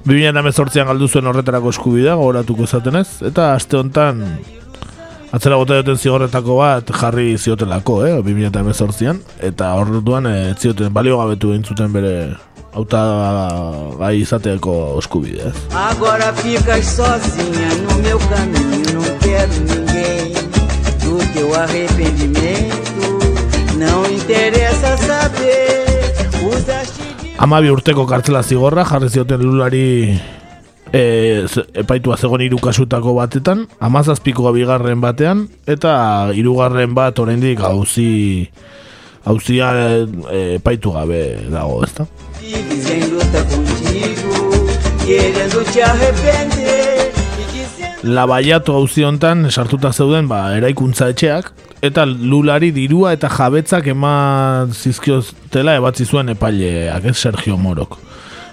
2018an 0.07 0.93
galdu 0.93 1.09
zuen 1.09 1.27
horretarako 1.27 1.73
eskubidea, 1.75 2.15
gogoratuko 2.21 2.69
izaten 2.69 3.01
ez, 3.01 3.09
eta 3.27 3.53
aste 3.55 3.77
hontan 3.81 4.23
atzera 5.33 5.59
bota 5.61 5.81
duten 5.83 5.99
zigorretako 5.99 6.59
bat 6.61 6.93
jarri 7.01 7.37
ziotelako, 7.37 8.03
eh, 8.07 8.15
2018an, 8.23 9.23
eta 9.51 9.73
horretuan 9.81 10.31
eh, 10.31 10.51
ez 10.53 10.59
zioten 10.63 10.93
balio 10.95 11.19
gabetu 11.19 11.53
zuten 11.65 11.93
bere 11.93 12.15
auta 12.79 13.03
gai 13.99 14.15
izateko 14.21 14.75
eskubidea. 15.03 15.53
Agora 15.75 16.33
ficas 16.33 16.87
sozinha 16.97 17.71
no 17.83 17.99
meu 18.03 18.19
caminho. 18.31 18.79
Não 18.95 19.19
quero 19.19 19.55
ninguém 19.71 20.33
do 21.03 21.19
teu 21.33 21.55
arrependimento. 21.55 23.19
Não 23.77 24.05
interessa 24.07 24.97
saber. 24.97 25.78
Amabi 27.39 27.71
urteko 27.71 28.03
kartzela 28.11 28.41
zigorra 28.43 28.83
jarri 28.83 29.09
zioten 29.15 29.43
lulari 29.47 30.11
e, 30.91 31.03
epaitua 31.79 32.17
zegoen 32.19 32.43
hiru 32.43 32.59
kasutako 32.59 33.15
batetan, 33.15 33.63
amazazpikoa 33.79 34.51
bigarren 34.57 34.99
batean, 35.05 35.45
eta 35.71 35.93
hirugarren 36.35 36.97
bat 36.99 37.19
oraindik 37.23 37.63
auzi 37.63 38.49
auzia 39.23 39.71
e, 39.79 40.43
epaitu 40.59 40.91
gabe 40.97 41.23
dago, 41.55 41.79
ezta? 41.87 42.09
Labaiatu 48.07 48.77
auzi 48.79 49.03
hontan 49.03 49.49
sartuta 49.51 49.91
zeuden 49.91 50.29
ba, 50.31 50.53
eraikuntza 50.55 51.09
etxeak, 51.11 51.49
eta 51.83 52.05
lulari 52.07 52.71
dirua 52.71 53.11
eta 53.17 53.27
jabetzak 53.33 53.89
eman 53.91 54.71
zizkioztela 54.71 55.75
ebatzi 55.81 56.07
zuen 56.07 56.31
epaileak, 56.31 57.09
ez 57.11 57.17
Sergio 57.19 57.57
Morok. 57.59 57.97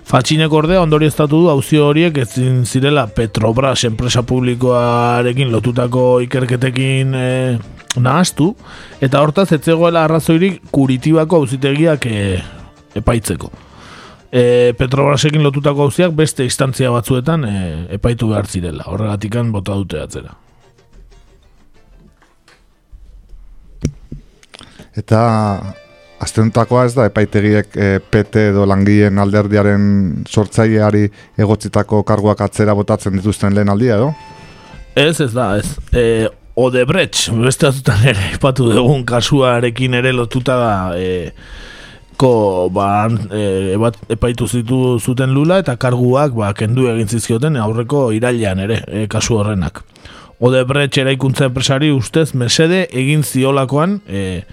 Fatxinek 0.06 0.54
ordea 0.54 0.82
ondori 0.82 1.06
estatu 1.10 1.44
du 1.44 1.52
auzio 1.54 1.86
horiek 1.92 2.18
ezin 2.24 2.64
zirela 2.66 3.06
Petrobras 3.06 3.84
enpresa 3.86 4.24
publikoarekin 4.26 5.54
lotutako 5.54 6.08
ikerketekin 6.26 7.14
e, 7.14 7.30
nahaztu, 8.02 8.52
eta 9.02 9.22
hortaz 9.22 9.52
ez 9.54 9.62
zegoela 9.62 10.08
arrazoirik 10.10 10.62
kuritibako 10.74 11.44
auzitegiak 11.44 12.10
e, 12.10 12.26
epaitzeko. 12.98 13.54
E, 14.36 14.74
Petrobrasekin 14.76 15.44
lotutako 15.46 15.86
auziak 15.88 16.12
beste 16.16 16.44
instantzia 16.44 16.90
batzuetan 16.92 17.46
e, 17.48 17.56
epaitu 17.96 18.28
behar 18.34 18.50
zirela, 18.52 18.84
horregatikan 18.92 19.54
bota 19.54 19.78
dute 19.80 20.02
atzera. 20.04 20.36
Eta 24.96 25.22
astenutakoa 26.24 26.86
ez 26.88 26.94
da 26.98 27.06
epaitegiek 27.08 27.78
e, 27.80 27.90
PT 28.00 28.50
edo 28.52 28.66
langileen 28.68 29.20
alderdiaren 29.24 29.86
sortzaileari 30.28 31.06
egotzitako 31.40 32.02
karguak 32.08 32.44
atzera 32.44 32.76
botatzen 32.76 33.16
dituzten 33.20 33.56
lehen 33.56 33.72
aldia 33.72 34.00
edo? 34.02 34.10
Ez, 34.96 35.20
ez 35.22 35.32
da, 35.36 35.54
ez. 35.60 35.78
E, 35.96 36.28
Odebrecht, 36.56 37.30
beste 37.44 37.68
ere, 38.08 38.30
epatu 38.34 38.70
dugun 38.72 39.04
kasuarekin 39.08 39.98
ere 40.00 40.14
lotuta 40.16 40.56
da, 40.60 40.76
e, 40.96 41.34
ko, 42.18 42.70
ba, 42.74 43.08
e, 43.32 43.74
ebat, 43.76 43.98
epaitu 44.10 44.48
zitu 44.48 45.00
zuten 45.00 45.34
lula 45.36 45.60
eta 45.64 45.76
karguak 45.80 46.36
ba, 46.38 46.54
kendu 46.58 46.88
egin 46.92 47.10
zizkioten 47.12 47.58
aurreko 47.60 48.10
irailean 48.16 48.62
ere, 48.64 48.82
e, 48.88 49.06
kasu 49.12 49.40
horrenak. 49.40 49.84
Odebrecht 50.40 50.98
eraikuntza 51.00 51.48
enpresari 51.50 51.92
ustez 51.96 52.34
mesede 52.36 52.86
egin 52.92 53.24
ziolakoan, 53.24 54.00
e, 54.08 54.44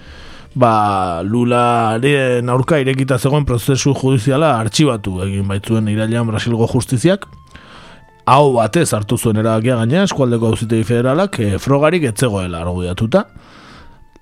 ba, 0.54 1.22
lularen 1.24 2.50
aurka 2.52 2.78
irekita 2.82 3.18
zegoen 3.18 3.46
prozesu 3.48 3.94
judiziala 3.96 4.54
artxibatu 4.60 5.22
egin 5.26 5.48
baitzuen 5.48 5.88
irailean 5.88 6.28
Brasilgo 6.28 6.68
justiziak, 6.70 7.26
hau 8.26 8.52
batez 8.54 8.92
hartu 8.94 9.18
zuen 9.18 9.40
erabakia 9.42 9.80
gaina 9.80 10.04
eskualdeko 10.06 10.52
auzitegi 10.52 10.86
federalak 10.86 11.40
e, 11.40 11.56
frogarik 11.62 12.06
etzegoela 12.12 12.62
argudiatuta. 12.62 13.26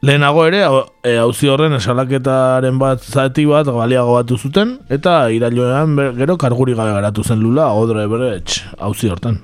Lehenago 0.02 0.46
ere, 0.46 0.62
hau- 0.64 0.86
e, 1.04 1.18
horren 1.52 1.74
esalaketaren 1.76 2.78
bat 2.80 3.02
zati 3.04 3.44
bat 3.44 3.66
baliago 3.66 4.14
batu 4.14 4.38
zuten, 4.38 4.78
eta 4.88 5.28
irailoean 5.30 5.94
ber- 5.96 6.14
gero 6.16 6.38
karguri 6.38 6.72
gabe 6.74 6.94
garatu 6.96 7.22
zen 7.22 7.38
lula 7.40 7.66
Odre 7.74 8.06
Brecht 8.08 8.64
auzi 8.78 9.10
hortan. 9.10 9.40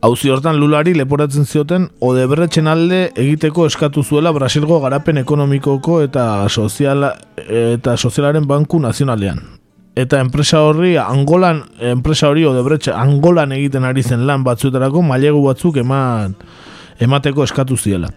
Hauzi 0.00 0.30
hortan 0.30 0.56
lulari 0.56 0.94
leporatzen 0.94 1.44
zioten 1.44 1.90
Odebrechen 2.00 2.66
alde 2.66 3.12
egiteko 3.14 3.66
eskatu 3.66 4.02
zuela 4.02 4.32
Brasilgo 4.32 4.80
garapen 4.80 5.18
ekonomikoko 5.18 6.00
eta 6.00 6.48
soziala, 6.48 7.18
eta 7.36 7.98
sozialaren 7.98 8.46
banku 8.48 8.80
nazionalean. 8.80 9.59
Eta 10.00 10.20
enpresa 10.22 10.62
horri 10.64 10.94
Angolan, 10.96 11.64
enpresa 11.92 12.30
hori 12.30 12.46
Odebreche 12.48 12.92
Angolan 12.96 13.52
egiten 13.52 13.84
ari 13.84 14.02
zen 14.02 14.22
lan 14.28 14.44
batzuetarako 14.46 15.02
mailegu 15.04 15.42
batzuk 15.44 15.76
eman 15.82 16.36
emateko 17.04 17.44
eskatu 17.44 17.76
ziela. 17.76 18.08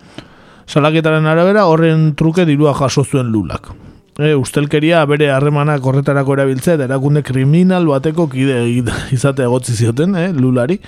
Salaketaren 0.67 1.27
arabera 1.27 1.65
horren 1.67 2.13
truke 2.15 2.45
dirua 2.47 2.75
jaso 2.77 3.03
zuen 3.03 3.34
lulak. 3.34 3.73
E, 4.13 4.36
ustelkeria 4.38 5.01
bere 5.09 5.31
harremanak 5.34 5.84
horretarako 5.89 6.38
erabiltzea 6.38 6.77
eta 6.77 6.86
erakunde 6.86 7.23
kriminal 7.25 7.89
bateko 7.89 8.29
kide 8.31 8.61
izate 9.17 9.43
egotzi 9.43 9.75
zioten, 9.75 10.15
eh, 10.15 10.29
lulari. 10.31 10.79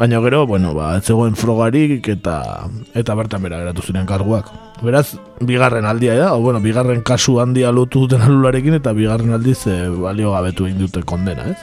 Baina 0.00 0.16
gero, 0.24 0.46
bueno, 0.46 0.72
ba, 0.72 0.96
ez 0.96 1.04
zegoen 1.04 1.34
frogarik 1.36 2.06
eta 2.08 2.64
eta 2.96 3.12
bertan 3.18 3.42
bera 3.44 3.58
geratu 3.60 3.82
ziren 3.84 4.06
karguak. 4.08 4.46
Beraz, 4.80 5.18
bigarren 5.44 5.84
aldia 5.84 6.14
da, 6.16 6.30
o, 6.32 6.40
bueno, 6.40 6.56
bigarren 6.64 7.02
kasu 7.04 7.34
handia 7.42 7.68
lotu 7.68 8.06
duten 8.06 8.24
lularekin 8.24 8.78
eta 8.78 8.94
bigarren 8.96 9.34
aldiz 9.36 9.58
e, 9.68 9.74
balio 9.92 10.32
gabetu 10.32 10.64
egin 10.70 10.78
dute 10.80 11.02
kondena, 11.04 11.52
ez? 11.52 11.60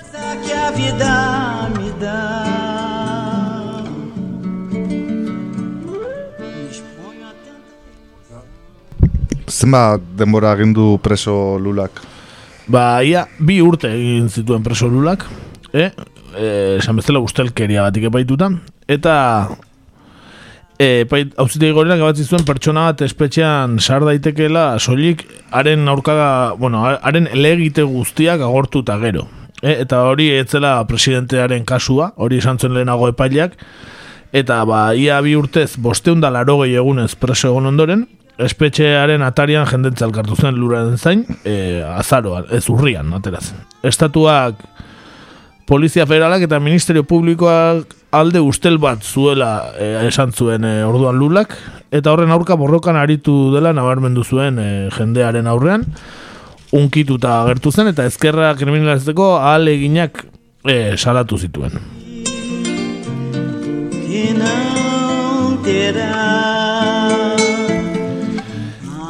Zenba 9.50 9.82
denbora 9.98 10.52
agindu 10.54 11.00
preso 11.02 11.58
lulak? 11.58 12.04
Ba, 12.70 13.02
ia, 13.02 13.26
bi 13.40 13.58
urte 13.66 13.90
egin 13.98 14.30
zituen 14.30 14.62
preso 14.62 14.86
lulak, 14.94 15.26
eh? 15.74 15.90
Eh, 16.38 16.78
esan 16.78 17.00
bezala 17.00 17.20
ustelkeria 17.24 17.88
batik 17.88 18.12
epaituta, 18.12 18.52
eta 18.86 19.14
eh, 20.78 21.02
epait, 21.02 21.32
hauzitegi 21.42 21.74
gorenak 21.74 22.04
abatzi 22.04 22.28
zuen 22.28 22.46
pertsona 22.46 22.84
bat 22.92 23.02
espetxean 23.02 23.80
sar 23.82 24.06
daitekeela 24.06 24.68
soilik 24.78 25.24
haren 25.50 25.90
aurkaga, 25.90 26.54
bueno, 26.60 26.84
haren 26.86 27.30
elegite 27.34 27.88
guztiak 27.90 28.44
agortu 28.46 28.84
eta 28.86 29.00
gero. 29.02 29.26
Eh, 29.64 29.80
eta 29.82 30.04
hori 30.06 30.30
etzela 30.38 30.76
presidentearen 30.86 31.66
kasua, 31.66 32.12
hori 32.22 32.38
esan 32.38 32.62
zuen 32.62 32.78
lehenago 32.78 33.10
epaileak, 33.10 33.58
eta 34.30 34.62
ba, 34.70 34.92
ia 34.94 35.18
bi 35.26 35.34
urtez 35.40 35.72
bosteunda 35.82 36.30
laro 36.30 36.60
gehi 36.62 36.78
egunez 36.78 37.16
preso 37.18 37.50
egon 37.50 37.72
ondoren, 37.74 38.06
espetxearen 38.38 39.26
atarian 39.26 39.66
jendentza 39.66 40.06
elkartu 40.06 40.38
zen 40.38 40.62
luraren 40.62 41.02
zain, 41.02 41.26
e, 41.42 41.82
azaroan, 41.82 42.46
ez 42.54 42.68
urrian, 42.70 43.10
aterazen. 43.18 43.64
Estatuak, 43.82 44.62
Polizia 45.68 46.05
Federalak 46.07 46.45
eta 46.45 46.61
Ministerio 46.63 47.03
Publikoak 47.03 47.91
alde 48.15 48.39
ustel 48.39 48.78
bat 48.80 49.01
zuela 49.03 49.74
e, 49.76 49.89
esan 50.07 50.32
zuen 50.32 50.63
e, 50.63 50.78
orduan 50.88 51.20
lulak, 51.20 51.57
eta 51.91 52.13
horren 52.13 52.32
aurka 52.32 52.55
borrokan 52.55 52.95
aritu 52.95 53.51
dela 53.51 53.74
nabarmendu 53.76 54.24
zuen 54.24 54.61
e, 54.63 54.68
jendearen 54.95 55.51
aurrean, 55.51 55.84
unkituta 56.72 57.41
agertu 57.41 57.76
zen, 57.76 57.91
eta 57.91 58.07
ezkerra 58.07 58.53
kriminalizateko 58.55 59.34
ahal 59.41 59.68
e, 59.68 60.95
salatu 60.95 61.36
zituen. 61.36 61.76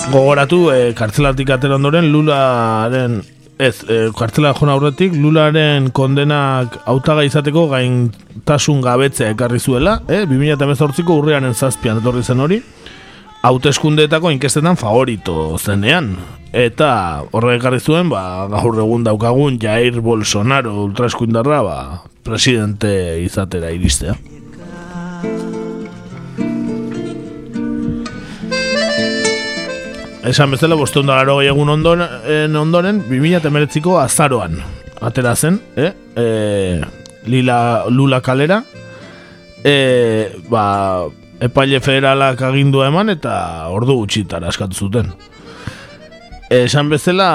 Gogoratu, 0.09 0.71
e, 0.73 0.93
kartzelatik 0.97 1.53
ondoren, 1.69 2.09
Lularen, 2.09 3.21
ez, 3.57 3.83
e, 3.89 4.09
kartzela 4.17 4.53
jona 4.57 4.75
aurretik, 4.77 5.15
Lularen 5.17 5.89
kondenak 5.95 6.77
hautaga 6.85 7.25
izateko 7.25 7.67
gaintasun 7.71 8.81
gabetzea 8.85 9.33
ekarri 9.33 9.59
zuela, 9.59 9.99
e, 10.07 10.23
2018ko 10.29 11.17
urriaren 11.21 11.53
zazpian 11.53 12.01
etorri 12.01 12.23
zen 12.23 12.43
hori, 12.43 12.61
hauteskundeetako 13.47 14.31
inkestetan 14.35 14.77
favorito 14.77 15.57
zenean. 15.57 16.15
Eta 16.53 16.89
horrek 17.35 17.61
ekarri 17.61 17.81
zuen, 17.83 18.09
ba, 18.09 18.47
gaur 18.51 18.79
egun 18.79 19.03
daukagun 19.05 19.59
Jair 19.61 20.01
Bolsonaro 20.01 20.73
ultraeskuindarra, 20.85 21.61
ba, 21.65 21.77
presidente 22.23 22.89
izatera 23.23 23.71
iristea. 23.75 24.15
Esan 30.27 30.51
bezala, 30.51 30.75
bosteun 30.75 31.07
da 31.07 31.21
laro 31.21 31.37
egun 31.39 31.69
ondoren, 31.71 32.55
ondoren 32.59 32.99
2008ko 33.07 33.95
azaroan 34.01 34.57
atera 35.07 35.35
zen, 35.35 35.59
eh? 35.79 35.93
E, 36.17 36.25
lila, 37.31 37.85
lula 37.87 38.19
kalera, 38.25 38.57
e, 39.63 39.75
ba, 40.49 41.07
epaile 41.39 41.79
federalak 41.79 42.41
agindua 42.43 42.89
eman 42.91 43.13
eta 43.13 43.37
ordu 43.71 44.01
gutxitara 44.01 44.51
askatu 44.51 44.75
zuten. 44.75 45.13
Esan 46.51 46.91
bezala, 46.91 47.29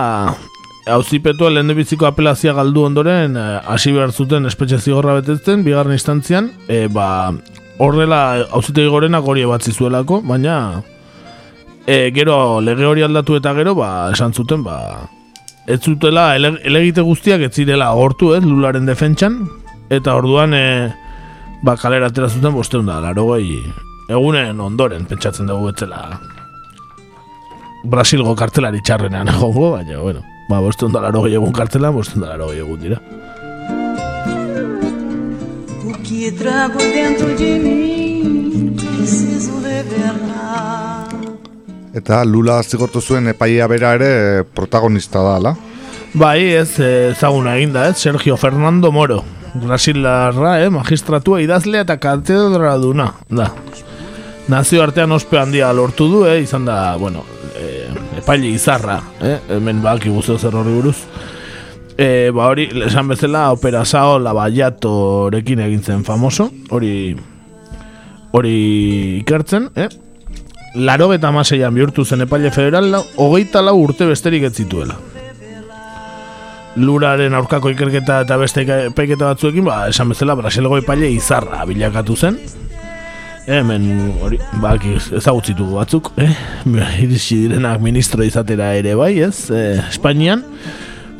hauzipetua 0.92 1.52
lehen 1.52 1.72
biziko 1.78 2.08
apelazia 2.08 2.52
galdu 2.56 2.84
ondoren, 2.90 3.36
eh, 3.36 3.60
hasi 3.72 3.92
behar 3.92 4.12
zuten 4.12 4.48
espetxe 4.50 4.80
zigorra 4.80 5.16
betetzen, 5.20 5.64
bigarren 5.64 5.96
instantzian, 5.96 6.50
e, 6.68 6.88
ba, 6.92 7.32
horrela 7.78 8.22
hauzitegi 8.50 8.90
gorenak 8.90 9.24
hori 9.24 9.46
ebatzi 9.46 9.72
zuelako, 9.72 10.20
baina 10.26 10.82
e, 11.86 12.10
gero 12.14 12.60
lege 12.60 12.86
hori 12.86 13.02
aldatu 13.02 13.36
eta 13.38 13.54
gero, 13.54 13.74
ba, 13.74 14.10
esan 14.12 14.32
zuten, 14.32 14.62
ba, 14.64 15.08
ez 15.66 15.80
zutela 15.80 16.34
ele, 16.36 16.56
elegite 16.64 17.04
guztiak 17.06 17.42
ez 17.48 17.52
zirela 17.54 17.90
agortu, 17.90 18.34
ez, 18.36 18.42
lularen 18.44 18.86
defentsan, 18.86 19.42
eta 19.90 20.16
orduan, 20.18 20.54
e, 20.54 20.92
ba, 21.62 21.76
kalera 21.76 22.10
atera 22.12 22.28
zuten 22.28 22.54
bosteun 22.54 22.86
da, 22.86 23.00
laro 23.00 23.28
egunen 23.36 24.60
ondoren, 24.60 25.06
pentsatzen 25.06 25.46
dugu 25.46 25.70
etzela 25.70 26.20
Brasilgo 27.82 28.34
kartelari 28.38 28.82
txarrenean 28.82 29.28
egongo, 29.32 29.72
baina, 29.72 29.98
bueno, 29.98 30.22
ba, 30.48 30.60
bosteun 30.60 30.92
da, 30.92 31.02
laro 31.02 31.26
egun 31.26 31.52
kartela, 31.52 31.90
bosteun 31.90 32.22
da, 32.22 32.36
laro 32.36 32.52
egun 32.52 32.80
dira. 32.80 33.00
Que 36.12 36.30
trago 36.32 36.78
dentro 36.78 37.28
de 37.38 37.58
mim 37.58 38.76
preciso 38.76 39.60
revelar. 39.60 40.91
Eta 41.92 42.22
Lula 42.24 42.62
zigortu 42.62 43.02
zuen 43.04 43.28
epaia 43.28 43.66
bera 43.68 43.92
ere 43.98 44.44
protagonista 44.56 45.20
da, 45.20 45.36
ala? 45.36 45.52
Bai, 46.14 46.40
ez 46.56 46.78
ezaguna 46.80 47.56
eginda, 47.58 47.86
ez, 47.88 47.98
Sergio 48.00 48.36
Fernando 48.36 48.90
Moro. 48.92 49.22
Brasilarra, 49.54 50.58
eh, 50.62 50.70
magistratua 50.72 51.42
idazlea 51.44 51.84
eta 51.84 51.98
katedra 52.00 52.76
duna, 52.80 53.10
da. 53.28 53.50
Nazio 54.48 54.82
artean 54.82 55.12
ospe 55.12 55.38
handia 55.38 55.72
lortu 55.72 56.08
du, 56.08 56.24
eh, 56.26 56.40
izan 56.42 56.64
da, 56.64 56.96
bueno, 56.96 57.24
eh, 57.60 57.88
epaile 58.18 58.48
izarra, 58.48 59.00
eh, 59.20 59.38
hemen 59.50 59.82
baki 59.82 60.08
guztio 60.08 60.38
zer 60.38 60.56
horri 60.56 60.72
buruz. 60.72 60.96
E, 61.96 62.30
ba 62.32 62.48
hori, 62.48 62.70
esan 62.86 63.08
bezala, 63.08 63.50
opera 63.52 63.84
sao 63.84 64.18
labaiatorekin 64.18 65.60
egin 65.60 65.82
zen 65.82 66.04
famoso, 66.04 66.48
hori 66.70 67.14
hori 68.32 68.54
ikertzen, 69.20 69.68
eh? 69.76 69.88
Laro 70.74 71.10
eta 71.12 71.30
maseian 71.32 71.74
bihurtu 71.74 72.04
zen 72.04 72.24
epaile 72.24 72.50
federal, 72.50 72.94
hogeita 73.20 73.60
lau 73.60 73.76
urte 73.82 74.06
besterik 74.08 74.46
ez 74.48 74.54
zituela. 74.56 74.96
Luraren 76.80 77.34
aurkako 77.36 77.74
ikerketa 77.74 78.22
eta 78.24 78.38
beste 78.40 78.64
epaiketa 78.64 79.28
batzuekin, 79.34 79.66
ba, 79.68 79.82
esan 79.92 80.08
bezala, 80.14 80.36
Brasilgo 80.38 80.78
epaile 80.80 81.10
izarra 81.12 81.66
bilakatu 81.68 82.16
zen. 82.16 82.38
Eh, 83.42 83.58
hemen, 83.58 83.84
hori, 84.22 84.38
bak, 84.62 84.86
ezagutzitu 85.18 85.66
batzuk, 85.74 86.12
eh? 86.16 86.30
Iritsi 87.04 87.42
direnak 87.42 87.82
ministro 87.84 88.24
izatera 88.24 88.70
ere 88.78 88.94
bai, 88.96 89.18
ez? 89.26 89.50
Eh, 89.50 89.76
Espainian, 89.90 90.46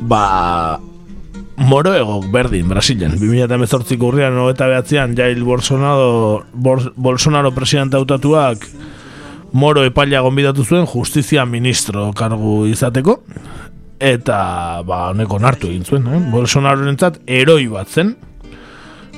ba, 0.01 0.79
Moro 1.53 1.91
egok 1.93 2.31
berdin, 2.33 2.65
Brasilen. 2.65 3.13
2018ko 3.21 4.07
urrian 4.07 4.39
eta 4.49 4.65
behatzean 4.71 5.13
Jail 5.13 5.43
Bolsonaro, 5.45 6.47
Bolsonaro 6.97 7.51
presidente 7.53 7.99
hautatuak 7.99 8.65
Moro 9.53 9.83
epaila 9.85 10.23
gonbidatu 10.25 10.65
zuen 10.65 10.87
justizia 10.89 11.45
ministro 11.45 12.07
kargu 12.17 12.63
izateko 12.71 13.19
eta 14.03 14.81
ba 14.87 15.09
honeko 15.11 15.37
nartu 15.39 15.69
egin 15.69 15.85
zuen, 15.85 16.07
eh? 16.09 16.21
Bolsonaro 16.33 16.87
entzat 16.89 17.21
eroi 17.29 17.67
bat 17.71 17.87
zen 17.87 18.15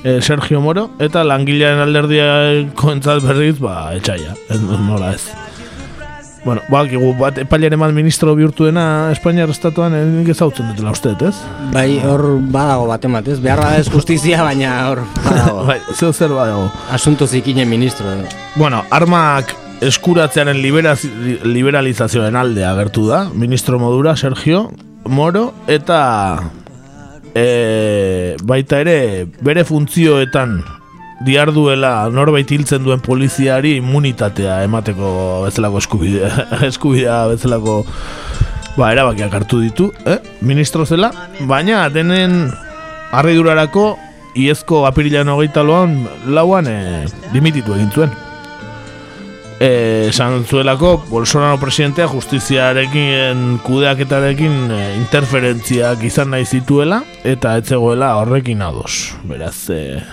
e, 0.04 0.20
Sergio 0.22 0.62
Moro 0.62 0.90
eta 1.00 1.24
langilearen 1.24 1.82
alderdiako 1.88 2.94
entzat 2.98 3.24
berriz 3.26 3.58
ba 3.64 3.96
etxaia, 3.96 4.36
ez 4.52 4.62
nola 4.62 5.16
ez 5.16 5.26
Bueno, 6.46 6.62
ba, 6.70 6.84
bat 7.18 7.40
epailaren 7.42 7.80
bat 7.82 7.90
ministro 7.90 8.36
bihurtu 8.38 8.68
dena 8.68 9.10
Espainiar 9.10 9.50
estatuan 9.50 9.96
nik 10.12 10.30
ezautzen 10.30 10.68
dutela 10.70 10.92
uste, 10.94 11.16
ez? 11.26 11.34
Bai, 11.74 11.98
hor 12.06 12.38
badago 12.54 12.86
bat 12.92 13.08
emat, 13.10 13.32
ez? 13.34 13.40
Beharra 13.42 13.72
ez 13.80 13.88
justizia, 13.90 14.44
baina 14.46 14.76
hor 14.92 15.02
badago. 15.24 15.66
bai, 15.72 15.80
zeu 15.98 16.14
zer 16.14 16.30
badago. 16.30 16.70
Asunto 16.94 17.26
zikinen 17.26 17.66
ministro. 17.66 18.14
Eh? 18.14 18.30
Bueno, 18.62 18.84
armak 18.94 19.56
eskuratzearen 19.84 20.60
liberalizazioen 21.44 22.36
alde 22.36 22.66
agertu 22.66 23.08
da, 23.10 23.26
ministro 23.34 23.80
modura, 23.80 24.16
Sergio 24.16 24.70
Moro, 25.06 25.54
eta 25.68 26.52
e, 27.36 28.36
baita 28.44 28.80
ere 28.82 29.28
bere 29.44 29.66
funtzioetan 29.68 30.62
diarduela 31.26 32.10
norbait 32.12 32.50
hiltzen 32.52 32.84
duen 32.84 33.04
poliziari 33.04 33.76
immunitatea 33.80 34.62
emateko 34.66 35.12
bezalako 35.46 35.84
eskubidea, 35.84 36.32
eskubidea 36.72 37.20
bezalako 37.32 37.84
ba, 38.76 38.92
erabakiak 38.92 39.34
hartu 39.34 39.62
ditu, 39.64 39.92
eh? 40.06 40.20
ministro 40.42 40.86
zela, 40.86 41.12
baina 41.48 41.86
denen 41.90 42.50
harridurarako 43.16 43.94
iezko 44.36 44.84
apirilan 44.90 45.32
hogeita 45.32 45.64
loan 45.64 46.02
lauan 46.28 46.68
eh, 46.68 47.06
dimititu 47.32 47.76
egin 47.78 47.92
zuen. 47.96 48.25
Eh, 49.60 50.08
esan 50.10 50.44
zuelako 50.44 51.06
Bolsonaro 51.08 51.56
presidentea 51.62 52.10
justiziarekin 52.12 53.62
kudeaketarekin 53.64 54.72
eh, 54.76 54.98
interferentziak 55.00 56.04
izan 56.04 56.34
nahi 56.36 56.44
zituela 56.44 57.00
eta 57.24 57.56
etzegoela 57.62 58.18
horrekin 58.20 58.62
ados. 58.62 59.16
Beraz, 59.24 59.70
eh, 59.72 60.04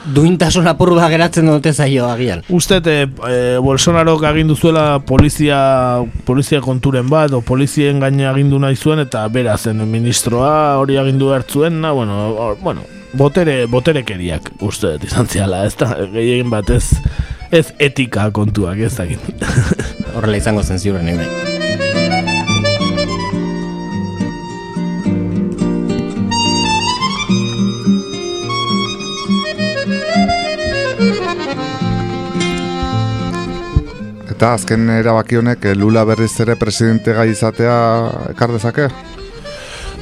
Duintasun 0.00 0.64
apur 0.70 0.94
bat 0.96 1.10
geratzen 1.12 1.50
dute 1.50 1.74
zaio 1.74 2.06
agian. 2.08 2.40
Uste, 2.48 2.78
e, 2.88 3.02
e, 3.04 3.58
Bolsonaro 3.60 4.14
agindu 4.24 4.56
zuela 4.56 5.00
polizia, 5.04 6.00
polizia 6.24 6.62
konturen 6.64 7.10
bat, 7.10 7.34
o 7.36 7.42
polizien 7.44 8.00
gaine 8.00 8.24
agindu 8.26 8.58
nahi 8.58 8.76
zuen, 8.76 9.02
eta 9.04 9.26
bera 9.28 9.58
zen 9.58 9.84
ministroa 9.90 10.78
hori 10.80 10.96
agindu 10.96 11.34
hartzuen, 11.34 11.82
na, 11.82 11.92
bueno, 11.92 12.16
or, 12.32 12.56
bueno, 12.62 12.86
botere, 13.12 13.66
boterekeriak 13.66 14.54
uste 14.64 14.96
izan 15.04 15.28
ziala, 15.28 15.66
ez 15.68 15.76
da, 15.76 15.92
gehien 16.14 16.48
bat 16.48 16.72
ez, 17.50 17.72
etika 17.78 18.30
kontuak, 18.30 18.78
ez 18.78 18.94
dakit. 18.96 19.44
Horrela 20.14 20.38
izango 20.38 20.62
zen 20.62 20.78
ziurren 20.78 21.10
bai. 21.16 21.28
Eta 34.30 34.54
azken 34.56 34.88
erabaki 34.88 35.36
honek 35.36 35.66
eh, 35.68 35.76
Lula 35.76 36.06
berriz 36.08 36.32
ere 36.40 36.56
presidente 36.56 37.12
gai 37.12 37.28
izatea 37.34 37.76
ekar 38.30 38.54
dezake? 38.54 38.88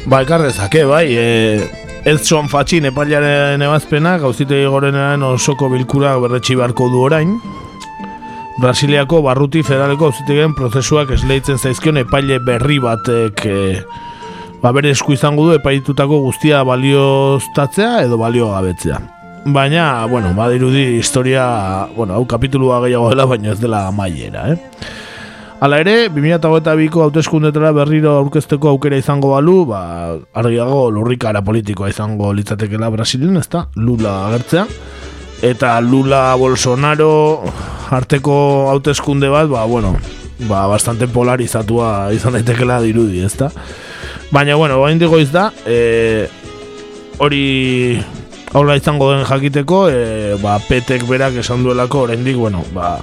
Ba, 0.06 0.22
ekar 0.22 0.44
dezake, 0.46 0.84
bai. 0.86 1.06
E, 1.10 1.77
ez 2.04 2.20
son 2.24 2.48
fatxin 2.48 2.86
epailaren 2.88 3.62
ebazpena, 3.62 4.16
gauzite 4.22 4.60
gorenean 4.66 5.22
osoko 5.26 5.68
bilkura 5.72 6.16
berretxi 6.22 6.56
beharko 6.58 6.88
du 6.92 7.02
orain. 7.02 7.34
Brasiliako 8.58 9.20
barruti 9.22 9.62
federaleko 9.62 10.08
gauzitegen 10.08 10.54
prozesuak 10.58 11.12
esleitzen 11.14 11.58
zaizkion 11.58 12.00
epaile 12.00 12.40
berri 12.42 12.80
batek 12.82 13.44
e, 13.46 13.58
ba, 14.62 14.72
bere 14.74 14.90
esku 14.94 15.14
izango 15.14 15.46
du 15.46 15.54
epaitutako 15.58 16.20
guztia 16.24 16.64
balioztatzea 16.66 18.02
edo 18.06 18.18
balio 18.18 18.50
gabetzea. 18.54 18.98
Baina, 19.46 20.04
bueno, 20.10 20.34
badirudi 20.34 20.98
historia, 20.98 21.86
bueno, 21.96 22.14
hau 22.14 22.26
kapitulua 22.26 22.82
gehiago 22.84 23.12
dela, 23.14 23.28
baina 23.30 23.54
ez 23.54 23.60
dela 23.62 23.86
maiera, 23.94 24.48
eh? 24.52 24.58
Hala 25.58 25.80
ere, 25.82 26.06
2008ko 26.14 27.00
hauteskundetara 27.02 27.72
berriro 27.74 28.12
aurkezteko 28.20 28.68
aukera 28.70 29.00
izango 29.00 29.32
balu, 29.32 29.64
ba, 29.66 29.80
argiago 30.38 30.84
lurrikara 30.94 31.40
politikoa 31.42 31.88
izango 31.90 32.28
litzatekela 32.30 32.92
Brasilien, 32.94 33.34
ezta? 33.40 33.64
Lula 33.74 34.12
agertzea. 34.28 34.68
Eta 35.42 35.72
Lula 35.82 36.36
Bolsonaro 36.38 37.10
arteko 37.90 38.36
hauteskunde 38.70 39.32
bat, 39.34 39.48
ba, 39.50 39.64
bueno, 39.66 39.96
ba, 40.46 40.68
bastante 40.70 41.08
polarizatua 41.10 42.12
izan 42.14 42.38
daitekela 42.38 42.78
dirudi, 42.84 43.24
ezta? 43.26 43.50
Baina, 44.30 44.54
bueno, 44.54 44.78
bain 44.78 45.02
digo 45.02 45.18
da, 45.32 45.50
e, 45.66 46.28
hori 47.18 47.98
Hola 48.54 48.78
izango 48.78 49.10
den 49.12 49.26
jakiteko, 49.26 49.88
e, 49.90 50.36
ba, 50.40 50.60
petek 50.68 51.02
berak 51.10 51.34
esan 51.42 51.66
duelako, 51.66 52.06
oraindik 52.06 52.36
bueno, 52.36 52.62
ba, 52.72 52.94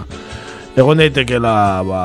egon 0.76 1.00
daitekela, 1.00 1.56
ba, 1.88 2.04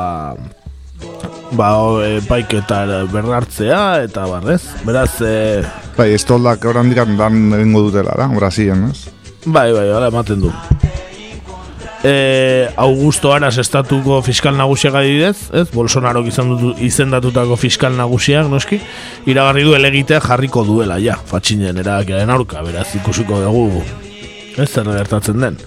ba, 1.52 1.70
e, 2.06 2.20
paiketa 2.26 2.84
berrartzea, 3.10 4.02
eta 4.06 4.26
barrez, 4.30 4.62
beraz, 4.86 5.12
e, 5.22 5.62
Bai, 5.96 6.12
estoldak 6.16 6.64
oraindik 6.64 7.02
dan 7.18 7.50
egingo 7.58 7.82
dutela, 7.88 8.14
da, 8.16 8.28
Brasilen, 8.32 8.88
ez? 8.90 9.10
bai, 9.44 9.72
bai, 9.72 9.88
hala 9.90 10.08
ematen 10.08 10.40
du. 10.40 10.52
E, 12.02 12.70
Augusto 12.80 13.34
Aras 13.34 13.58
estatuko 13.60 14.22
fiskal 14.24 14.56
nagusiak 14.56 14.94
adibidez, 14.96 15.50
ez? 15.52 15.66
Bolsonaro 15.74 16.22
izan 16.24 16.54
izendatutako 16.80 17.58
fiskal 17.60 17.92
nagusiak, 17.98 18.48
noski, 18.48 18.78
iragarri 19.28 19.66
du 19.66 19.74
elegitea 19.76 20.22
jarriko 20.24 20.64
duela, 20.64 20.96
ja, 21.02 21.18
fatxinen 21.18 21.82
erabakiaren 21.82 22.32
aurka, 22.32 22.62
beraz 22.64 22.88
ikusiko 22.96 23.42
dugu, 23.44 23.82
ez 24.56 24.70
zer 24.70 24.88
gertatzen 24.88 25.44
den. 25.44 25.60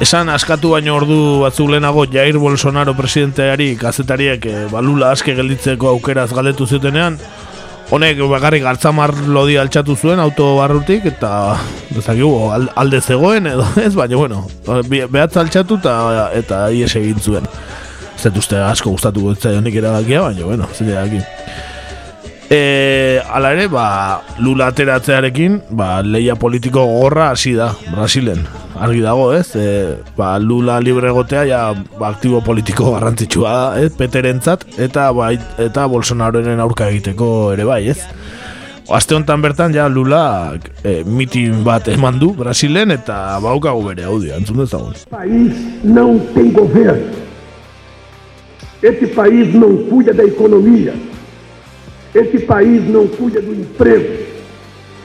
Esan 0.00 0.30
askatu 0.32 0.70
baino 0.72 0.94
ordu 0.96 1.16
batzuk 1.42 1.68
lehenago 1.68 2.06
Jair 2.08 2.38
Bolsonaro 2.40 2.94
presidenteari 2.96 3.74
kazetariek 3.76 4.46
e, 4.48 4.54
balula 4.72 5.10
aske 5.12 5.34
gelditzeko 5.36 5.90
aukeraz 5.90 6.30
galdetu 6.32 6.64
zutenean, 6.64 7.18
honek 7.92 8.22
bakarrik 8.30 8.64
galtzamar 8.64 9.12
lodi 9.28 9.58
altxatu 9.60 9.96
zuen 9.96 10.22
auto 10.22 10.54
barrutik 10.56 11.04
eta 11.12 11.58
dezakigu 11.90 12.32
alde 12.72 13.02
zegoen 13.02 13.50
edo 13.52 13.66
ez, 13.84 13.92
baina 13.98 14.16
bueno, 14.16 14.46
behatz 14.88 15.36
altxatu 15.36 15.76
eta, 15.82 16.30
eta 16.40 16.62
ies 16.72 16.94
egin 16.96 17.20
zuen. 17.20 17.52
Zet 18.16 18.36
uste 18.38 18.56
asko 18.64 18.94
gustatuko 18.94 19.36
ez 19.36 19.42
zaionik 19.44 19.76
erabakia, 19.76 20.24
baina 20.24 20.48
bueno, 20.48 20.72
zile 20.72 20.96
daki. 20.96 21.20
E, 22.52 23.22
ala 23.32 23.54
ere, 23.54 23.64
ba, 23.72 24.20
lula 24.44 24.66
ateratzearekin, 24.68 25.54
ba, 25.72 26.02
leia 26.04 26.34
politiko 26.36 26.82
gorra 26.84 27.30
hasi 27.32 27.54
da, 27.56 27.70
Brasilen. 27.94 28.42
Argi 28.76 29.00
dago, 29.00 29.30
ez? 29.32 29.54
E, 29.56 29.94
ba, 30.18 30.34
lula 30.36 30.76
libre 30.84 31.08
egotea, 31.08 31.46
ja, 31.48 31.60
ba, 31.96 32.10
aktibo 32.10 32.42
politiko 32.44 32.90
garrantzitsua 32.92 33.52
da, 33.56 33.62
ez? 33.80 33.94
Peterentzat, 33.96 34.66
eta, 34.76 35.06
ba, 35.16 35.30
eta 35.32 35.86
Bolsonaroren 35.88 36.60
aurka 36.60 36.90
egiteko 36.92 37.30
ere 37.54 37.64
bai, 37.64 37.86
ez? 37.94 38.02
Aste 38.92 39.16
honetan 39.16 39.40
bertan, 39.40 39.72
ja, 39.72 39.86
lula 39.88 40.52
e, 40.84 40.98
mitin 41.08 41.62
bat 41.64 41.88
eman 41.88 42.20
du 42.20 42.34
Brasilen, 42.36 42.92
eta 42.92 43.38
baukagu 43.40 43.86
bere 43.86 44.04
audio, 44.04 44.34
antzun 44.36 44.60
dezagun. 44.60 44.92
país 45.08 45.56
não 45.82 46.18
tem 46.34 46.52
governo. 46.52 47.16
Esse 48.82 49.06
país 49.06 49.54
não 49.54 49.74
cuida 49.88 50.12
da 50.12 50.24
economia. 50.24 50.92
Esse 52.14 52.40
país 52.40 52.86
não 52.90 53.08
cuida 53.08 53.40
do 53.40 53.54
emprego. 53.54 54.26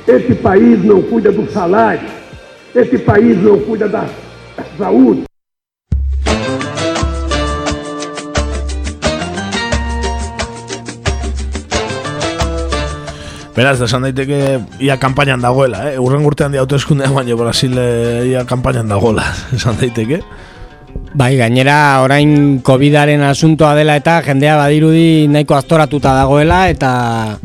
Esse 0.05 0.35
país 0.35 0.83
não 0.83 1.01
cuida 1.01 1.31
do 1.31 1.49
salário. 1.49 2.09
Esse 2.75 2.97
país 2.97 3.41
não 3.41 3.59
cuida 3.61 3.87
da 3.87 4.05
saúde. 4.77 5.23
Beraz, 13.55 13.79
esan 13.81 14.03
daiteke 14.03 14.59
ia 14.79 14.99
kanpainan 14.99 15.41
dagoela, 15.41 15.89
eh? 15.89 15.99
Urren 15.99 16.27
urtean 16.27 16.51
di 16.51 16.59
autoeskundean 16.59 17.15
baina 17.15 17.35
Brasil 17.35 17.73
eh, 17.79 18.27
ia 18.35 18.43
kanpainan 18.45 18.91
dagoela, 18.91 19.23
esan 19.55 19.79
daiteke. 19.79 20.21
Bai, 21.17 21.35
gainera 21.39 22.01
orain 22.03 22.59
Covidaren 22.61 23.23
asuntoa 23.23 23.73
dela 23.75 23.95
eta 23.97 24.19
jendea 24.25 24.57
badirudi 24.59 25.27
nahiko 25.31 25.55
aztoratuta 25.57 26.13
dagoela 26.13 26.67
eta 26.69 27.37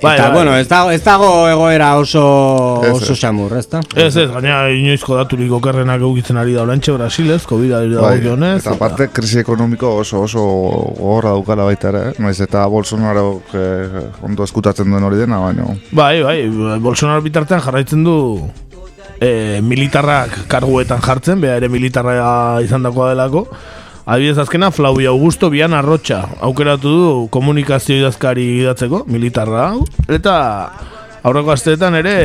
Bai, 0.00 0.14
eta 0.16 0.28
bai. 0.30 0.32
bueno, 0.32 0.54
ez 0.56 0.64
dago, 0.66 0.90
ez 0.96 1.02
dago 1.04 1.26
egoera 1.50 1.90
oso 2.00 2.80
Ez, 2.86 2.92
oso 2.94 3.12
ez. 3.12 3.18
xamur, 3.20 3.52
ezta? 3.58 3.82
Ez 3.94 4.16
ez, 4.16 4.30
gaina 4.32 4.62
inoizko 4.72 5.18
daturik 5.18 5.52
okerrenak 5.52 6.00
eukitzen 6.00 6.38
ari 6.40 6.54
da 6.56 6.62
orantxe 6.62 6.94
Brasilez, 6.96 7.42
COVID-ari 7.44 7.90
Bai, 7.98 8.14
dagokionez. 8.16 8.62
eta 8.62 8.72
aparte 8.78 9.10
krisi 9.12 9.42
ekonomiko 9.42 9.90
oso 10.00 10.22
oso 10.24 10.40
gogorra 10.96 11.34
daukala 11.36 11.64
baita 11.68 11.90
ere, 11.92 12.02
eh? 12.16 12.32
Eta 12.46 12.64
Bolsonaro 12.66 13.42
eh, 13.52 14.06
ondo 14.22 14.42
eskutatzen 14.48 14.88
duen 14.88 15.04
hori 15.04 15.18
dena, 15.20 15.36
baina 15.44 15.68
Bai, 15.92 16.22
bai, 16.22 16.48
Bolsonaro 16.80 17.20
bitartean 17.20 17.60
jarraitzen 17.60 18.02
du 18.02 18.16
e, 19.20 19.60
militarrak 19.62 20.46
karguetan 20.50 21.02
jartzen, 21.04 21.40
beha 21.40 21.58
ere 21.60 21.68
militarra 21.68 22.60
izan 22.64 22.82
dakoa 22.82 23.12
delako. 23.12 23.46
Adibidez 24.10 24.40
azkena, 24.42 24.72
Flavio 24.74 25.12
Augusto 25.12 25.50
bian 25.52 25.76
arrotxa 25.76 26.22
aukeratu 26.40 26.94
du 26.96 27.10
komunikazio 27.30 28.00
idazkari 28.00 28.46
idatzeko, 28.64 29.04
militarra 29.06 29.68
hau. 29.68 29.84
Eta 30.08 30.34
aurreko 31.22 31.52
asteetan 31.52 32.00
ere 32.00 32.16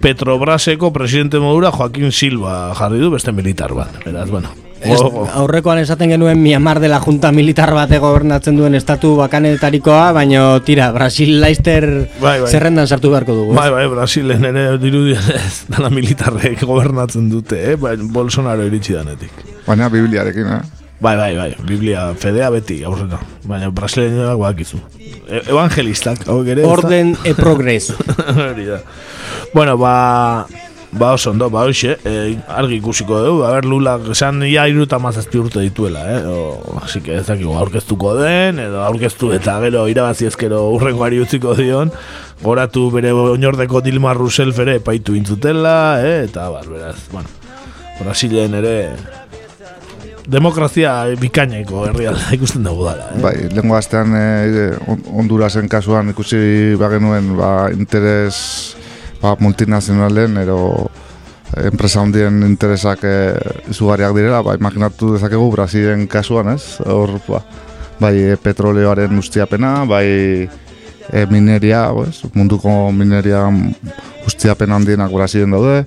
Petrobraseko 0.00 0.90
presidente 0.96 1.38
modura 1.38 1.70
Joaquin 1.70 2.10
Silva 2.10 2.72
jarri 2.74 2.98
du 3.04 3.12
beste 3.12 3.36
militar 3.36 3.76
bat. 3.76 4.00
Beraz, 4.06 4.30
bueno, 4.32 4.48
Ez, 4.80 4.98
aurrekoan 5.36 5.78
esaten 5.82 6.08
genuen 6.14 6.40
Myanmar 6.40 6.80
dela 6.80 7.00
junta 7.04 7.30
militar 7.36 7.72
bate 7.76 7.98
gobernatzen 8.00 8.56
duen 8.56 8.74
estatu 8.74 9.12
bakanetarikoa, 9.18 10.12
baino 10.16 10.62
tira, 10.64 10.90
Brasil 10.92 11.40
Leister 11.40 11.86
Bai, 12.20 12.40
bai. 12.40 12.48
zerrendan 12.50 12.88
sartu 12.88 13.10
beharko 13.12 13.36
dugu. 13.36 13.54
Bai, 13.54 13.68
bai, 13.70 13.86
Brasilen 13.92 14.44
ere 14.48 14.66
dirudien 14.80 15.30
ez, 15.36 15.66
dala 15.68 15.90
militarrek 15.92 16.64
gobernatzen 16.64 17.28
dute, 17.30 17.60
eh? 17.72 17.76
Bai, 17.76 17.96
Bolsonaro 18.00 18.64
iritsi 18.66 18.96
danetik. 18.96 19.32
baina 19.66 19.88
Bibliarekin, 19.92 20.46
eh? 20.56 20.60
Bai, 21.00 21.16
bai, 21.16 21.34
bai, 21.36 21.54
Biblia 21.64 22.10
fedea 22.14 22.50
beti, 22.52 22.82
aurrena. 22.84 23.20
Baina 23.48 23.70
brasileñoak 23.72 24.38
bakizu. 24.40 24.80
E 25.28 25.40
evangelistak, 25.48 26.26
hauek 26.28 26.48
ere. 26.52 26.60
ezta? 26.62 26.72
Orden 26.72 27.16
e 27.24 27.34
progreso. 27.34 27.96
Bueno, 29.52 29.76
ba... 29.76 30.46
Ba, 30.92 31.12
oso 31.14 31.30
ondo, 31.30 31.46
ba, 31.50 31.62
hoxe, 31.68 31.98
e, 32.02 32.38
argi 32.50 32.80
ikusiko 32.80 33.20
dugu, 33.22 33.44
a 33.46 33.52
ber, 33.54 33.64
Lula, 33.64 33.92
esan 34.10 34.42
ia 34.42 34.64
iruta 34.66 34.98
mazazpi 34.98 35.38
urte 35.38 35.62
dituela, 35.62 36.02
eh? 36.10 36.24
O, 36.26 36.80
así 36.82 37.00
que 37.00 37.14
ez 37.14 37.26
dakigu, 37.28 37.54
aurkeztuko 37.54 38.16
den, 38.18 38.58
edo 38.58 38.82
aurkeztu 38.82 39.30
eta 39.36 39.60
gero 39.62 39.84
irabazi 39.86 40.26
ezkero 40.26 40.64
urrengoari 40.74 41.22
utziko 41.22 41.54
dion, 41.54 41.94
goratu 42.42 42.88
bere 42.90 43.12
oinordeko 43.14 43.84
Dilma 43.86 44.16
Rousseff 44.18 44.58
ere 44.66 44.80
paitu 44.82 45.14
intzutela, 45.14 46.02
eh? 46.02 46.24
eta, 46.26 46.50
bar, 46.50 46.66
beraz, 46.66 46.98
bueno, 47.14 47.30
Brasilen 48.00 48.58
ere 48.58 48.74
demokrazia 50.30 50.92
bikaineko 51.20 51.86
herrialda 51.88 52.32
ikusten 52.36 52.66
dugu 52.66 52.88
dela. 52.88 53.12
Eh? 53.14 53.22
Bai, 53.22 53.34
lengo 53.54 53.78
astean 53.78 54.14
e, 54.16 54.66
Hondurasen 55.14 55.70
kasuan 55.70 56.10
ikusi 56.14 56.74
bagenuen 56.80 57.34
ba, 57.38 57.52
interes 57.74 58.79
ba, 59.20 59.36
multinazionalen 59.38 60.36
ero 60.42 60.90
enpresa 61.56 62.00
handien 62.00 62.42
interesak 62.46 63.04
e, 63.04 63.14
izugarriak 63.70 64.14
direla, 64.14 64.42
ba, 64.46 64.54
imaginatu 64.58 65.14
dezakegu 65.16 65.50
Brasilen 65.52 66.06
kasuan, 66.10 66.54
ez? 66.54 66.78
Hor, 66.86 67.16
ba, 67.28 67.42
bai 68.00 68.14
e, 68.22 68.36
petroleoaren 68.40 69.18
ustiapena, 69.18 69.80
bai 69.88 70.06
e, 70.46 71.26
mineria, 71.30 71.88
pues, 71.96 72.22
munduko 72.34 72.92
mineria 72.94 73.44
ustiapen 74.26 74.72
handienak 74.78 75.12
Brasilen 75.12 75.56
daude, 75.56 75.82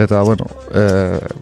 eta 0.00 0.22
bueno, 0.26 0.48
e, 0.74 0.84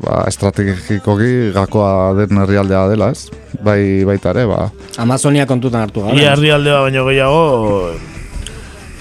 ba, 0.05 0.23
estrategikoki 0.29 1.51
gakoa 1.57 2.12
den 2.21 2.45
herrialdea 2.45 2.85
dela, 2.93 3.11
ez? 3.16 3.29
Bai, 3.64 4.05
baita 4.05 4.37
ere, 4.37 4.45
ba. 4.51 4.69
Amazonia 5.01 5.49
kontutan 5.49 5.89
hartu 5.89 6.05
gara. 6.05 6.21
Ia 6.21 6.37
herrialdea 6.37 6.85
baino 6.85 7.09
gehiago 7.09 7.43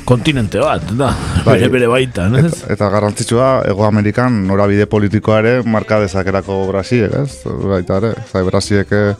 kontinente 0.07 0.59
bat, 0.63 0.85
da, 0.95 1.09
Bai. 1.43 1.57
bere, 1.57 1.67
bere 1.73 1.87
baita, 1.91 2.29
ez? 2.39 2.45
Eta, 2.63 2.73
eta 2.77 2.89
garrantzitsua, 2.93 3.47
Ego 3.67 3.83
Amerikan 3.87 4.37
norabide 4.47 4.85
politikoa 4.87 5.41
ere 5.43 5.55
marka 5.67 5.99
dezakerako 5.99 6.61
Brasiek, 6.71 7.11
ez? 7.25 7.41
Baita 7.45 7.99
ere, 7.99 8.13
zai 8.31 8.43
Brasiek 8.47 8.93
eh, 8.95 9.15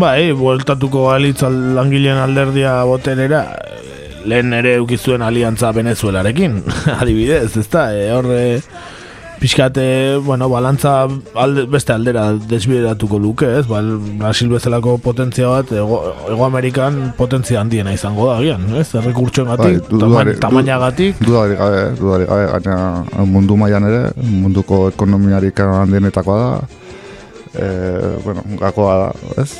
Bai, 0.00 0.32
bueltatuko 0.32 1.06
galitz 1.10 1.42
al- 1.44 1.74
langileen 1.76 2.16
alderdia 2.16 2.78
boterera, 2.88 3.42
lehen 4.24 4.52
ere 4.56 4.78
ukizuen 4.80 5.20
aliantza 5.22 5.72
Venezuelarekin, 5.76 6.62
adibidez, 7.00 7.50
ezta? 7.60 7.90
E, 7.92 8.06
horre, 8.16 8.40
pixkate, 9.44 10.16
bueno, 10.24 10.48
balantza 10.48 11.04
alde, 11.36 11.66
beste 11.68 11.92
aldera 11.92 12.30
desbideratuko 12.32 13.18
luke, 13.20 13.44
ez? 13.58 13.66
Ba, 13.68 13.82
Brasil 14.22 14.48
bezalako 14.48 14.94
potentzia 15.04 15.50
bat, 15.52 15.68
ego, 15.76 15.98
ego 16.32 16.46
Amerikan 16.46 17.12
potentzia 17.18 17.60
handiena 17.60 17.92
izango 17.92 18.30
da, 18.30 18.38
gian, 18.40 18.64
ez? 18.80 18.86
Errekurtsoen 18.96 19.50
bai, 19.50 19.58
gatik, 19.60 19.90
du- 19.90 20.00
dudari- 20.00 20.32
du- 20.32 20.40
tamainagatik, 20.46 21.20
Dudarik 21.20 21.60
gabe, 21.60 21.82
dudarik 22.00 22.30
gabe, 22.32 22.46
gaina 22.54 23.26
mundu 23.34 23.58
mailan 23.60 23.84
ere, 23.90 24.00
munduko 24.16 24.86
ekonomiarik 24.94 25.60
handienetakoa 25.60 26.40
da, 26.40 26.50
e, 27.52 27.68
bueno, 28.24 28.46
gakoa 28.64 28.96
da, 29.02 29.42
ez? 29.44 29.58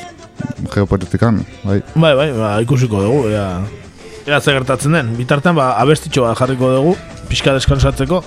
Geopolitikan, 0.72 1.42
bai. 1.68 1.82
Bai, 1.94 2.14
bai, 2.22 2.30
ba, 2.40 2.54
ikusiko 2.64 3.04
dugu, 3.04 3.28
ea, 3.36 3.46
ea 4.32 4.40
ze 4.40 4.56
gertatzen 4.56 4.96
den. 4.96 5.12
Bitartean, 5.20 5.60
ba, 5.60 5.74
abestitxo 5.84 6.24
bat 6.24 6.40
jarriko 6.40 6.72
dugu, 6.78 6.96
pixka 7.28 7.52
deskansatzeko. 7.60 8.24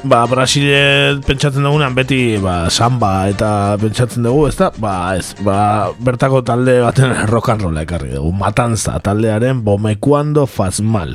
Ba, 0.00 0.24
Brasile 0.24 1.20
pentsatzen 1.26 1.60
dugunean 1.60 1.92
beti 1.92 2.38
ba, 2.40 2.70
samba 2.72 3.28
eta 3.28 3.76
pentsatzen 3.76 4.24
dugu, 4.24 4.46
ez 4.48 4.56
da? 4.56 4.70
Ba, 4.80 5.12
ez, 5.12 5.34
ba, 5.44 5.92
bertako 6.00 6.40
talde 6.40 6.78
baten 6.80 7.12
rock 7.32 7.52
and 7.52 7.60
rolla 7.66 7.84
ekarri 7.84 8.14
dugu. 8.14 8.32
Matanza 8.32 8.96
taldearen 9.04 9.60
Bomekuando 9.60 10.46
Faz 10.48 10.80
Mal. 10.80 11.12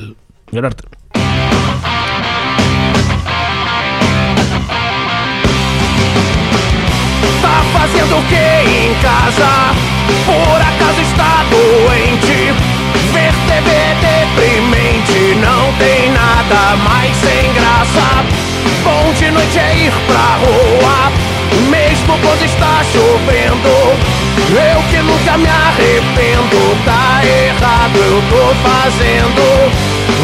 Gero 0.54 0.70
arte. 0.70 0.86
Tá 7.42 7.58
fazendo 7.74 8.22
o 8.22 8.24
que 8.30 8.46
em 8.70 8.94
casa? 9.02 9.74
Por 10.30 10.62
acaso 10.62 11.02
está 11.02 11.42
doente? 11.50 12.54
Ver 13.18 13.34
TV 13.50 13.70
deprimente, 14.06 15.42
não 15.42 15.74
tem 15.82 16.12
nada 16.14 16.78
mais 16.86 17.16
sem 17.18 17.54
graça. 17.58 18.55
Bom 19.06 19.14
de 19.14 19.30
noite 19.30 19.60
é 19.60 19.86
ir 19.86 19.92
pra 20.08 20.36
rua, 20.38 21.12
mesmo 21.70 22.18
quando 22.24 22.44
está 22.44 22.82
chovendo. 22.92 23.70
Eu 24.50 24.82
que 24.90 24.98
nunca 24.98 25.38
me 25.38 25.48
arrependo, 25.48 26.76
tá 26.84 27.22
errado, 27.24 27.98
eu 27.98 28.24
tô 28.32 28.56
fazendo. 28.68 29.72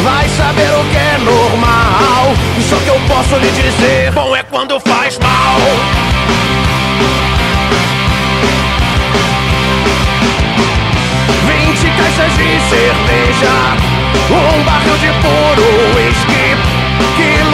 Vai 0.02 0.28
saber 0.30 0.68
o 0.72 0.84
que 0.90 0.96
é 0.96 1.16
normal, 1.18 2.34
só 2.68 2.76
que 2.78 2.88
eu 2.88 3.00
posso 3.06 3.36
lhe 3.36 3.52
dizer: 3.52 4.10
bom 4.10 4.34
é 4.34 4.42
quando 4.42 4.80
faz 4.80 5.16
mal. 5.20 5.60
20 11.46 11.88
caixas 11.98 12.32
de 12.36 12.60
cerveja, 12.68 13.76
um 14.28 14.64
barril 14.64 14.98
de 14.98 15.12
puro 15.22 15.68
whisky, 15.94 16.71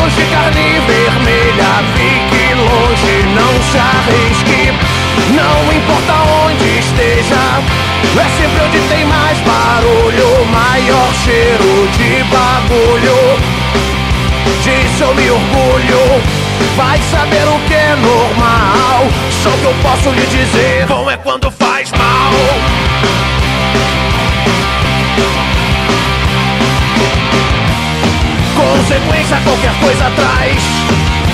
de 0.06 0.24
carne 0.26 0.80
vermelha, 0.86 1.84
fique 1.94 2.54
longe, 2.54 3.22
não 3.34 3.62
se 3.62 3.78
arrisque, 3.78 4.72
não 5.34 5.72
importa 5.72 6.14
onde 6.44 6.78
esteja, 6.78 7.62
é 8.16 8.28
sempre 8.40 8.64
onde 8.64 8.80
tem 8.88 9.04
mais 9.04 9.38
barulho, 9.40 10.44
maior 10.46 11.12
cheiro 11.24 11.88
de 11.96 12.22
bagulho. 12.24 13.38
Disso 14.62 15.04
eu 15.04 15.14
me 15.14 15.30
orgulho, 15.30 16.22
vai 16.76 16.98
saber 17.10 17.46
o 17.48 17.58
que 17.66 17.74
é 17.74 17.96
normal, 17.96 19.06
só 19.42 19.50
que 19.50 19.64
eu 19.64 19.74
posso 19.82 20.10
lhe 20.10 20.26
dizer, 20.26 20.86
bom 20.86 21.10
é 21.10 21.16
quando 21.16 21.50
faz 21.50 21.90
mal. 21.92 22.77
Consequência 28.98 29.36
qualquer 29.44 29.72
coisa 29.80 30.10
traz. 30.16 30.62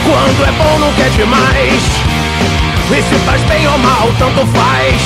Quando 0.05 0.47
é 0.47 0.53
bom 0.53 0.79
nunca 0.81 1.03
é 1.03 1.09
demais. 1.09 1.83
E 2.91 3.03
se 3.03 3.15
faz 3.25 3.41
bem 3.45 3.67
ou 3.67 3.79
mal, 3.79 4.13
tanto 4.19 4.47
faz 4.49 5.03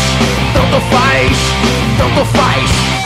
Tanto 0.52 0.80
faz, 0.90 1.38
tanto 1.96 2.24
faz 2.24 2.97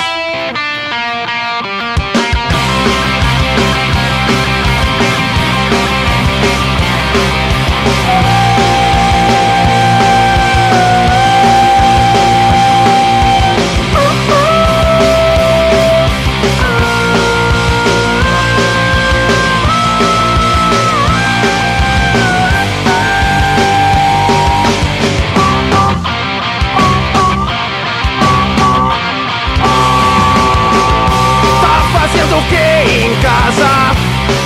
Que 32.49 33.05
em 33.05 33.15
casa? 33.17 33.93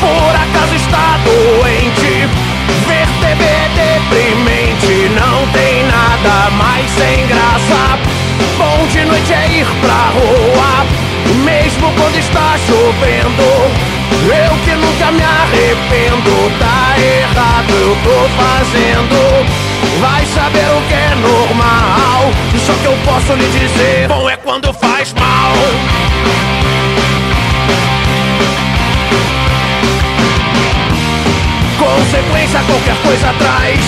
Por 0.00 0.34
acaso 0.34 0.74
está 0.74 1.18
doente? 1.24 2.28
Ver 2.86 3.06
TV 3.20 3.44
é 3.44 3.68
deprimente, 3.74 5.08
não 5.10 5.46
tem 5.52 5.84
nada 5.84 6.50
mais 6.50 6.90
sem 6.90 7.26
graça. 7.28 7.98
Bom 8.58 8.86
de 8.88 9.04
noite 9.04 9.32
é 9.32 9.60
ir 9.60 9.66
pra 9.80 10.10
rua, 10.10 10.86
mesmo 11.44 11.92
quando 11.92 12.18
está 12.18 12.56
chovendo. 12.66 13.96
Eu 14.26 14.56
que 14.64 14.72
nunca 14.72 15.12
me 15.12 15.22
arrependo, 15.22 16.52
tá 16.58 16.96
errado, 16.98 17.70
eu 17.70 17.96
tô 18.02 18.28
fazendo. 18.36 19.46
Vai 20.00 20.26
saber 20.26 20.66
o 20.76 20.82
que 20.88 20.94
é 20.94 21.14
normal, 21.14 22.32
só 22.66 22.72
que 22.74 22.86
eu 22.86 22.98
posso 23.04 23.32
lhe 23.34 23.46
dizer: 23.48 24.08
bom 24.08 24.28
é 24.28 24.36
quando 24.36 24.72
faz 24.74 25.12
mal. 25.14 25.52
Consequência 32.16 32.60
qualquer 32.60 32.96
coisa 33.02 33.30
traz. 33.34 33.84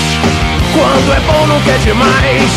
Quando 0.75 1.15
é 1.15 1.21
bom 1.21 1.47
nunca 1.47 1.71
é 1.71 1.79
demais. 1.79 2.53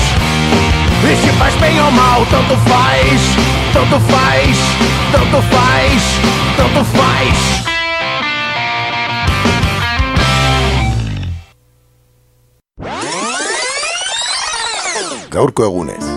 E 1.10 1.16
se 1.16 1.32
faz 1.38 1.56
bem 1.56 1.82
ou 1.82 1.90
mal, 1.92 2.26
tanto 2.26 2.58
faz. 2.70 3.22
Tanto 3.72 3.98
faz, 4.02 4.58
tanto 5.14 5.42
faz, 5.44 6.20
tanto 6.58 6.84
faz. 6.84 7.62
Gaurko 15.30 15.64
egunez. 15.64 16.11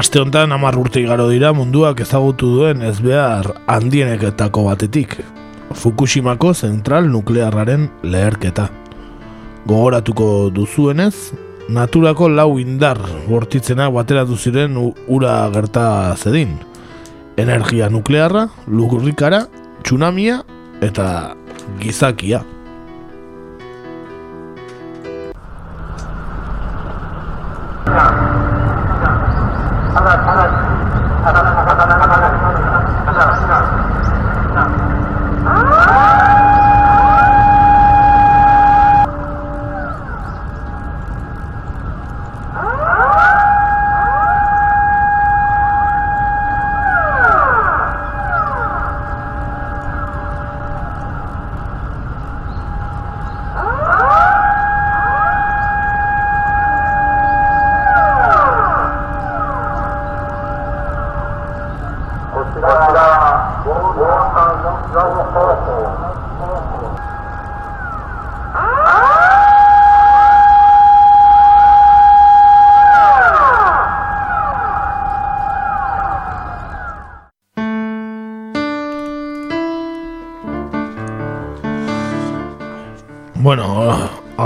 Aste 0.00 0.16
honetan 0.16 0.48
hamar 0.54 0.78
urte 0.80 1.02
igaro 1.02 1.26
dira 1.28 1.50
munduak 1.52 1.98
ezagutu 2.00 2.48
duen 2.54 2.80
ez 2.88 3.02
behar 3.04 3.50
handieneketako 3.68 4.62
batetik. 4.64 5.18
Fukushimako 5.76 6.54
zentral 6.54 7.10
nuklearraren 7.12 7.84
leherketa. 8.00 8.70
Gogoratuko 9.68 10.48
duzuenez, 10.56 11.34
naturako 11.68 12.30
lau 12.32 12.54
indar 12.62 12.96
bortitzenak 13.26 13.92
bateratu 13.92 14.38
ziren 14.40 14.78
ura 15.18 15.34
gerta 15.52 15.84
zedin. 16.16 16.56
Energia 17.36 17.90
nuklearra, 17.92 18.46
lurrikara, 18.72 19.42
tsunamia 19.82 20.40
eta 20.80 21.10
gizakia. 21.84 22.40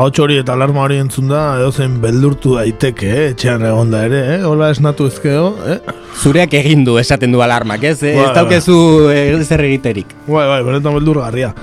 Ahots 0.04 0.20
hori 0.20 0.36
eta 0.36 0.52
alarma 0.52 0.82
hori 0.84 0.98
entzun 1.00 1.30
da, 1.32 1.42
edozein 1.56 1.96
beldurtu 2.02 2.58
daiteke, 2.58 3.08
eh? 3.08 3.28
etxean 3.32 3.62
egonda 3.64 4.02
ere, 4.04 4.20
eh? 4.34 4.38
Hola 4.44 4.68
esnatu 4.74 5.06
ezkeo, 5.08 5.46
eh? 5.70 5.78
Zureak 6.20 6.52
egin 6.58 6.84
du 6.84 6.98
esaten 7.00 7.32
du 7.32 7.40
alarmak, 7.40 7.86
ez? 7.88 7.96
Eh, 8.02 8.12
Bai, 8.18 8.26
ez 8.28 8.34
daukezu 8.36 8.76
eh, 9.14 9.40
zer 9.44 9.64
egiterik. 9.64 10.12
Bai, 10.26 10.44
bai, 10.50 10.60
benetan 10.66 10.98
beldurgarria. 10.98 11.54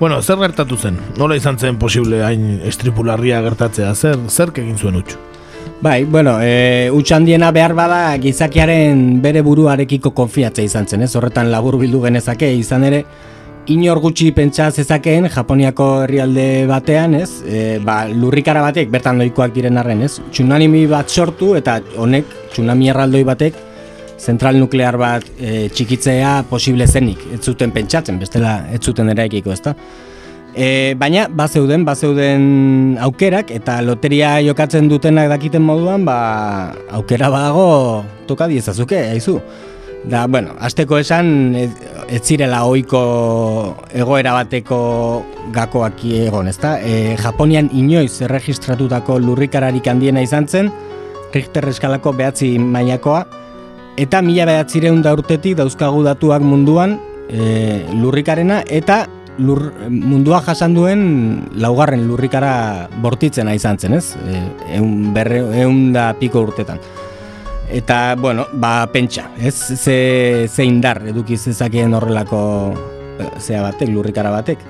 Bueno, 0.00 0.22
zer 0.22 0.40
gertatu 0.40 0.78
zen? 0.80 0.96
Nola 1.20 1.36
izan 1.36 1.58
zen 1.60 1.76
posible 1.78 2.22
hain 2.24 2.62
estripularria 2.64 3.42
gertatzea? 3.44 3.92
Zer, 3.94 4.16
zer 4.32 4.54
egin 4.56 4.78
zuen 4.78 4.96
utxu? 5.02 5.20
Bai, 5.84 6.04
bueno, 6.04 6.38
e, 6.40 6.90
handiena 7.12 7.50
behar 7.52 7.74
bada 7.74 8.16
gizakiaren 8.16 9.20
bere 9.20 9.42
buruarekiko 9.42 10.12
konfiatzea 10.12 10.64
izan 10.64 10.88
zen, 10.88 11.02
ez? 11.02 11.14
Horretan 11.16 11.50
labur 11.50 11.76
bildu 11.80 12.00
genezake, 12.04 12.52
izan 12.52 12.84
ere, 12.84 13.04
inor 13.70 14.00
gutxi 14.02 14.32
pentsa 14.34 14.68
zezakeen 14.74 15.28
Japoniako 15.30 15.86
herrialde 16.04 16.66
batean, 16.66 17.14
ez? 17.20 17.30
E, 17.46 17.78
ba, 17.84 18.02
lurrikara 18.10 18.64
batek, 18.64 18.90
bertan 18.90 19.20
doikoak 19.22 19.54
diren 19.54 19.78
arren, 19.78 20.02
ez? 20.06 20.16
Tsunami 20.32 20.86
bat 20.90 21.10
sortu 21.10 21.52
eta 21.58 21.78
honek, 22.00 22.26
tsunami 22.50 22.90
erraldoi 22.90 23.22
batek, 23.28 23.58
zentral 24.20 24.58
nuklear 24.60 24.98
bat 25.00 25.26
e, 25.38 25.68
txikitzea 25.70 26.40
posible 26.50 26.86
zenik, 26.90 27.22
ez 27.34 27.40
zuten 27.44 27.70
pentsatzen, 27.74 28.18
bestela 28.20 28.58
ez 28.74 28.82
zuten 28.82 29.12
eraikiko, 29.14 29.54
ezta? 29.54 29.76
E, 30.50 30.96
baina, 30.98 31.28
bazeuden, 31.30 31.86
bazeuden 31.86 32.98
aukerak, 33.06 33.54
eta 33.54 33.78
loteria 33.86 34.40
jokatzen 34.42 34.90
dutenak 34.90 35.30
dakiten 35.30 35.62
moduan, 35.62 36.04
ba, 36.08 36.18
aukera 36.98 37.30
badago 37.30 37.68
toka 38.26 38.50
diezazuke, 38.50 38.98
haizu. 39.14 39.38
Da, 40.04 40.26
bueno, 40.26 40.54
azteko 40.58 40.96
esan, 40.98 41.54
ez, 41.54 42.22
zirela 42.24 42.62
ohiko 42.64 43.00
egoera 43.92 44.32
bateko 44.32 44.78
gakoak 45.52 46.00
egon, 46.08 46.48
ezta? 46.48 46.78
E, 46.80 47.16
Japonian 47.20 47.68
inoiz 47.76 48.22
erregistratutako 48.24 49.18
lurrikararik 49.20 49.90
handiena 49.92 50.22
izan 50.24 50.48
zen, 50.48 50.72
Richter 51.34 51.68
eskalako 51.68 52.14
behatzi 52.16 52.54
mailakoa, 52.58 53.26
eta 54.00 54.22
mila 54.24 54.48
behatzireun 54.48 55.02
da 55.04 55.12
urtetik 55.14 55.58
dauzkagu 55.60 56.02
datuak 56.06 56.42
munduan 56.42 56.96
e, 57.28 57.84
lurrikarena, 57.92 58.62
eta 58.66 59.02
lur, 59.38 59.66
mundua 59.90 60.40
jasan 60.46 60.74
duen 60.74 61.04
laugarren 61.60 62.06
lurrikara 62.08 62.88
bortitzena 63.04 63.54
izan 63.54 63.78
zen, 63.78 64.00
ez? 64.00 64.16
E, 64.24 64.42
eun, 64.80 65.12
berre, 65.14 65.44
eun 65.60 65.90
da 65.92 66.10
piko 66.18 66.42
urtetan. 66.48 66.80
Eta, 67.70 68.16
bueno, 68.18 68.48
ba, 68.52 68.88
pentsa, 68.90 69.30
ez? 69.38 69.54
Ze, 69.54 70.48
ze 70.50 70.64
indar 70.64 71.04
eduki 71.06 71.36
zezakeen 71.38 71.94
horrelako 71.94 72.40
e, 73.20 73.28
zea 73.38 73.62
batek, 73.62 73.92
lurrikara 73.94 74.32
batek. 74.34 74.64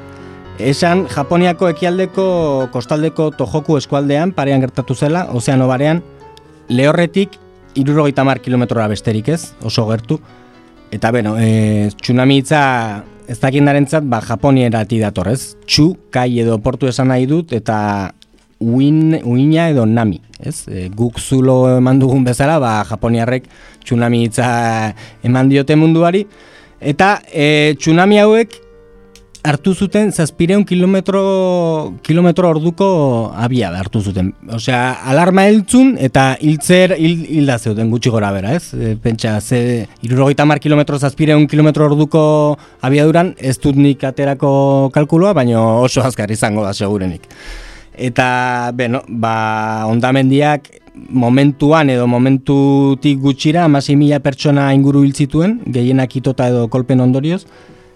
Esan, 0.60 1.06
Japoniako 1.08 1.70
ekialdeko 1.72 2.26
kostaldeko 2.74 3.30
tojoku 3.38 3.78
eskualdean, 3.80 4.34
parean 4.36 4.60
gertatu 4.60 4.94
zela, 4.94 5.24
ozeano 5.32 5.70
barean, 5.70 6.02
lehorretik 6.68 7.38
irurogeita 7.80 8.26
mar 8.28 8.42
kilometrora 8.44 8.90
besterik 8.92 9.32
ez, 9.32 9.54
oso 9.64 9.86
gertu. 9.88 10.20
Eta, 10.92 11.08
bueno, 11.10 11.38
e, 11.40 11.88
tsunami 12.02 12.42
hitza 12.42 12.62
ez 13.30 13.38
dakindarentzat, 13.40 14.04
ba, 14.04 14.20
Japonierati 14.20 15.00
dator, 15.00 15.32
ez? 15.32 15.54
Txu, 15.64 15.94
kai 16.12 16.34
edo 16.42 16.60
portu 16.60 16.90
esan 16.90 17.08
nahi 17.14 17.24
dut, 17.30 17.56
eta 17.56 18.10
uin, 18.60 19.18
uina 19.24 19.68
edo 19.72 19.86
nami, 19.88 20.20
ez? 20.38 20.68
E, 20.68 20.88
guk 20.94 21.18
zulo 21.18 21.64
eman 21.78 21.98
dugun 21.98 22.24
bezala, 22.24 22.58
ba, 22.60 22.80
Japoniarrek 22.84 23.48
tsunami 23.84 24.26
hitza 24.26 24.48
eman 25.24 25.48
diote 25.48 25.76
munduari. 25.76 26.26
Eta 26.80 27.18
e, 27.32 27.74
tsunami 27.80 28.20
hauek 28.20 28.58
hartu 29.40 29.72
zuten 29.72 30.10
zazpireun 30.12 30.66
kilometro, 30.68 31.94
kilometro 32.04 32.50
orduko 32.50 33.32
abia 33.32 33.70
hartu 33.72 34.02
zuten. 34.04 34.34
Osea, 34.52 34.82
alarma 35.08 35.46
heltzun 35.48 35.94
eta 35.98 36.34
hiltzer 36.40 36.92
hil, 36.98 37.24
hilda 37.24 37.56
zeuden 37.58 37.88
gutxi 37.90 38.12
gora 38.12 38.32
bera, 38.36 38.52
ez? 38.58 38.74
E, 38.74 38.92
pentsa, 39.00 39.38
ze 39.40 39.86
irurogeita 40.04 40.44
mar 40.44 40.60
kilometro 40.60 40.98
zazpireun 40.98 41.48
kilometro 41.48 41.88
orduko 41.88 42.22
abiaduran 42.84 43.34
ez 43.38 43.56
dut 43.58 43.80
nik 43.80 44.04
aterako 44.04 44.52
kalkuloa, 44.92 45.32
baina 45.32 45.64
oso 45.80 46.04
azkar 46.04 46.30
izango 46.30 46.68
da 46.68 46.76
segurenik. 46.76 47.24
Eta, 48.00 48.72
beno, 48.72 49.02
ba, 49.08 49.84
ondamendiak 49.90 50.70
momentuan 51.12 51.90
edo 51.92 52.06
momentutik 52.08 53.20
gutxira 53.20 53.66
amasei 53.68 53.96
mila 53.96 54.20
pertsona 54.24 54.70
inguru 54.74 55.04
hil 55.04 55.12
zituen, 55.12 55.58
gehienak 55.68 56.16
itota 56.16 56.48
edo 56.48 56.66
kolpen 56.72 57.04
ondorioz, 57.04 57.44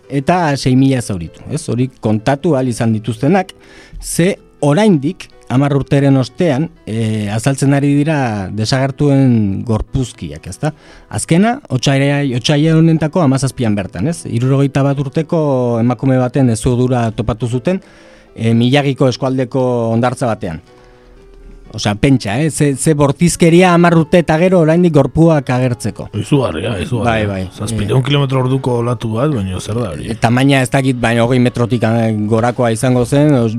eta 0.09 0.53
6.000 0.53 1.01
zauritu. 1.01 1.45
Ez 1.51 1.63
hori 1.73 1.89
kontatu 2.05 2.55
ahal 2.55 2.69
izan 2.69 2.93
dituztenak, 2.93 3.55
ze 4.01 4.35
oraindik 4.61 5.29
hamar 5.49 5.75
urteren 5.77 6.17
ostean 6.17 6.69
e, 6.87 7.29
azaltzen 7.33 7.75
ari 7.77 7.93
dira 7.99 8.49
desagertuen 8.53 9.63
gorpuzkiak, 9.67 10.47
ezta? 10.53 10.73
Azkena, 11.09 11.59
otsaia 11.73 12.77
honentako 12.77 13.25
17an 13.25 13.77
bertan, 13.77 14.09
ez? 14.09 14.23
71 14.25 14.85
bat 14.85 15.05
urteko 15.05 15.45
emakume 15.81 16.19
baten 16.21 16.53
ezudura 16.55 17.07
topatu 17.17 17.49
zuten 17.49 17.81
e, 18.35 18.55
milagiko 18.55 19.09
eskualdeko 19.09 19.65
ondartza 19.95 20.27
batean. 20.31 20.63
Osea, 21.75 21.97
pentsa, 21.99 22.37
eh? 22.41 22.51
ze, 22.51 22.77
ze 22.77 22.95
bortizkeria 22.95 23.73
hamar 23.75 23.97
urte 23.99 24.21
eta 24.23 24.37
gero 24.39 24.61
oraindik 24.63 24.93
gorpuak 24.95 25.49
agertzeko. 25.51 26.07
Izugarria, 26.15 26.77
izugarria. 26.79 27.27
Bai, 27.27 27.47
bai. 27.49 27.49
Zazpireun 27.51 28.05
kilometro 28.07 28.45
orduko 28.45 28.77
olatu 28.85 29.11
bat, 29.17 29.33
baina 29.35 29.59
zer 29.59 29.81
da 29.81 29.89
hori. 29.91 30.15
Tamaina 30.23 30.61
ez 30.63 30.71
dakit, 30.71 31.01
baina 31.03 31.25
hogei 31.27 31.41
metrotik 31.43 31.83
eh, 31.89 32.13
gorakoa 32.31 32.71
izango 32.77 33.03
zen, 33.05 33.35
os, 33.41 33.57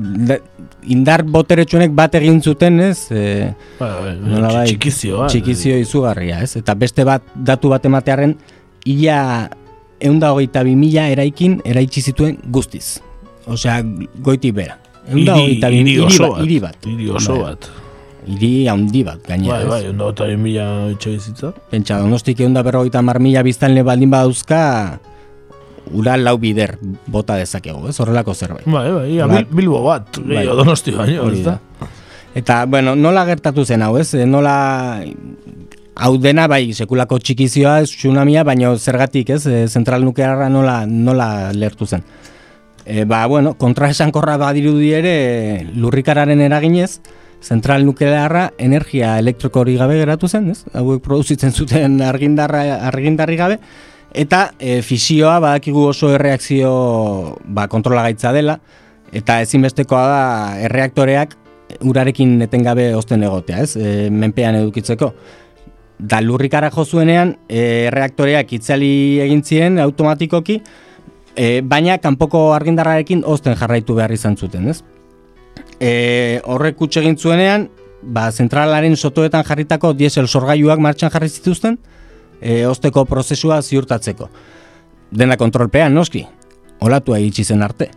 indar 0.88 1.26
boteretsunek 1.28 1.92
bat 1.92 2.16
egin 2.16 2.40
zuten, 2.40 2.80
ez? 2.86 3.10
E, 3.12 3.52
Bai, 3.76 3.90
bai, 4.00 4.40
bai, 4.40 4.64
txikizio 4.70 5.20
bat. 5.20 5.34
Txikizio 5.34 5.76
izugarria, 5.82 6.40
ez? 6.46 6.54
Eta 6.56 6.72
beste 6.78 7.04
bat, 7.04 7.26
datu 7.36 7.74
bat 7.74 7.84
ematearen, 7.84 8.32
ia 8.88 9.20
eunda 10.00 10.32
hogeita 10.32 10.64
bi 10.64 10.72
mila 10.78 11.10
eraikin 11.12 11.60
eraitsi 11.68 12.00
zituen 12.00 12.40
guztiz. 12.48 13.02
Osea, 13.46 13.80
goitik 14.22 14.54
bera. 14.56 14.78
Eunda 15.06 15.36
hogeita 15.38 15.68
bi 15.70 15.82
hiri 15.84 15.96
bat. 16.02 16.40
Hiri 16.42 16.58
bat. 16.60 16.76
Hiri 16.86 17.10
oso 17.14 17.36
Bai. 17.38 17.42
bat. 17.52 17.68
Hiri 18.26 18.66
handi 18.66 19.04
bat, 19.06 19.20
gainera. 19.22 19.60
Bai, 19.60 19.66
bai, 19.70 19.82
ez? 19.84 19.90
ondo 19.92 20.08
eta 20.10 20.26
mila 20.36 20.64
etxe 20.90 21.12
bizitza. 21.14 21.52
Pentsa, 21.70 22.00
donostik 22.02 22.40
egun 22.42 22.56
da 22.58 22.64
berrogeita 22.66 23.02
mar 23.06 23.20
mila 23.22 23.44
biztanle 23.46 23.84
baldin 23.86 24.10
badauzka, 24.10 24.62
ura 25.94 26.16
lau 26.18 26.34
bider 26.42 26.72
bota 27.06 27.36
dezakegu, 27.38 27.86
ez? 27.88 27.94
Horrelako 28.02 28.34
zerbait. 28.34 28.66
Bai, 28.66 28.90
bai, 28.90 29.06
ia, 29.14 29.28
Bai. 29.30 29.44
Bil- 29.44 29.60
Bilbo 29.62 29.84
bat, 29.86 30.10
Bai. 30.18 30.40
gehiago 30.40 30.56
donosti 30.64 30.90
baino, 30.96 31.30
ez 31.30 31.44
da? 31.46 31.60
Eta, 32.36 32.64
bueno, 32.66 32.96
nola 32.98 33.22
gertatu 33.30 33.62
zen 33.64 33.82
hau, 33.86 33.94
ez? 33.96 34.10
E, 34.14 34.26
Nola 34.26 35.00
hau 35.96 36.18
dena 36.20 36.48
bai 36.50 36.72
sekulako 36.74 37.20
txikizioa, 37.22 37.78
tsunamia, 37.86 38.42
baina 38.44 38.74
zergatik, 38.76 39.30
ez, 39.30 39.46
e, 39.46 39.62
zentral 39.68 40.02
nuklearra 40.04 40.50
nola, 40.52 40.80
nola 40.84 41.52
lertu 41.54 41.86
zen. 41.86 42.02
E, 42.86 43.04
ba, 43.04 43.26
bueno, 43.26 43.56
kontra 43.58 43.90
esankorra 43.90 44.36
badirudi 44.38 44.92
ere 44.94 45.66
lurrikararen 45.74 46.40
eraginez, 46.40 47.00
zentral 47.42 47.84
nuklearra 47.84 48.52
energia 48.58 49.16
elektriko 49.18 49.64
hori 49.64 49.74
gabe 49.76 49.98
geratu 49.98 50.28
zen, 50.28 50.52
ez? 50.54 50.62
Hauek 50.72 51.02
produzitzen 51.02 51.52
zuten 51.52 51.98
argindarra, 52.06 52.62
argindarri 52.86 53.36
gabe, 53.36 53.58
eta 54.14 54.52
e, 54.58 54.80
fisioa 54.86 55.40
badakigu 55.42 55.88
oso 55.90 56.12
erreakzio 56.14 56.70
ba, 57.44 57.66
kontrolagaitza 57.68 58.32
dela, 58.32 58.60
eta 59.12 59.40
ezinbestekoa 59.42 60.06
da 60.06 60.22
erreaktoreak 60.68 61.36
urarekin 61.86 62.38
etengabe 62.46 62.92
osten 62.94 63.26
egotea, 63.26 63.66
ez? 63.66 63.74
E, 63.76 64.08
menpean 64.10 64.62
edukitzeko. 64.62 65.12
Da 65.98 66.20
lurrikara 66.20 66.70
jo 66.70 66.84
zuenean, 66.84 67.34
e, 67.48 67.86
erreaktoreak 67.90 68.52
itzali 68.60 69.18
egin 69.26 69.42
ziren 69.42 69.80
automatikoki, 69.82 70.60
e, 71.36 71.60
baina 71.62 71.98
kanpoko 72.02 72.50
argindarrarekin 72.56 73.22
osten 73.24 73.56
jarraitu 73.56 73.94
behar 73.94 74.12
izan 74.12 74.36
zuten, 74.36 74.68
ez? 74.72 74.80
E, 75.80 76.40
horrek 76.44 76.80
utxe 76.82 77.02
egin 77.02 77.18
zuenean, 77.18 77.68
ba, 78.02 78.30
zentralaren 78.32 78.96
sotoetan 78.96 79.44
jarritako 79.44 79.92
diesel 79.96 80.28
sorgailuak 80.28 80.80
martxan 80.82 81.12
jarri 81.12 81.28
zituzten, 81.28 81.78
e, 82.40 82.64
osteko 82.66 83.04
prozesua 83.04 83.60
ziurtatzeko. 83.62 84.30
Dena 85.16 85.36
kontrolpean, 85.36 85.94
noski, 85.94 86.24
olatua 86.80 87.20
iritsi 87.22 87.44
zen 87.44 87.62
arte. 87.62 87.90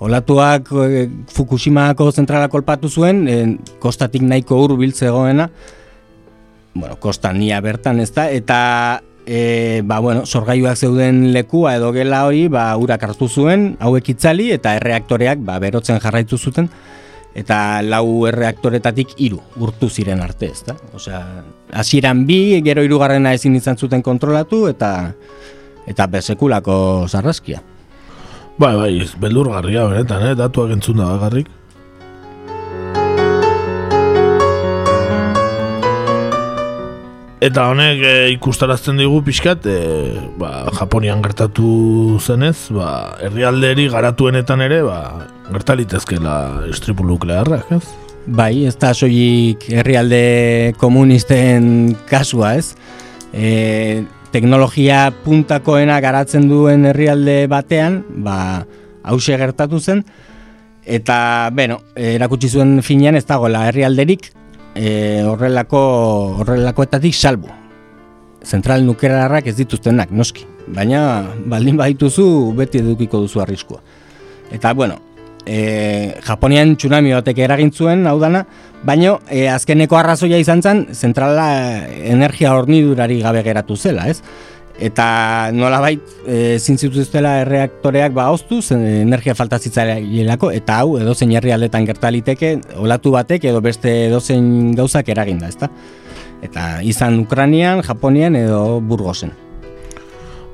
Olatuak 0.00 0.70
e, 0.84 1.08
Fukushimako 1.32 2.10
zentrala 2.12 2.48
kolpatu 2.52 2.88
zuen, 2.88 3.26
e, 3.28 3.40
kostatik 3.82 4.22
nahiko 4.22 4.60
hurbil 4.62 4.92
zegoena, 4.92 5.50
bueno, 6.76 6.96
kostan 7.00 7.38
nia 7.40 7.60
bertan 7.64 8.00
ez 8.04 8.10
da, 8.12 8.28
eta 8.30 8.58
e, 9.26 9.82
ba, 9.84 9.98
bueno, 9.98 10.24
sorgaiuak 10.24 10.78
zeuden 10.78 11.32
lekua 11.34 11.76
edo 11.76 11.90
gela 11.92 12.24
hori 12.24 12.46
ba, 12.48 12.70
urak 12.78 13.02
hartu 13.02 13.28
zuen, 13.28 13.74
hauek 13.82 14.14
itzali, 14.14 14.52
eta 14.54 14.76
erreaktoreak 14.78 15.42
ba, 15.44 15.58
berotzen 15.60 16.00
jarraitu 16.00 16.38
zuten, 16.38 16.70
eta 17.36 17.82
lau 17.84 18.24
erreaktoretatik 18.30 19.18
hiru 19.20 19.42
urtu 19.60 19.90
ziren 19.90 20.22
arte, 20.24 20.48
ezta? 20.54 20.76
Osea, 20.96 21.20
hasieran 21.74 22.24
bi, 22.26 22.62
gero 22.64 22.86
hirugarrena 22.86 23.34
ezin 23.36 23.58
izan 23.58 23.76
zuten 23.76 24.02
kontrolatu 24.06 24.66
eta 24.70 25.12
eta 25.86 26.06
besekulako 26.10 27.06
sarraskia. 27.06 27.60
Bai, 28.56 28.72
bai, 28.78 28.92
beldurgarria 29.20 29.84
benetan, 29.90 30.30
eh, 30.30 30.34
datuak 30.38 30.72
entzun 30.72 31.02
da 31.02 31.10
bakarrik. 31.12 31.50
Eta 37.36 37.66
honek 37.68 37.98
e, 38.00 38.12
ikustarazten 38.32 38.96
digu 38.96 39.18
pixkat, 39.20 39.66
e, 39.68 39.80
ba, 40.40 40.70
Japonian 40.78 41.20
gertatu 41.20 42.16
zenez, 42.16 42.70
ba, 42.72 43.18
herrialderi 43.20 43.90
garatuenetan 43.92 44.62
ere, 44.64 44.78
ba, 44.86 45.26
gertalitezkela 45.50 46.36
estripu 46.70 47.04
nuklearrak, 47.04 47.68
ez? 47.76 47.82
Bai, 48.26 48.64
ez 48.64 48.72
da 48.80 48.94
soilik 48.96 49.66
herrialde 49.68 50.72
komunisten 50.80 51.92
kasua, 52.08 52.54
ez? 52.56 52.72
E, 53.36 54.00
teknologia 54.32 55.10
puntakoena 55.26 56.00
garatzen 56.00 56.48
duen 56.48 56.88
herrialde 56.88 57.42
batean, 57.52 58.00
ba, 58.24 58.64
hause 59.04 59.36
gertatu 59.36 59.76
zen, 59.76 60.06
eta, 60.88 61.52
bueno, 61.52 61.82
erakutsi 62.00 62.48
zuen 62.48 62.78
finean 62.80 63.20
ez 63.20 63.26
dagoela 63.28 63.66
herrialderik, 63.68 64.32
e, 64.76 65.22
horrelako 65.24 65.80
horrelakoetatik 66.42 67.14
salbu. 67.14 67.50
Zentral 68.46 68.84
nuklearrak 68.86 69.48
ez 69.50 69.56
dituztenak, 69.58 70.12
noski. 70.14 70.46
Baina, 70.66 71.00
baldin 71.50 71.78
badituzu, 71.78 72.26
beti 72.58 72.82
edukiko 72.82 73.24
duzu 73.24 73.42
arriskua. 73.42 73.80
Eta, 74.54 74.72
bueno, 74.74 75.00
e, 75.46 76.14
Japonian 76.26 76.76
tsunami 76.76 77.14
batek 77.16 77.40
eragin 77.46 77.72
zuen, 77.72 78.06
hau 78.06 78.18
dana, 78.22 78.44
baina 78.86 79.16
e, 79.30 79.46
azkeneko 79.50 79.98
arrazoia 79.98 80.38
izan 80.42 80.62
zen, 80.62 80.84
zentrala 80.92 81.48
energia 81.86 82.54
hornidurari 82.54 83.20
gabe 83.24 83.42
geratu 83.46 83.76
zela, 83.76 84.06
ez? 84.10 84.20
Eta 84.78 85.50
nola 85.56 85.80
bait 85.80 86.02
e, 86.28 86.58
zintzituztela 86.58 87.40
erreaktoreak 87.44 88.12
ba 88.16 88.28
oztu, 88.34 88.60
energia 88.76 89.34
falta 89.34 89.58
zitzaileako, 89.58 90.50
eta 90.52 90.80
hau 90.82 90.98
edo 91.00 91.14
zein 91.14 91.32
herri 91.32 91.54
aldetan 91.54 91.86
gertaliteke, 91.88 92.56
olatu 92.76 93.14
batek 93.14 93.48
edo 93.52 93.62
beste 93.64 94.06
edo 94.08 94.20
zein 94.20 94.74
gauzak 94.76 95.08
eraginda, 95.08 95.48
ezta? 95.48 95.70
Eta 96.44 96.82
izan 96.84 97.18
Ukranian, 97.20 97.82
Japonian 97.82 98.36
edo 98.36 98.80
Burgosen. 98.80 99.32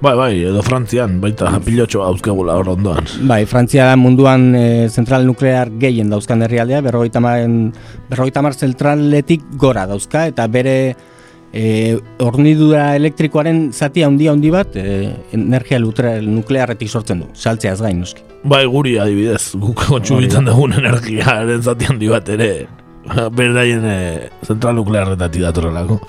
Bai, 0.02 0.16
bai, 0.18 0.32
edo 0.42 0.64
Frantzian, 0.66 1.20
baita 1.22 1.52
pilotxo 1.62 2.00
hauzkegula 2.02 2.56
hor 2.58 2.72
ondoan. 2.72 3.06
Bai, 3.30 3.44
Frantzia 3.46 3.84
da 3.86 3.94
munduan 3.94 4.48
e, 4.58 4.64
zentral 4.90 5.22
nuklear 5.28 5.70
gehien 5.78 6.10
dauzkan 6.10 6.42
herrialdea, 6.42 6.80
berrogeita 6.82 7.22
mar 8.42 8.56
zentraletik 8.58 9.44
gora 9.62 9.86
dauzka, 9.86 10.26
eta 10.32 10.48
bere 10.50 10.74
e, 11.52 11.98
hornidura 12.22 12.92
elektrikoaren 12.96 13.66
zati 13.72 14.04
handi 14.06 14.28
handi 14.28 14.50
bat 14.52 14.76
e, 14.76 15.12
energia 15.36 15.78
nuklearretik 15.78 16.88
sortzen 16.88 17.22
du, 17.24 17.28
saltzeaz 17.34 17.80
gain 17.82 18.00
noski. 18.00 18.24
Bai, 18.44 18.64
guri 18.66 18.96
adibidez, 18.98 19.52
guk 19.60 19.84
kontsumitzen 19.86 20.48
dugun 20.48 20.74
energiaren 20.80 21.62
zati 21.62 21.90
handi 21.92 22.08
bat 22.10 22.28
ere, 22.32 22.50
berdaien 23.36 23.84
e, 23.84 24.00
zentral 24.46 24.76
nuklearretatik 24.80 25.46
datorrelako. 25.48 26.00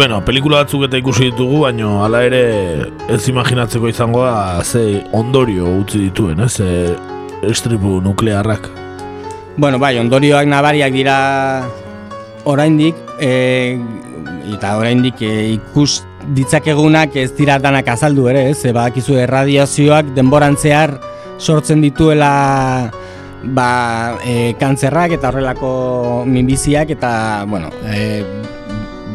Bueno, 0.00 0.22
pelikula 0.24 0.62
batzuk 0.62 0.86
eta 0.86 0.96
ikusi 0.96 1.26
ditugu, 1.28 1.58
baino 1.66 1.98
hala 2.00 2.22
ere 2.24 2.38
ez 3.12 3.20
imaginatzeko 3.28 3.90
izango 3.90 4.22
da 4.24 4.62
ze 4.64 5.02
ondorio 5.12 5.68
utzi 5.82 6.06
dituen, 6.06 6.40
ez? 6.40 6.56
Estripu 7.42 8.00
nuklearrak. 8.04 8.68
Bueno, 9.56 9.78
bai, 9.78 9.98
ondorioak 9.98 10.46
nabariak 10.48 10.92
dira 10.94 11.16
oraindik 12.48 12.96
e, 13.20 13.78
eta 14.54 14.76
oraindik 14.78 15.20
e, 15.22 15.32
ikus 15.56 16.04
ditzakegunak 16.36 17.16
ez 17.16 17.30
dira 17.36 17.58
danak 17.58 17.88
azaldu 17.88 18.28
ere, 18.30 18.50
ez? 18.52 18.64
E, 18.64 18.72
badakizu 18.76 19.18
erradiazioak 19.20 20.14
denborantzear 20.16 20.96
sortzen 21.40 21.80
dituela 21.84 22.90
ba, 23.42 23.70
e, 24.24 24.54
kantzerrak 24.60 25.16
eta 25.16 25.30
horrelako 25.30 26.24
minbiziak 26.28 26.92
eta, 26.96 27.12
bueno, 27.48 27.72
e, 27.88 28.22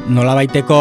nola 0.09 0.35
baiteko 0.37 0.79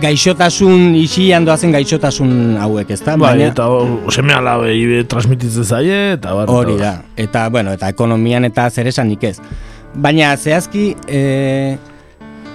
gaixotasun 0.00 0.94
isian 0.98 1.46
doazen 1.46 1.72
gaixotasun 1.74 2.56
hauek, 2.60 2.90
ezta? 2.94 3.16
Bai, 3.16 3.32
Baina, 3.34 3.50
eta 3.52 3.66
seme 4.12 4.34
alabe 4.36 5.02
transmititzen 5.08 5.64
zaie, 5.64 5.98
eta 6.16 6.34
bar, 6.36 6.50
Hori 6.52 6.76
da, 6.80 6.92
eta, 7.16 7.48
bueno, 7.52 7.72
eta 7.76 7.90
ekonomian 7.92 8.44
eta 8.48 8.68
zer 8.70 8.90
esanik 8.92 9.24
ez. 9.30 9.36
Baina, 9.94 10.34
zehazki, 10.36 10.90
e, 11.08 11.76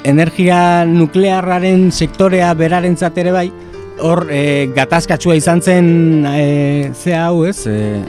energia 0.08 0.86
nuklearraren 0.86 1.90
sektorea 1.92 2.54
beraren 2.54 2.98
ere 3.16 3.32
bai, 3.32 3.52
hor 4.00 4.28
e, 4.30 4.70
gatazkatsua 4.76 5.36
izan 5.36 5.62
zen 5.62 6.26
e, 6.26 6.92
ze 6.94 7.16
hau 7.16 7.46
ez, 7.46 7.66
e, 7.68 8.02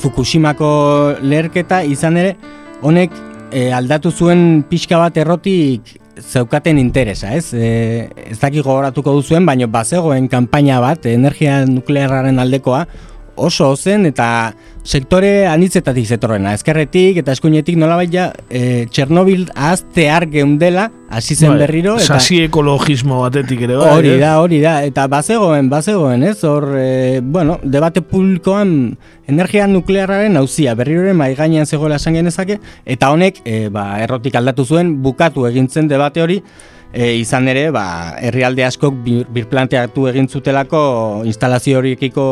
Fukushimako 0.00 1.16
leherketa 1.20 1.82
izan 1.84 2.16
ere, 2.16 2.36
honek 2.80 3.12
e, 3.52 3.70
aldatu 3.72 4.10
zuen 4.10 4.62
pixka 4.68 4.96
bat 4.96 5.16
errotik 5.20 5.98
zeukaten 6.20 6.78
interesa, 6.78 7.32
ez? 7.36 7.52
E, 7.54 8.08
ez 8.30 8.38
dakik 8.40 8.64
gogoratuko 8.64 9.14
duzuen, 9.18 9.46
baina 9.48 9.68
bazegoen 9.70 10.28
kanpaina 10.30 10.80
bat, 10.82 11.06
energia 11.10 11.60
nuklearraren 11.68 12.38
aldekoa, 12.42 12.84
oso 13.40 13.70
ozen 13.74 14.06
eta 14.08 14.26
sektore 14.84 15.46
anitzetatik 15.50 16.06
zetorrena, 16.08 16.54
ezkerretik 16.56 17.20
eta 17.20 17.34
eskuinetik 17.36 17.76
nolabait 17.78 18.12
ja 18.12 18.30
e, 18.48 18.86
Txernobil 18.90 19.44
ahaztear 19.54 20.26
geundela, 20.32 20.88
hasi 21.12 21.36
zen 21.36 21.52
bai, 21.52 21.60
berriro. 21.64 21.96
Eta, 22.00 22.16
sasi 22.16 22.40
ekologismo 22.46 23.20
batetik 23.20 23.66
ere 23.66 23.76
bai. 23.76 23.90
Hori 23.98 24.16
da, 24.22 24.32
hori 24.40 24.62
da, 24.64 24.78
eta 24.88 25.06
bazegoen, 25.12 25.68
bazegoen, 25.72 26.24
ez? 26.30 26.38
Hor, 26.48 26.70
e, 26.80 27.20
bueno, 27.20 27.58
debate 27.62 28.02
publikoan 28.06 28.74
energia 29.30 29.68
nuklearraren 29.70 30.40
hauzia, 30.40 30.74
berriro 30.78 31.12
mai 31.14 31.34
gainean 31.38 31.68
zegoela 31.68 32.00
esan 32.00 32.16
genezake, 32.18 32.58
eta 32.84 33.12
honek, 33.12 33.44
e, 33.44 33.68
ba, 33.72 33.92
errotik 34.02 34.40
aldatu 34.40 34.64
zuen, 34.64 34.96
bukatu 35.04 35.46
egintzen 35.50 35.90
debate 35.92 36.24
hori, 36.24 36.40
e, 36.92 37.14
izan 37.20 37.48
ere, 37.50 37.68
ba, 37.74 38.16
herrialde 38.20 38.64
askok 38.66 38.98
bir, 39.04 39.24
birplanteatu 39.32 40.08
egin 40.10 40.28
zutelako 40.28 40.82
instalazio 41.28 41.78
horiekiko 41.78 42.26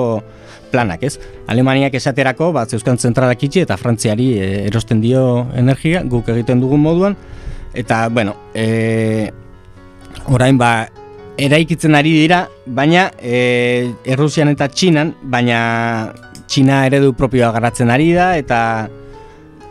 planak, 0.71 1.03
ez? 1.03 1.17
Alemaniak 1.51 1.95
esaterako, 1.99 2.53
bat 2.57 2.71
zeuzkan 2.71 2.99
zentralak 2.99 3.43
itxi 3.49 3.65
eta 3.65 3.77
Frantziari 3.81 4.31
e, 4.39 4.49
erosten 4.69 5.03
dio 5.05 5.47
energia, 5.57 6.03
guk 6.05 6.29
egiten 6.35 6.63
dugun 6.63 6.83
moduan, 6.85 7.17
eta, 7.75 8.07
bueno, 8.13 8.37
e, 8.55 9.31
orain, 10.33 10.59
ba, 10.61 10.89
eraikitzen 11.39 11.95
ari 11.95 12.15
dira, 12.25 12.45
baina 12.67 13.09
e, 13.23 13.93
Errusian 14.05 14.51
eta 14.53 14.69
Txinan, 14.73 15.15
baina 15.23 15.59
Txina 16.49 16.85
eredu 16.89 17.13
propioa 17.17 17.53
garatzen 17.55 17.93
ari 17.93 18.11
da, 18.17 18.33
eta 18.41 18.61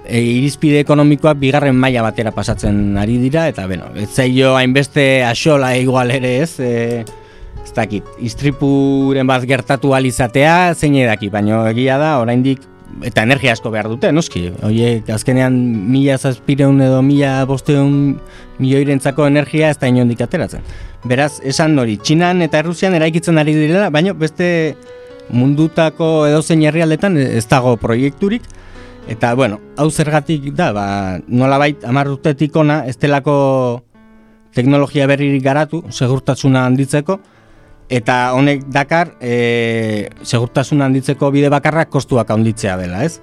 e, 0.07 0.21
irizpide 0.21 0.81
ekonomikoak 0.85 1.39
bigarren 1.41 1.75
maila 1.75 2.05
batera 2.05 2.31
pasatzen 2.35 2.97
ari 3.01 3.17
dira, 3.21 3.47
eta 3.51 3.67
beno, 3.67 3.91
ez 3.99 4.09
zailo 4.13 4.55
hainbeste 4.57 5.07
asola 5.27 5.75
igual 5.77 6.13
ere 6.15 6.37
ez, 6.45 6.53
e, 6.59 7.03
ez 7.67 7.75
dakit, 7.75 8.07
istripuren 8.23 9.27
bat 9.27 9.43
gertatu 9.47 9.91
alizatea, 9.97 10.73
zein 10.75 10.95
edaki, 10.95 11.29
baina 11.33 11.65
egia 11.73 11.97
da, 11.99 12.17
oraindik 12.21 12.63
eta 13.05 13.25
energia 13.27 13.51
asko 13.53 13.69
behar 13.73 13.89
dute, 13.91 14.11
noski. 14.15 14.47
Oiek, 14.65 15.09
azkenean 15.13 15.55
mila 15.91 16.15
zazpireun 16.17 16.79
edo 16.81 17.01
mila 17.05 17.33
bosteun 17.49 17.91
milioirentzako 18.57 19.27
energia 19.27 19.69
ez 19.73 19.77
da 19.81 19.89
inondik 19.91 20.23
ateratzen. 20.23 20.63
Beraz, 21.07 21.37
esan 21.45 21.77
hori, 21.79 21.97
Txinan 22.01 22.41
eta 22.45 22.63
Errusian 22.63 22.95
eraikitzen 22.97 23.37
ari 23.37 23.53
direla, 23.57 23.91
baina 23.93 24.15
beste 24.17 24.49
mundutako 25.29 26.25
edozein 26.29 26.63
herrialdetan 26.63 27.19
ez 27.19 27.45
dago 27.51 27.75
proiekturik, 27.81 28.47
eta, 29.11 29.33
bueno, 29.35 29.59
hau 29.77 29.89
zergatik 29.91 30.53
da, 30.55 30.71
ba, 30.75 30.87
nolabait 31.27 31.83
amar 31.85 32.09
urtetik 32.15 32.55
ona, 32.55 32.85
ez 32.87 32.95
delako 32.97 33.37
teknologia 34.55 35.05
berririk 35.11 35.43
garatu, 35.43 35.83
segurtasuna 35.91 36.65
handitzeko, 36.65 37.19
eta 37.89 38.33
honek 38.35 38.65
dakar 38.71 39.13
e, 39.21 40.09
segurtasun 40.23 40.83
handitzeko 40.83 41.31
bide 41.31 41.49
bakarrak 41.49 41.89
kostuak 41.89 42.29
handitzea 42.31 42.75
dela, 42.79 43.03
ez? 43.07 43.19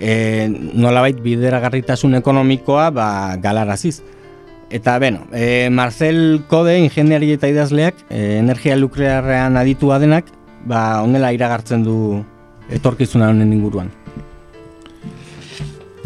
E, 0.00 0.48
nolabait 0.48 1.20
bideragarritasun 1.20 2.16
ekonomikoa 2.20 2.88
ba, 2.96 3.10
galaraziz. 3.42 4.00
Eta, 4.70 4.98
beno, 5.02 5.26
e, 5.34 5.68
Marcel 5.68 6.44
Kode, 6.48 6.78
ingeniari 6.78 7.32
eta 7.34 7.50
idazleak, 7.50 8.06
e, 8.08 8.38
energia 8.38 8.76
nuklearrean 8.78 9.58
aditua 9.60 9.98
denak, 9.98 10.30
ba, 10.64 11.02
onela 11.02 11.32
iragartzen 11.34 11.82
du 11.84 11.96
etorkizuna 12.70 13.32
honen 13.34 13.52
inguruan. 13.52 13.90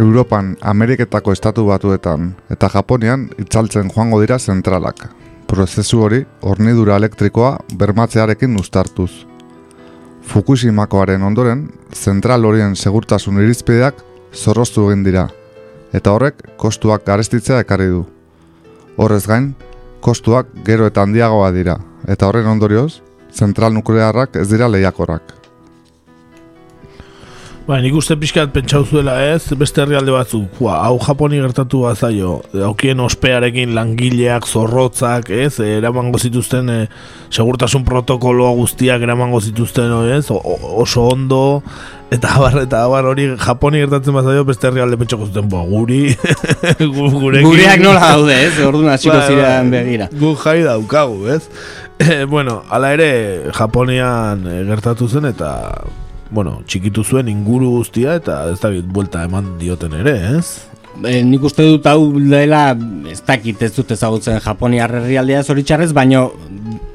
Europan, 0.01 0.57
Ameriketako 0.61 1.31
estatu 1.37 1.69
batuetan 1.69 2.33
eta 2.51 2.66
Japonian 2.73 3.29
itzaltzen 3.39 3.93
joango 3.95 4.19
dira 4.25 4.41
zentralak, 4.41 5.07
prozesu 5.47 6.01
hori 6.03 6.25
hornidura 6.43 6.97
elektrikoa 6.97 7.59
bermatzearekin 7.79 8.57
uztartuz. 8.61 9.11
Fukushimakoaren 10.25 11.23
ondoren, 11.23 11.69
zentral 11.93 12.45
horien 12.45 12.77
segurtasun 12.77 13.43
irizpideak 13.43 14.01
zorroztu 14.33 14.89
egin 14.89 15.05
dira, 15.05 15.29
eta 15.93 16.15
horrek 16.16 16.43
kostuak 16.57 17.05
garestitzea 17.07 17.61
ekarri 17.65 17.91
du. 17.93 18.03
Horrez 18.97 19.27
gain, 19.29 19.53
kostuak 20.01 20.51
gero 20.65 20.89
eta 20.91 21.05
handiagoa 21.05 21.53
dira, 21.53 21.79
eta 22.09 22.29
horren 22.29 22.51
ondorioz, 22.57 23.03
zentral 23.33 23.75
nuklearrak 23.75 24.37
ez 24.41 24.49
dira 24.51 24.69
lehiakorrak. 24.69 25.44
Ba, 27.65 27.78
nik 27.81 27.95
uste 27.97 28.12
pixkat 28.20 28.51
pentsau 28.53 28.82
zuela 28.85 29.15
ez, 29.24 29.47
beste 29.57 29.81
herrialde 29.81 30.12
batzu. 30.12 30.43
Hua, 30.59 30.74
hau 30.85 30.99
Japoni 31.01 31.39
gertatu 31.41 31.78
bazaio, 31.86 32.35
haukien 32.66 33.01
ospearekin 33.01 33.73
langileak, 33.73 34.45
zorrotzak, 34.45 35.31
ez, 35.32 35.55
eramango 35.65 36.20
zituzten, 36.20 36.69
e, 36.69 36.82
segurtasun 37.32 37.86
protokoloa 37.89 38.51
guztiak 38.59 39.07
eramango 39.09 39.41
zituzten, 39.41 39.97
ez, 40.12 40.27
o, 40.28 40.43
oso 40.85 41.07
ondo, 41.15 41.41
eta 42.12 42.35
abar, 42.36 42.61
eta 42.66 42.85
abar 42.85 43.09
hori 43.15 43.31
Japoni 43.32 43.81
gertatzen 43.86 44.20
bazaio, 44.20 44.45
beste 44.45 44.69
herrialde 44.69 45.01
pentsako 45.01 45.32
zuten, 45.32 45.49
bo, 45.49 45.65
guri, 45.73 46.03
gurekin. 47.01 47.49
Gureak 47.49 47.81
nola 47.81 48.12
daude, 48.12 48.39
ez, 48.45 48.55
orduan 48.61 48.93
hasiko 48.99 49.16
Bai, 49.16 49.24
bai, 49.24 49.32
ziren 49.32 49.73
begira. 49.73 50.12
Gu 50.12 50.36
jai 50.45 50.61
daukagu, 50.69 51.24
ez? 51.39 51.47
Eh, 52.05 52.24
bueno, 52.27 52.65
ala 52.74 52.89
ere, 52.91 53.53
Japonian 53.55 54.41
eh, 54.51 54.65
gertatu 54.66 55.07
zen, 55.07 55.28
eta 55.31 55.53
bueno, 56.35 56.59
txikitu 56.66 57.05
zuen 57.06 57.31
inguru 57.31 57.70
guztia 57.78 58.16
eta 58.19 58.43
ez 58.51 58.59
da 58.61 58.73
buelta 58.82 59.23
eman 59.24 59.55
dioten 59.61 59.94
ere, 60.01 60.15
ez? 60.39 60.66
E, 61.02 61.23
nik 61.27 61.43
uste 61.47 61.65
dut 61.66 61.86
hau 61.90 62.12
dela, 62.19 62.69
ez 63.11 63.20
dakit 63.27 63.62
ez 63.66 63.73
dut 63.74 63.90
ezagutzen 63.94 64.40
Japoniar 64.43 64.93
herrialdea 65.01 65.43
zoritxarrez, 65.43 65.93
baino 65.94 66.28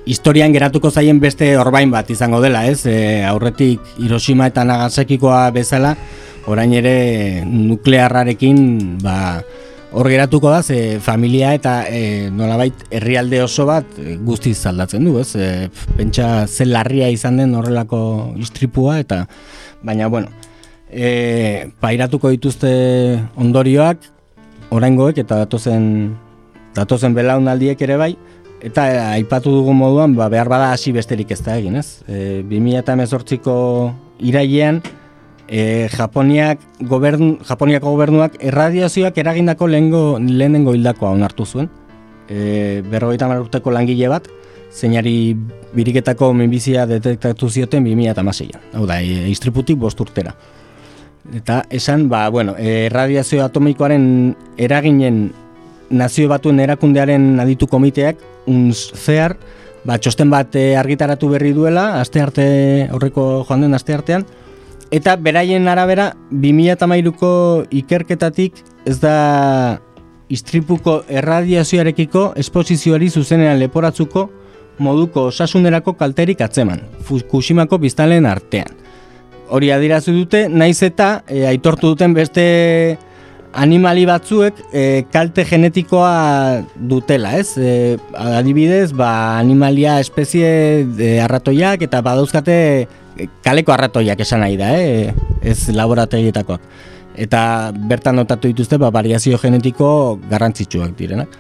historian 0.10 0.54
geratuko 0.56 0.92
zaien 0.92 1.20
beste 1.20 1.52
orbain 1.60 1.92
bat 1.92 2.10
izango 2.12 2.40
dela, 2.44 2.66
ez? 2.68 2.86
E, 2.88 3.24
aurretik 3.28 3.96
Hiroshima 4.00 4.48
eta 4.52 4.66
Nagasakikoa 4.68 5.50
bezala, 5.56 5.96
orain 6.50 6.74
ere 6.76 7.46
nuklearrarekin, 7.46 8.62
ba, 9.04 9.18
hor 9.92 10.10
geratuko 10.10 10.52
da, 10.52 10.62
ze 10.64 11.00
familia 11.02 11.54
eta 11.58 11.84
e, 11.90 12.30
nolabait 12.32 12.86
herrialde 12.92 13.42
oso 13.44 13.66
bat 13.66 13.98
e, 13.98 14.18
guztiz 14.22 14.58
aldatzen 14.70 15.06
du, 15.08 15.18
ez? 15.20 15.34
E, 15.36 15.70
pentsa 15.98 16.48
ze 16.48 16.68
larria 16.70 17.10
izan 17.10 17.40
den 17.42 17.56
horrelako 17.58 18.02
istripua 18.38 19.00
eta 19.02 19.24
baina 19.82 20.08
bueno, 20.08 20.30
e, 20.92 21.70
pairatuko 21.82 22.30
dituzte 22.36 22.72
ondorioak 23.36 24.06
oraingoek 24.70 25.18
eta 25.24 25.42
datozen 25.46 25.88
datozen 26.78 27.16
belaunaldiek 27.18 27.82
ere 27.82 27.98
bai 27.98 28.14
eta 28.62 28.86
e, 28.92 29.00
aipatu 29.18 29.56
dugu 29.56 29.74
moduan 29.74 30.14
ba, 30.16 30.30
behar 30.30 30.52
bada 30.52 30.72
hasi 30.76 30.94
besterik 30.94 31.32
ez 31.34 31.42
da 31.42 31.58
egin, 31.58 31.80
ez? 31.82 32.04
E, 32.06 32.44
2018ko 32.46 33.58
irailean 34.20 34.84
e, 35.50 35.90
Japoniak 35.90 36.62
gobern, 36.88 37.40
Japoniako 37.44 37.92
gobernuak 37.96 38.38
erradiazioak 38.40 39.18
eragindako 39.18 39.68
lehengo, 39.68 40.04
lehenengo 40.22 40.76
hildakoa 40.78 41.12
onartu 41.18 41.46
zuen. 41.46 41.70
E, 42.30 42.84
berrogeita 42.86 43.28
urteko 43.42 43.74
langile 43.74 44.08
bat, 44.12 44.30
zeinari 44.70 45.34
biriketako 45.74 46.32
minbizia 46.38 46.86
detektatu 46.86 47.50
zioten 47.50 47.86
2006an. 47.86 48.62
Hau 48.78 48.86
da, 48.86 49.02
e, 49.02 49.28
istriputik 49.34 49.78
bost 49.82 50.00
urtera. 50.00 50.36
Eta 51.36 51.64
esan, 51.70 52.08
ba, 52.10 52.28
bueno, 52.30 52.56
erradiazio 52.58 53.44
atomikoaren 53.44 54.36
eraginen 54.58 55.32
nazio 55.90 56.30
batuen 56.30 56.60
erakundearen 56.62 57.40
aditu 57.42 57.68
komiteak, 57.68 58.18
unz 58.48 58.92
ba, 59.86 59.98
txosten 59.98 60.30
bat 60.30 60.56
argitaratu 60.56 61.30
berri 61.30 61.54
duela, 61.54 62.00
aste 62.00 62.22
arte, 62.22 62.46
aurreko 62.92 63.44
joan 63.48 63.62
den 63.62 63.74
aste 63.74 63.94
artean, 63.94 64.26
Eta 64.92 65.16
beraien 65.22 65.68
arabera, 65.70 66.16
2008ko 66.34 67.32
ikerketatik 67.78 68.64
ez 68.90 68.98
da 69.04 69.78
istripuko 70.34 71.04
erradiazioarekiko 71.10 72.32
esposizioari 72.42 73.10
zuzenean 73.10 73.60
leporatzuko 73.62 74.30
moduko 74.80 75.28
osasunerako 75.30 75.94
kalterik 76.00 76.42
atzeman, 76.42 76.82
Fukushimako 77.06 77.78
biztalen 77.78 78.26
artean. 78.26 78.74
Hori 79.50 79.70
adirazu 79.74 80.14
dute, 80.14 80.48
naiz 80.50 80.80
eta 80.86 81.24
e, 81.28 81.44
aitortu 81.50 81.94
duten 81.94 82.14
beste 82.14 82.46
animali 83.54 84.06
batzuek 84.06 84.62
e, 84.72 84.84
kalte 85.12 85.46
genetikoa 85.50 86.64
dutela, 86.90 87.36
ez? 87.38 87.58
E, 87.58 87.98
adibidez, 88.14 88.92
ba, 88.94 89.38
animalia 89.38 90.00
espezie 90.02 90.86
de 90.98 91.16
arratoiak 91.22 91.86
eta 91.86 92.02
badauzkate 92.06 92.60
kaleko 93.44 93.74
arratoiak 93.74 94.20
esan 94.24 94.44
nahi 94.44 94.58
da, 94.60 94.72
eh? 94.78 95.14
ez 95.42 95.70
laborategietakoak. 95.74 96.62
Eta 97.20 97.42
bertan 97.90 98.20
notatu 98.20 98.52
dituzte 98.52 98.78
ba, 98.80 98.92
variazio 98.96 99.38
genetiko 99.42 100.20
garrantzitsuak 100.30 100.96
direnak. 100.98 101.34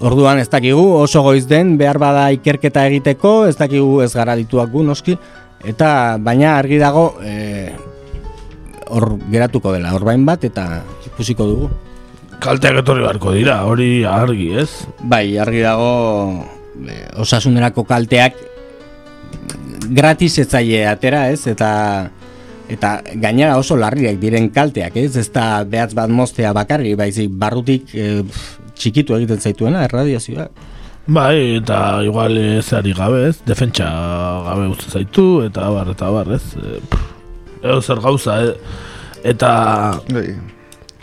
Orduan 0.00 0.40
ez 0.40 0.48
dakigu 0.48 0.82
oso 0.96 1.22
goiz 1.22 1.44
den 1.46 1.76
behar 1.78 2.00
bada 2.00 2.30
ikerketa 2.32 2.86
egiteko, 2.88 3.44
ez 3.46 3.56
dakigu 3.58 4.00
ez 4.02 4.10
gara 4.14 4.34
dituak 4.38 4.70
gu 4.72 4.82
noski, 4.86 5.18
eta 5.68 6.16
baina 6.18 6.56
argi 6.56 6.80
dago 6.80 7.04
eh, 7.22 7.76
hor 8.90 9.12
geratuko 9.30 9.74
dela, 9.76 9.92
orbain 9.94 10.24
bat 10.26 10.44
eta 10.48 10.80
ikusiko 11.12 11.46
dugu. 11.46 11.70
Kalteak 12.40 12.80
etorri 12.80 13.04
beharko 13.04 13.34
dira, 13.36 13.60
hori 13.68 14.00
argi 14.08 14.48
ez? 14.62 14.70
Bai, 15.04 15.36
argi 15.38 15.60
dago 15.60 15.90
e, 16.88 16.94
osasunerako 17.20 17.84
kalteak 17.84 18.38
gratis 19.90 20.38
etzaile 20.42 20.84
atera, 20.90 21.28
ez? 21.32 21.46
Eta 21.50 21.70
eta 22.70 23.00
gainera 23.18 23.56
oso 23.58 23.74
larriak 23.76 24.20
diren 24.22 24.50
kalteak, 24.54 24.96
ez? 25.00 25.16
Ez 25.18 25.28
da 25.34 25.64
behatz 25.66 25.94
bat 25.98 26.12
moztea 26.12 26.52
bakarri, 26.54 26.94
baizik 26.98 27.32
barrutik 27.40 27.90
e, 27.94 28.22
txikitu 28.78 29.16
egiten 29.18 29.42
zaituena 29.42 29.82
erradiazioa. 29.88 30.46
Bai, 31.10 31.56
eta 31.58 31.80
igual 32.06 32.38
ez 32.38 32.68
ari 32.76 32.94
gabe, 32.94 33.24
ez? 33.32 33.40
Defentsa 33.46 33.88
gabe 34.46 34.68
uste 34.70 34.92
zaitu, 34.92 35.26
eta 35.48 35.66
bar, 35.74 35.90
eta 35.96 36.12
bar, 36.14 36.30
ez? 36.36 36.54
E, 36.54 37.74
zer 37.80 38.06
gauza, 38.06 38.38
eh? 38.46 38.54
Eta... 39.34 39.50
Bai 40.12 40.59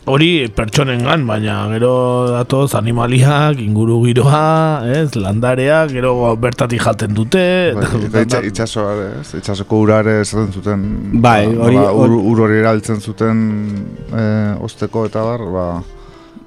hori 0.07 0.47
pertsonen 0.55 1.03
gan, 1.05 1.25
baina 1.27 1.57
gero 1.73 1.91
datoz 2.31 2.71
animaliak, 2.79 3.59
inguru 3.63 3.99
giroa, 4.05 4.85
ez, 4.87 5.11
landareak, 5.19 5.91
gero 5.95 6.13
bertatik 6.39 6.83
jalten 6.83 7.13
dute. 7.17 7.43
Bai, 7.77 8.23
eta 8.23 8.41
itxasoa, 8.47 8.95
ez, 9.19 9.27
itxasoko 9.41 9.81
urare 9.83 10.21
esaten 10.23 10.53
zuten, 10.55 10.87
bai, 11.21 11.43
ba, 11.51 11.67
hori, 11.67 11.79
ba, 11.81 11.91
ur, 12.05 12.15
ur 12.31 12.45
hori 12.47 12.61
eraltzen 12.61 13.03
zuten 13.03 13.45
e, 14.11 14.25
osteko 14.63 15.05
eta 15.09 15.25
bar, 15.27 15.45
ba, 15.53 15.67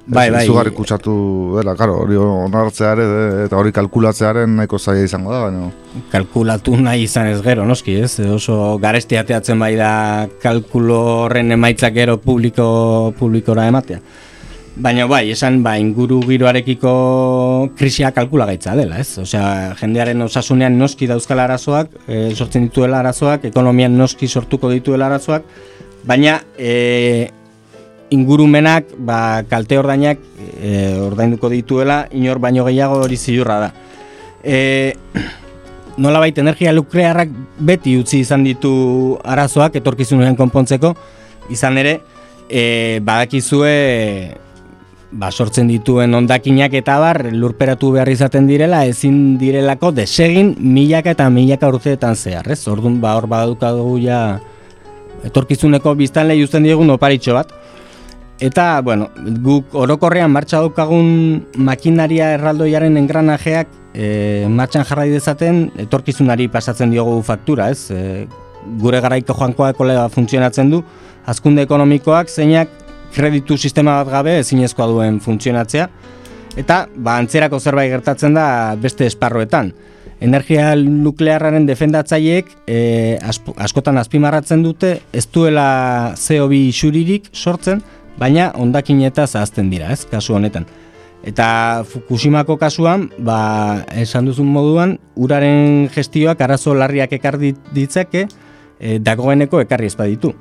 Bai, 0.06 0.30
bai. 0.32 0.44
Izugarri 0.44 0.72
kutsatu 0.74 1.12
dela, 1.58 1.76
karo, 1.78 2.00
hori 2.02 2.16
onartzea 2.18 2.92
ere, 2.96 3.04
de- 3.06 3.44
eta 3.44 3.58
hori 3.60 3.70
kalkulatzearen 3.72 4.56
nahiko 4.56 4.78
zaila 4.78 5.04
izango 5.06 5.30
da, 5.30 5.42
baina... 5.44 5.68
kalkulatu 6.10 6.74
nahi 6.80 7.04
izan 7.04 7.28
ez 7.30 7.42
gero, 7.44 7.66
noski, 7.68 7.94
ez? 8.02 8.16
Oso 8.26 8.78
garesti 8.82 9.18
ateatzen 9.20 9.60
bai 9.60 9.74
da 9.78 9.92
kalkulo 10.42 10.98
horren 11.26 11.52
emaitzak 11.54 11.94
gero 11.94 12.16
publiko, 12.18 13.12
publikora 13.18 13.68
ematea. 13.70 14.00
Baina 14.80 15.04
bai, 15.06 15.26
esan 15.30 15.62
ba, 15.62 15.76
inguru 15.78 16.20
giroarekiko 16.24 16.90
krisia 17.76 18.10
kalkulagaitza 18.16 18.74
dela, 18.78 18.98
ez? 19.02 19.18
Osea, 19.20 19.74
jendearen 19.80 20.22
osasunean 20.26 20.78
noski 20.78 21.06
dauzkala 21.10 21.44
arazoak, 21.44 21.90
e, 22.08 22.30
sortzen 22.34 22.66
dituela 22.70 23.02
arazoak, 23.04 23.44
ekonomian 23.50 23.98
noski 23.98 24.26
sortuko 24.28 24.70
dituela 24.72 25.10
arazoak, 25.10 25.44
baina 26.06 26.38
e, 26.56 27.28
ingurumenak, 28.10 28.94
ba, 28.98 29.42
kalte 29.48 29.78
ordainak 29.78 30.18
e, 30.60 30.98
ordainduko 31.00 31.50
dituela, 31.52 32.04
inor 32.12 32.40
baino 32.42 32.64
gehiago 32.66 33.00
hori 33.04 33.16
ziurra 33.16 33.58
da. 33.66 33.70
E, 34.42 34.94
nolabait 36.00 36.36
energia 36.38 36.72
nuklearrak 36.74 37.32
beti 37.58 37.96
utzi 38.00 38.20
izan 38.24 38.44
ditu 38.46 39.18
arazoak 39.24 39.78
etorkizunean 39.80 40.36
konpontzeko, 40.38 40.94
izan 41.50 41.78
ere, 41.78 41.98
e, 42.48 43.00
badakizue 43.04 43.74
ba, 45.10 45.30
sortzen 45.30 45.68
dituen 45.70 46.14
ondakinak 46.14 46.74
eta 46.78 46.98
bar 47.02 47.24
lurperatu 47.32 47.92
behar 47.96 48.10
izaten 48.10 48.46
direla, 48.50 48.84
ezin 48.86 49.38
direlako 49.40 49.92
desegin 49.94 50.54
milaka 50.58 51.14
eta 51.16 51.28
milaka 51.30 51.70
urteetan 51.70 52.16
zehar, 52.16 52.50
ez? 52.50 52.62
Orduan, 52.70 53.00
ba, 53.02 53.16
hor 53.18 53.26
baduka 53.30 53.72
dugu 53.74 53.98
ja 54.04 54.20
etorkizuneko 55.26 55.94
biztanle 55.98 56.38
uzten 56.42 56.66
diegun 56.66 56.90
oparitxo 56.96 57.34
bat. 57.36 57.52
Eta, 58.40 58.80
bueno, 58.80 59.10
guk 59.44 59.74
orokorrean 59.76 60.32
martxa 60.32 60.62
daukagun 60.64 61.44
makinaria 61.60 62.30
erraldoiaren 62.38 62.96
engranajeak 62.96 63.68
e, 63.92 64.46
martxan 64.48 64.86
jarrai 64.88 65.10
dezaten 65.12 65.66
etorkizunari 65.84 66.46
pasatzen 66.48 66.94
diogu 66.94 67.18
faktura, 67.26 67.68
ez? 67.68 67.90
E, 67.92 68.24
gure 68.80 69.02
garaiko 69.04 69.36
joankoa 69.36 69.74
kolega 69.76 70.06
funtzionatzen 70.08 70.72
du, 70.72 70.80
hazkunde 71.28 71.66
ekonomikoak 71.68 72.32
zeinak 72.32 72.72
kreditu 73.12 73.58
sistema 73.58 73.98
bat 74.00 74.14
gabe 74.14 74.38
ezinezkoa 74.40 74.88
duen 74.88 75.20
funtzionatzea, 75.20 75.90
eta 76.56 76.86
ba, 76.96 77.18
antzerako 77.20 77.60
zerbait 77.60 77.92
gertatzen 77.92 78.40
da 78.40 78.46
beste 78.80 79.04
esparroetan. 79.10 79.74
Energia 80.20 80.74
nuklearraren 80.76 81.64
defendatzaileek 81.68 82.50
e, 82.68 82.80
askotan 83.20 84.00
azpimarratzen 84.00 84.64
dute 84.64 84.98
ez 85.16 85.26
duela 85.32 86.12
CO2 86.16 86.66
isuririk 86.68 87.30
sortzen, 87.32 87.80
baina 88.18 88.52
hondakin 88.56 89.02
eta 89.02 89.26
zahazten 89.26 89.70
dira, 89.70 89.90
ez, 89.92 90.04
kasu 90.06 90.34
honetan. 90.34 90.66
Eta 91.22 91.84
Fukushimako 91.84 92.56
kasuan, 92.56 93.10
ba, 93.18 93.84
esan 93.92 94.24
duzun 94.24 94.46
moduan, 94.48 94.98
uraren 95.16 95.88
gestioak 95.92 96.40
arazo 96.40 96.72
larriak 96.74 97.12
ekar 97.12 97.36
dit- 97.38 97.60
ditzake, 97.76 98.26
e, 98.80 98.98
dagoeneko 98.98 99.60
ekarri 99.60 99.86
ez 99.86 99.96
baditu. 99.96 100.32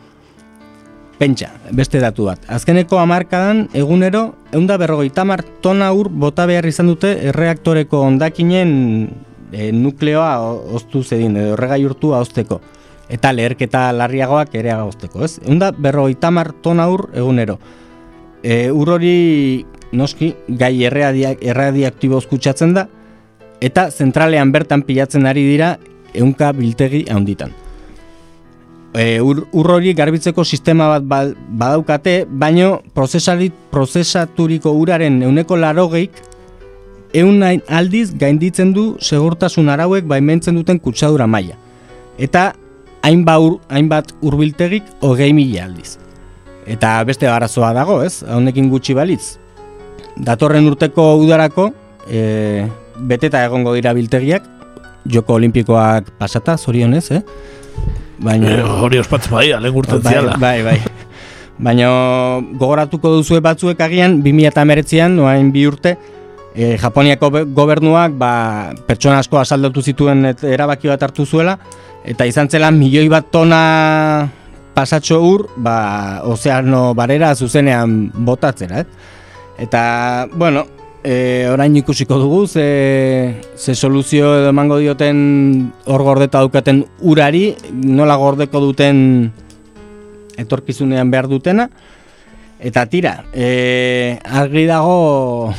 Pentsa, 1.19 1.49
beste 1.75 1.99
datu 1.99 2.29
bat. 2.29 2.39
Azkeneko 2.47 2.95
hamarkadan 2.97 3.65
egunero 3.75 4.35
eunda 4.55 4.77
berrogeita 4.79 5.25
hamar 5.25 5.43
tona 5.61 5.91
ur 5.91 6.07
bota 6.07 6.45
behar 6.47 6.65
izan 6.65 6.87
dute 6.87 7.11
erreaktoreko 7.27 7.99
ondakinen 8.07 9.09
e, 9.51 9.71
nukleoa 9.75 10.39
o- 10.39 10.75
oztu 10.79 11.03
zedin, 11.03 11.35
edo 11.35 11.57
erregai 11.57 11.83
urtua 11.85 12.21
ozteko. 12.23 12.61
Eta 13.09 13.31
leherketa 13.33 13.87
larriagoak 13.91 14.53
ere 14.55 14.71
agauzteko, 14.71 15.23
ez? 15.25 15.39
Eunda 15.45 15.71
berrogeita 15.71 16.29
hamar 16.29 16.51
tona 16.61 16.85
egunero. 16.87 17.57
E, 18.43 18.69
ur 18.71 18.89
hori 18.95 19.65
noski 19.91 20.35
gai 20.47 20.83
erradia, 20.85 21.33
erradiaktiboz 21.41 22.27
kutsatzen 22.29 22.75
da, 22.77 22.85
eta 23.59 23.89
zentralean 23.91 24.51
bertan 24.53 24.83
pilatzen 24.85 25.25
ari 25.25 25.43
dira 25.47 25.77
ehunka 26.13 26.51
biltegi 26.53 27.05
handitan. 27.09 27.51
E, 28.93 29.19
ur, 29.21 29.47
ur 29.53 29.71
hori 29.71 29.93
garbitzeko 29.93 30.45
sistema 30.45 30.87
bat 30.93 31.03
ba- 31.05 31.35
badaukate, 31.49 32.25
baino 32.29 32.81
prozesaturiko 32.93 34.71
uraren 34.73 35.21
euneko 35.23 35.57
larogeik 35.57 36.11
eun 37.13 37.41
aldiz 37.43 38.13
gainditzen 38.17 38.73
du 38.73 38.95
segurtasun 39.01 39.69
arauek 39.69 40.05
baimentzen 40.09 40.55
duten 40.57 40.79
kutsadura 40.79 41.27
maila. 41.27 41.55
Eta 42.17 42.53
hainbat, 43.03 43.39
ur, 43.39 43.59
hainbat 43.69 44.13
urbiltegik 44.21 44.83
hogei 45.01 45.31
mila 45.33 45.65
aldiz. 45.65 45.97
Eta 46.69 46.97
beste 47.07 47.27
arazoa 47.27 47.71
dago, 47.73 48.01
ez? 48.05 48.21
Honekin 48.23 48.69
gutxi 48.69 48.93
balitz. 48.93 49.37
Datorren 50.19 50.67
urteko 50.67 51.15
udarako, 51.23 51.69
e, 52.11 52.67
beteta 53.09 53.41
egongo 53.47 53.73
dira 53.73 53.93
biltegiak, 53.95 54.43
joko 55.09 55.37
olimpikoak 55.39 56.11
pasata, 56.19 56.57
zorionez, 56.57 57.05
eh? 57.11 57.21
Baina, 58.19 58.51
Eh, 58.51 58.63
hori 58.83 58.99
ospatzen 58.99 59.31
bai, 59.31 59.51
alen 59.55 59.73
urten 59.75 60.01
bai, 60.03 60.15
bai, 60.37 60.63
bai. 60.63 60.79
Baina 61.59 61.87
gogoratuko 62.59 63.15
duzue 63.17 63.39
batzuek 63.43 63.79
agian 63.81 64.21
2008an, 64.23 65.15
noain 65.15 65.51
bi 65.51 65.65
urte, 65.67 65.97
e, 66.55 66.77
Japoniako 66.77 67.29
be- 67.31 67.45
gobernuak 67.45 68.11
ba, 68.19 68.73
pertsona 68.87 69.19
asko 69.23 69.39
asaldatu 69.39 69.81
zituen 69.81 70.25
et, 70.25 70.43
erabaki 70.43 70.87
bat 70.91 71.03
hartu 71.03 71.25
zuela, 71.25 71.57
eta 72.05 72.25
izan 72.25 72.49
zela 72.49 72.71
milioi 72.71 73.09
bat 73.11 73.27
tona 73.31 74.29
pasatxo 74.73 75.19
ur, 75.19 75.47
ba, 75.57 76.21
ozeano 76.23 76.93
barera 76.95 77.33
zuzenean 77.35 78.11
botatzera, 78.15 78.81
eh? 78.81 78.85
Eta, 79.59 80.27
bueno, 80.31 80.63
e, 81.03 81.47
orain 81.51 81.75
ikusiko 81.75 82.17
dugu, 82.21 82.45
ze, 82.47 83.35
ze 83.55 83.75
soluzio 83.75 84.31
edo 84.39 84.53
emango 84.53 84.79
dioten 84.79 85.71
hor 85.85 86.03
gordeta 86.07 86.39
daukaten 86.39 86.85
urari, 87.01 87.55
nola 87.73 88.15
gordeko 88.19 88.61
duten 88.63 89.01
etorkizunean 90.39 91.11
behar 91.11 91.27
dutena. 91.27 91.67
Eta 92.59 92.85
tira, 92.91 93.23
e, 93.33 94.19
argi 94.23 94.65
dago 94.67 95.53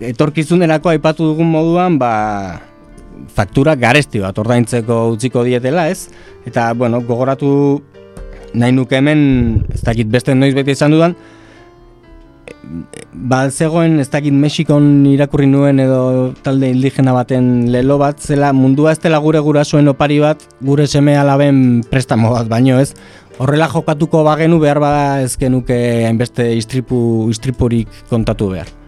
etorkizunerako 0.00 0.92
aipatu 0.92 1.32
dugun 1.32 1.48
moduan, 1.52 1.98
ba, 2.00 2.12
faktura 3.28 3.74
garesti 3.76 4.22
bat 4.22 4.38
ordaintzeko 4.38 5.04
utziko 5.14 5.44
dietela, 5.44 5.88
ez? 5.90 6.08
Eta, 6.46 6.72
bueno, 6.74 7.02
gogoratu 7.06 7.82
nahi 8.54 8.72
nuke 8.72 8.98
hemen, 8.98 9.66
ez 9.72 9.82
dakit 9.84 10.10
beste 10.12 10.34
noiz 10.34 10.54
beti 10.54 10.74
izan 10.76 10.92
dudan, 10.92 11.16
ba 13.12 13.48
zegoen 13.50 14.00
ez 14.00 14.08
dakit 14.10 14.34
Mexikon 14.34 15.04
irakurri 15.10 15.46
nuen 15.46 15.80
edo 15.82 16.32
talde 16.44 16.70
indigena 16.72 17.14
baten 17.14 17.70
lelo 17.72 17.98
bat 18.00 18.20
zela 18.20 18.52
mundua 18.56 18.94
ez 18.94 19.00
dela 19.02 19.20
gure 19.24 19.42
gurasoen 19.44 19.88
opari 19.92 20.18
bat 20.22 20.46
gure 20.60 20.86
seme 20.86 21.16
alaben 21.18 21.82
prestamo 21.90 22.32
bat 22.32 22.48
baino 22.48 22.80
ez 22.80 22.92
horrela 23.38 23.68
jokatuko 23.72 24.24
bagenu 24.24 24.60
behar 24.62 24.80
bada 24.80 25.22
ez 25.22 25.36
genuke 25.36 25.78
hainbeste 26.06 26.52
istripu 26.56 27.28
istripurik 27.30 27.88
kontatu 28.10 28.52
behar 28.54 28.81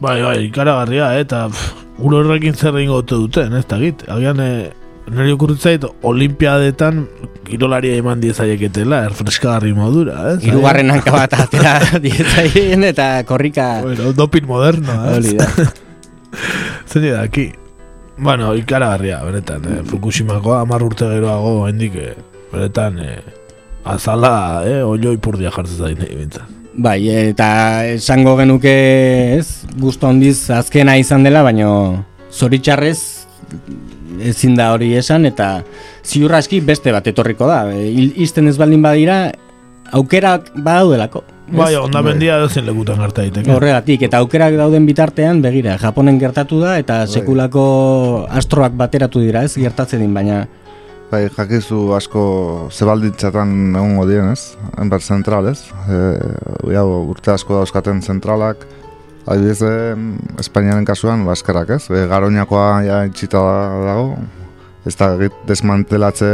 Bai, 0.00 0.22
bai, 0.24 0.46
ikaragarria, 0.46 1.10
eh, 1.14 1.24
eta 1.26 1.44
pff, 1.52 1.80
ur 2.00 2.14
horrekin 2.16 2.54
zer 2.56 2.72
egingo 2.78 3.02
ote 3.02 3.18
duten, 3.20 3.52
ez 3.58 3.66
dakit. 3.68 4.06
Agian, 4.08 4.38
e, 4.40 4.70
nire 5.10 5.34
okurritzait, 5.34 5.84
olimpiadetan 6.08 7.02
kirolaria 7.44 7.98
eman 8.00 8.22
diezaieketela, 8.22 9.02
erfreskagarri 9.10 9.74
modura, 9.76 10.16
ez? 10.32 10.38
hirugarren 10.46 10.92
hanka 10.94 11.12
bat 11.12 11.34
atera 11.44 11.74
diezaien 12.04 12.86
eta 12.86 13.10
korrika 13.28 13.80
Bueno, 13.84 14.14
doping 14.16 14.46
moderno, 14.48 14.96
ez? 15.16 15.34
Zein 16.90 17.10
daki. 17.10 17.50
Bueno, 18.20 18.54
ikaragarria, 18.56 19.20
benetan, 19.26 19.66
eh, 19.66 19.82
Fukushimakoa 19.88 20.62
amar 20.64 20.84
urte 20.86 21.08
geroago, 21.10 21.66
hendik, 21.68 22.00
eh, 22.00 22.14
benetan, 22.54 22.96
eh, 23.04 23.20
azala, 23.84 24.62
eh, 24.64 24.80
oio 24.84 25.12
ipurdia 25.16 25.52
jartzen 25.52 25.84
zain, 25.84 26.02
eh. 26.08 26.59
Bai, 26.80 27.00
eta 27.12 27.84
esango 27.92 28.38
genuke, 28.38 28.70
ez, 29.36 29.66
gusto 29.76 30.08
handiz 30.08 30.48
azkena 30.54 30.94
izan 30.96 31.26
dela, 31.26 31.42
baino 31.44 31.70
zoritxarrez 32.32 33.26
ezin 34.30 34.54
da 34.56 34.70
hori 34.72 34.94
esan, 34.96 35.26
eta 35.28 35.50
ziur 36.06 36.32
aski 36.38 36.62
beste 36.64 36.94
bat 36.94 37.04
etorriko 37.10 37.48
da. 37.50 37.66
E, 37.68 37.84
Izten 38.24 38.48
ez 38.48 38.56
baldin 38.56 38.80
badira, 38.86 39.18
aukerak 39.92 40.54
badaudelako. 40.56 41.24
Bai, 41.50 41.74
onda 41.76 42.00
mendia 42.06 42.38
dozen 42.40 42.64
lekutan 42.64 43.00
gerta 43.02 43.26
daiteke. 43.26 43.52
Horregatik, 43.52 44.06
eta 44.06 44.22
aukerak 44.24 44.56
dauden 44.56 44.88
bitartean, 44.88 45.42
begira, 45.44 45.76
Japonen 45.82 46.16
gertatu 46.22 46.62
da, 46.62 46.78
eta 46.80 47.02
sekulako 47.10 47.66
astroak 48.40 48.78
bateratu 48.78 49.20
dira, 49.20 49.44
ez, 49.44 49.52
gertatzen 49.58 50.00
din, 50.00 50.14
baina 50.16 50.46
Bai, 51.10 51.24
jakizu 51.34 51.88
asko 51.96 52.20
zebaldintzatan 52.70 53.74
egongo 53.74 54.04
dien, 54.06 54.28
ez? 54.30 54.54
Enber 54.78 55.02
zentral, 55.02 55.48
ez? 55.50 55.64
E, 55.90 55.96
ja, 56.70 56.84
urte 56.86 57.32
asko 57.34 57.56
dauzkaten 57.58 57.98
zentralak, 58.02 58.62
adibidez, 59.26 59.58
Espainiaren 60.38 60.86
kasuan, 60.86 61.24
baskerak, 61.26 61.72
ez? 61.74 61.88
E, 61.90 62.04
Garoñakoa 62.10 62.68
ja 62.86 63.00
itxita 63.08 63.42
dago, 63.88 64.12
ez 64.86 64.94
da 65.00 65.10
desmantelatze 65.48 66.30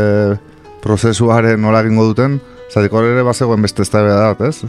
prozesuaren 0.84 1.64
nola 1.64 1.80
egingo 1.80 2.04
duten, 2.10 2.36
zatik 2.68 2.92
hor 2.92 3.08
ere 3.08 3.24
bazegoen 3.24 3.64
beste 3.64 3.80
ez 3.82 3.90
da 3.90 4.36
ez? 4.44 4.60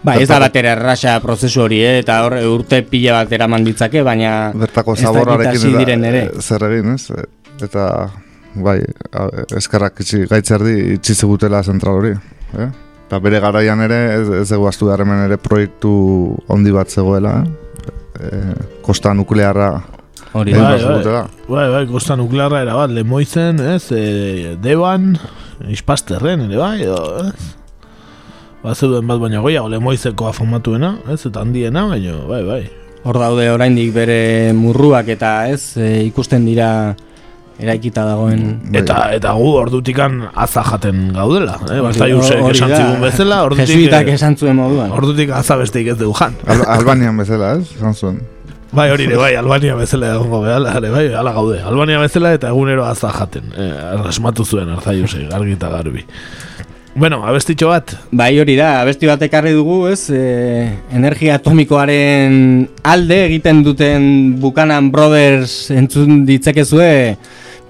Ba, 0.00 0.16
ez 0.16 0.28
da 0.30 0.38
batera 0.40 0.72
erraxa 0.72 1.18
prozesu 1.20 1.66
hori, 1.66 1.82
eh? 1.84 1.98
eta 2.00 2.22
hor 2.24 2.38
urte 2.48 2.80
pila 2.88 3.18
bat 3.20 3.36
eraman 3.36 3.64
ditzake, 3.68 4.00
baina 4.02 4.54
Bertako 4.56 4.96
zaborrarekin 4.96 5.68
eta- 5.68 5.84
diren 5.84 6.08
zer 6.40 6.64
egin, 6.70 6.94
ez? 6.96 7.28
Eta, 7.60 8.08
bai, 8.54 8.78
a- 9.12 9.28
eskarrak 9.56 10.00
itxi, 10.02 10.24
gaitzerdi 10.30 10.76
itxi 10.96 11.14
zigutela 11.14 11.62
zentral 11.62 12.00
hori, 12.00 12.14
eh? 12.58 12.70
Eta 13.06 13.18
bere 13.18 13.40
garaian 13.42 13.80
ere, 13.82 14.00
ez, 14.20 14.28
ez 14.42 14.52
astu 14.52 14.90
hemen 14.90 15.24
ere 15.26 15.36
proiektu 15.36 16.36
handi 16.48 16.70
bat 16.72 16.90
zegoela, 16.90 17.40
eh? 17.44 17.56
E, 18.20 18.28
kosta 18.84 19.14
nuklearra 19.14 19.70
Hori 20.32 20.52
Bai, 20.54 20.78
behar 20.78 21.02
bai, 21.02 21.22
bai, 21.48 21.68
bai, 21.72 21.86
kosta 21.90 22.14
nuklearra 22.14 22.60
era 22.62 22.76
bat, 22.78 22.92
lemoizen, 22.94 23.58
ez, 23.72 23.90
e, 23.90 24.54
deban, 24.62 25.16
ispasterren 25.74 26.44
ere 26.46 26.60
bai, 26.60 26.76
edo, 26.84 27.00
ez? 27.24 27.56
Ba, 28.62 28.76
zeuden 28.76 29.08
bat 29.08 29.18
baina 29.18 29.40
goiago, 29.42 29.72
lemoizekoa 29.72 30.30
famatuena, 30.36 30.92
ez, 31.10 31.24
eta 31.26 31.42
handiena, 31.42 31.88
baina, 31.90 32.14
bai, 32.28 32.44
bai. 32.46 32.60
Hor 33.02 33.18
daude 33.18 33.48
oraindik 33.50 33.90
bere 33.96 34.20
murruak 34.54 35.08
eta 35.10 35.48
ez 35.50 35.74
e, 35.80 36.04
ikusten 36.04 36.46
dira 36.46 36.70
eraikita 37.60 38.04
dagoen 38.08 38.42
Bai. 38.64 38.82
Eta, 38.82 38.98
eta 39.16 39.32
gu 39.36 39.52
ordutikan 39.60 40.20
aza 40.34 40.64
jaten 40.66 41.08
gaudela, 41.16 41.58
eh? 41.70 41.80
Basta 41.84 42.08
jusek 42.10 42.42
esan 42.54 42.74
zigun 42.74 43.00
bezala, 43.04 43.42
ordutik, 43.46 43.68
Jesuitak 43.68 44.12
esan 44.16 44.36
zuen 44.36 44.56
moduan. 44.58 44.92
ordutik 44.96 45.32
aza 45.36 45.56
besteik 45.60 45.92
ez 45.94 45.98
dugu 46.00 46.16
jan. 46.18 46.36
Al 46.46 46.64
Albanian 46.78 47.16
bezala, 47.20 47.54
ez? 47.60 47.72
Zan 47.80 47.94
zuen. 47.94 48.20
Bai, 48.72 48.86
hori 48.94 49.08
ere, 49.08 49.16
bai, 49.18 49.32
Albania 49.34 49.74
bezala 49.74 50.12
egongo 50.14 50.44
behala, 50.44 50.76
bai, 50.92 51.08
ala 51.18 51.32
gaude. 51.34 51.58
Albania 51.66 51.98
bezala 51.98 52.30
eta 52.36 52.52
egunero 52.54 52.84
aza 52.86 53.10
jaten. 53.10 53.50
Eh, 53.56 54.44
zuen 54.44 54.68
arzaiusek, 54.70 55.32
argi 55.34 55.58
eta 55.58 55.68
garbi. 55.68 56.06
Bueno, 56.94 57.24
abestitxo 57.24 57.68
bat, 57.70 57.92
Bai 58.10 58.32
hori 58.42 58.56
da, 58.58 58.80
abesti 58.80 59.06
bat 59.06 59.22
ekarri 59.22 59.52
dugu, 59.54 59.84
ez? 59.88 60.10
E, 60.10 60.70
energia 60.92 61.36
atomikoaren 61.38 62.66
alde 62.82 63.18
egiten 63.28 63.62
duten 63.62 64.02
Buchanan 64.42 64.90
Brothers 64.90 65.70
entzun 65.70 66.24
ditzekezue 66.26 67.16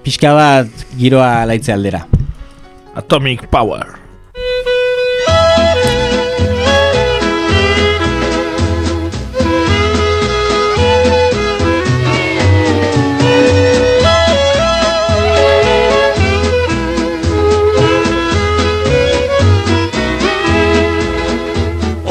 pixka 0.03 0.33
bat 0.33 0.85
giroa 0.97 1.45
laitze 1.45 1.73
aldera. 1.73 2.05
Atomic 2.95 3.49
Power. 3.49 3.97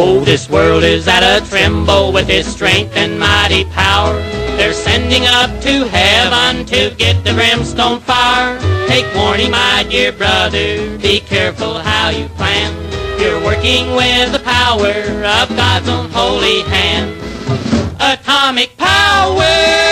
Oh, 0.02 0.22
this 0.24 0.48
world 0.48 0.82
is 0.82 1.06
at 1.06 1.22
a 1.22 1.46
tremble 1.46 2.12
with 2.12 2.30
its 2.30 2.48
strength 2.48 2.96
and 2.96 3.18
mighty 3.18 3.64
power. 3.66 4.39
They're 4.60 4.74
sending 4.74 5.24
up 5.24 5.50
to 5.62 5.88
heaven 5.88 6.66
to 6.66 6.94
get 6.96 7.24
the 7.24 7.32
brimstone 7.32 7.98
fire. 7.98 8.60
Take 8.88 9.06
warning, 9.14 9.52
my 9.52 9.86
dear 9.88 10.12
brother, 10.12 10.98
be 10.98 11.20
careful 11.20 11.78
how 11.78 12.10
you 12.10 12.28
plan. 12.36 12.70
You're 13.18 13.42
working 13.42 13.96
with 13.96 14.32
the 14.32 14.38
power 14.40 14.92
of 14.92 15.48
God's 15.56 15.88
own 15.88 16.10
holy 16.10 16.60
hand. 16.68 17.16
Atomic 18.00 18.76
power, 18.76 19.89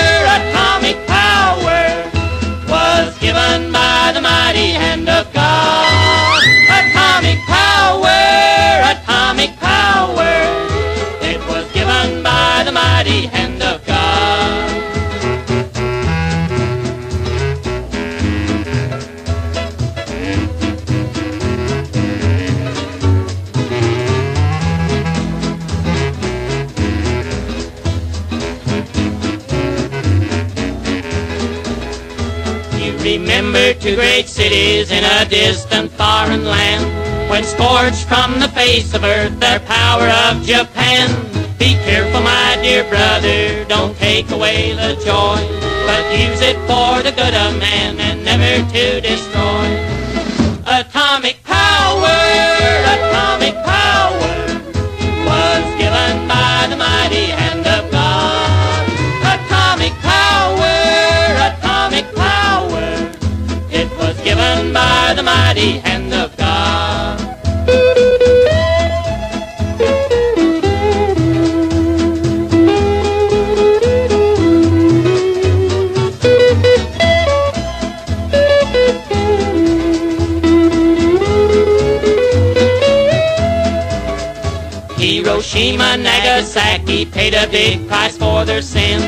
two 33.81 33.97
great 33.97 34.29
cities 34.29 34.91
in 34.91 35.03
a 35.03 35.25
distant 35.29 35.91
foreign 35.93 36.45
land 36.45 36.85
When 37.29 37.43
scorched 37.43 38.07
from 38.07 38.39
the 38.39 38.49
face 38.49 38.95
of 38.95 39.03
earth 39.03 39.39
their 39.41 39.61
power 39.61 40.09
of 40.27 40.43
Japan. 40.43 41.09
Be 41.59 41.75
careful 41.85 42.21
my 42.21 42.59
dear 42.63 42.85
brother, 42.85 43.65
don't 43.65 43.97
take 43.97 44.31
away 44.31 44.75
the 44.75 44.95
joy 45.05 45.41
But 45.87 46.03
use 46.13 46.41
it 46.41 46.57
for 46.69 47.03
the 47.03 47.11
good 47.11 47.35
of 47.35 47.59
man 47.59 47.99
and 47.99 48.25
never 48.25 48.55
to 48.73 49.01
destroy 49.01 49.88
mighty 65.59 65.79
hand 65.79 66.15
of 66.15 66.37
God 66.37 67.19
Hiroshima, 84.97 85.97
Nagasaki 85.97 87.07
paid 87.07 87.35
a 87.35 87.49
big 87.49 87.87
price 87.89 88.17
for 88.17 88.45
their 88.45 88.63
sin. 88.63 89.01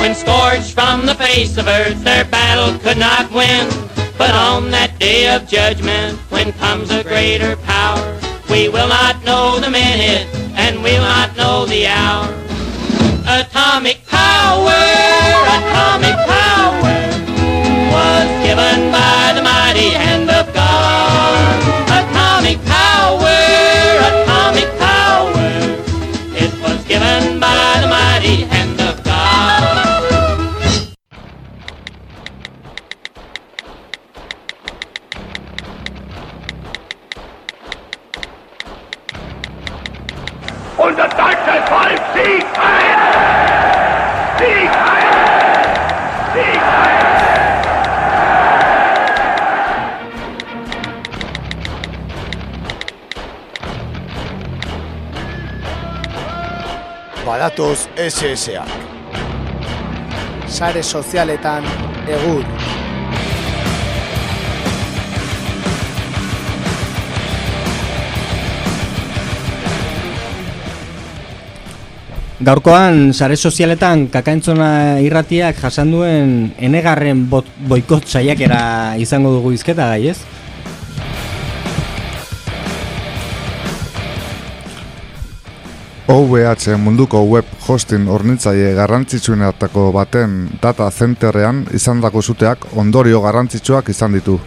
When 0.00 0.14
scorched 0.14 0.72
from 0.72 1.06
the 1.06 1.14
face 1.14 1.56
of 1.56 1.68
earth, 1.68 2.02
their 2.02 2.24
battle 2.24 2.78
could 2.80 2.98
not 2.98 3.30
win. 3.32 3.95
But 4.18 4.34
on 4.34 4.70
that 4.70 4.98
day 4.98 5.28
of 5.34 5.46
judgment, 5.46 6.18
when 6.30 6.52
comes 6.54 6.90
a 6.90 7.02
greater 7.02 7.56
power, 7.56 8.18
we 8.48 8.68
will 8.68 8.88
not 8.88 9.22
know 9.24 9.60
the 9.60 9.68
minute 9.70 10.26
and 10.56 10.82
we'll 10.82 11.02
not 11.02 11.36
know 11.36 11.66
the 11.66 11.86
hour. 11.86 12.32
Atomic 13.28 14.06
power, 14.06 14.72
atomic 15.58 16.16
power 16.24 16.96
was 17.92 18.28
given 18.46 18.90
by 18.90 19.32
the 19.36 19.45
Badatoz 57.56 57.88
SS-ak. 57.96 58.68
Sare 60.44 60.82
sozialetan 60.84 61.64
egur. 62.04 62.44
Gaurkoan 72.44 73.14
sare 73.16 73.36
sozialetan 73.40 74.10
kakaentzona 74.12 75.00
irratiak 75.00 75.56
jasan 75.56 75.96
duen 75.96 76.52
enegarren 76.60 77.24
boikot 77.24 78.04
saiakera 78.04 78.98
izango 79.00 79.32
dugu 79.38 79.56
izketa 79.56 79.88
gai, 79.94 80.12
ez? 80.12 80.20
OVH 86.16 86.78
munduko 86.80 87.18
web 87.28 87.44
hosting 87.66 88.06
hornitzaile 88.08 88.70
garrantzitsuenetako 88.78 89.82
baten 89.92 90.36
data 90.62 90.86
centerrean 90.90 91.58
izandako 91.76 92.22
zuteak 92.22 92.62
ondorio 92.80 93.18
garrantzitsuak 93.20 93.90
izan 93.92 94.16
ditu. 94.16 94.38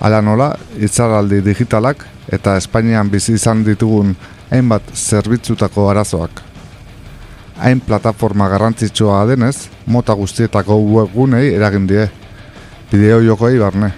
Hala 0.00 0.18
nola, 0.20 0.48
itzaraldi 0.82 1.38
digitalak 1.46 2.02
eta 2.38 2.56
Espainian 2.58 3.12
bizi 3.12 3.36
izan 3.38 3.62
ditugun 3.68 4.16
hainbat 4.50 4.90
zerbitzutako 4.94 5.84
arazoak. 5.92 6.42
Hain 7.62 7.84
plataforma 7.86 8.48
garrantzitsua 8.50 9.20
denez, 9.30 9.68
mota 9.86 10.18
guztietako 10.18 10.80
webgunei 10.96 11.52
eragin 11.54 11.86
die, 11.86 12.08
bideo 12.90 13.22
jokoei 13.28 13.62
barne. 13.62 13.92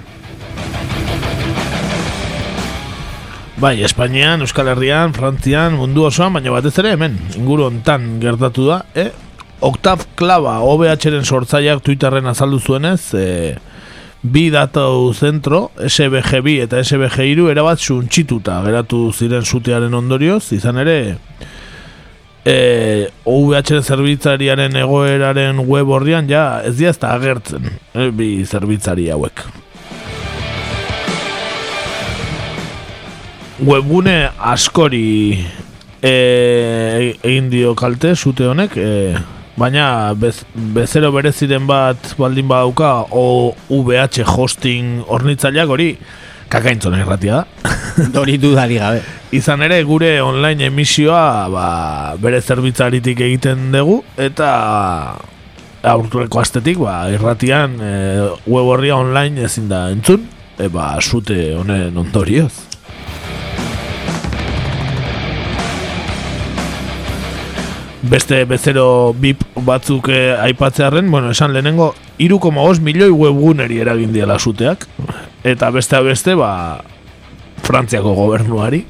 Bai, 3.59 3.82
Espainian, 3.82 4.39
Euskal 4.44 4.68
Herrian, 4.70 5.10
Frantzian, 5.10 5.74
mundu 5.74 6.05
osoan, 6.06 6.36
baina 6.36 6.52
batez 6.55 6.76
ere 6.78 6.93
hemen, 6.94 7.16
inguru 7.35 7.64
hontan 7.66 8.05
gertatu 8.22 8.68
da, 8.68 8.76
eh? 8.94 9.09
Octav 9.66 10.05
Klaba, 10.14 10.60
OBH-ren 10.62 11.26
sortzaileak 11.26 11.82
Twitterren 11.82 12.30
azaldu 12.30 12.60
zuenez, 12.62 13.01
eh, 13.18 13.56
bi 14.22 14.44
datau 14.55 15.10
zentro, 15.10 15.72
SBG2 15.74 16.55
eta 16.68 16.85
SBG3 16.85 17.51
erabat 17.51 17.82
suntxituta 17.82 18.62
geratu 18.62 19.09
ziren 19.10 19.43
zutearen 19.43 19.94
ondorioz, 20.05 20.52
izan 20.55 20.78
ere, 20.86 20.98
eh, 22.47 23.10
OVH 23.26 23.82
zerbitzariaren 23.82 24.85
egoeraren 24.86 25.66
web 25.66 25.90
horrian 25.90 26.30
ja 26.30 26.60
ez 26.62 26.78
da 26.78 27.16
agertzen, 27.16 27.72
eh, 27.94 28.12
bi 28.14 28.36
zerbitzari 28.47 29.10
hauek. 29.10 29.68
Webgune 33.59 34.30
askori 34.39 35.35
e, 36.02 36.14
egin 37.22 37.51
dio 37.51 37.74
kalte 37.78 38.14
zute 38.14 38.47
honek 38.47 38.76
e, 38.78 38.90
baina 39.59 40.14
bez, 40.14 40.44
bezero 40.55 41.10
bereziren 41.14 41.66
bat 41.66 42.12
baldin 42.18 42.47
badauka 42.48 43.09
o 43.10 43.55
VH 43.68 44.22
hosting 44.30 45.02
hornitzaileak 45.09 45.74
hori 45.74 45.89
kakaintzon 46.48 46.94
erratia 47.01 47.43
da. 47.43 47.72
Dori 48.14 48.39
dudari 48.39 48.78
gabe. 48.78 49.02
Izan 49.35 49.64
ere 49.66 49.82
gure 49.85 50.14
online 50.22 50.70
emisioa 50.70 51.48
ba, 51.52 51.66
bere 52.22 52.40
zerbitzaritik 52.40 53.20
egiten 53.26 53.72
dugu 53.74 54.01
eta 54.16 54.52
aurtureko 55.82 56.40
astetik 56.40 56.78
ba, 56.78 57.09
irratian 57.10 57.76
e, 57.82 57.93
web 58.47 58.70
horria 58.70 59.02
online 59.02 59.51
ezin 59.51 59.68
da 59.68 59.89
entzun 59.90 60.30
e, 60.56 60.70
ba, 60.70 60.94
zute 61.02 61.56
honen 61.59 61.98
ondorioz 61.98 62.68
beste 68.03 68.45
bezero 68.47 69.12
bip 69.12 69.43
batzuk 69.66 70.09
eh, 70.12 70.37
aipatzearen, 70.39 71.11
bueno, 71.11 71.33
esan 71.35 71.53
lehenengo 71.53 71.95
3,5 72.19 72.81
milioi 72.81 73.11
webguneri 73.11 73.81
eragin 73.83 74.12
diela 74.12 74.39
suteak 74.39 74.87
eta 75.45 75.70
beste 75.70 76.01
beste 76.03 76.35
ba 76.39 76.83
Frantziako 77.62 78.15
gobernuari 78.15 78.85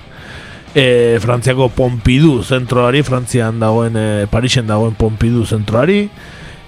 e, 0.75 1.19
Frantziako 1.21 1.69
Pompidou 1.69 2.43
zentroari 2.45 3.03
Frantzian 3.03 3.61
dagoen 3.61 3.97
e, 3.97 4.27
Parisen 4.31 4.67
dagoen 4.69 4.95
Pompidou 4.95 5.45
zentroari 5.47 6.09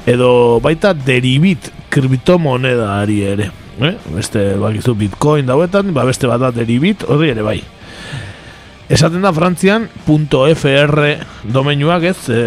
edo 0.09 0.61
baita 0.65 0.95
deribit 0.95 1.71
kriptomonedari 1.93 3.21
ere 3.29 3.51
eh? 3.81 3.95
beste 4.15 4.55
bakizu 4.61 4.95
bitcoin 4.97 5.49
dauetan 5.49 5.93
ba 5.95 6.07
beste 6.09 6.29
bat 6.31 6.41
da 6.41 6.51
deribit 6.55 7.05
hori 7.09 7.33
ere 7.35 7.45
bai 7.45 7.61
Esaten 8.91 9.23
da 9.23 9.31
Frantzian 9.31 9.85
.fr 10.03 11.01
domeinuak 11.47 12.03
ez, 12.11 12.17
e, 12.27 12.39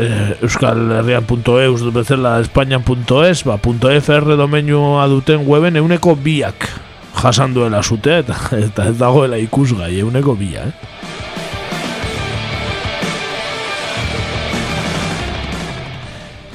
Euskal 0.43 0.89
Herrian 0.91 1.23
.eus 1.23 1.93
bezala 1.95 2.33
Espainian.es, 2.43 3.45
ba, 3.47 3.55
.fr 3.63 4.35
domeinua 4.35 5.07
duten 5.07 5.47
weben 5.47 5.79
euneko 5.79 6.17
biak 6.19 6.67
jasan 7.21 7.53
duela 7.55 7.79
zute 7.81 8.17
eta, 8.25 8.35
eta 8.57 8.89
ez 8.91 8.97
dagoela 8.99 9.39
ikusgai 9.39 10.01
euneko 10.01 10.35
bia, 10.35 10.67
eh? 10.67 10.73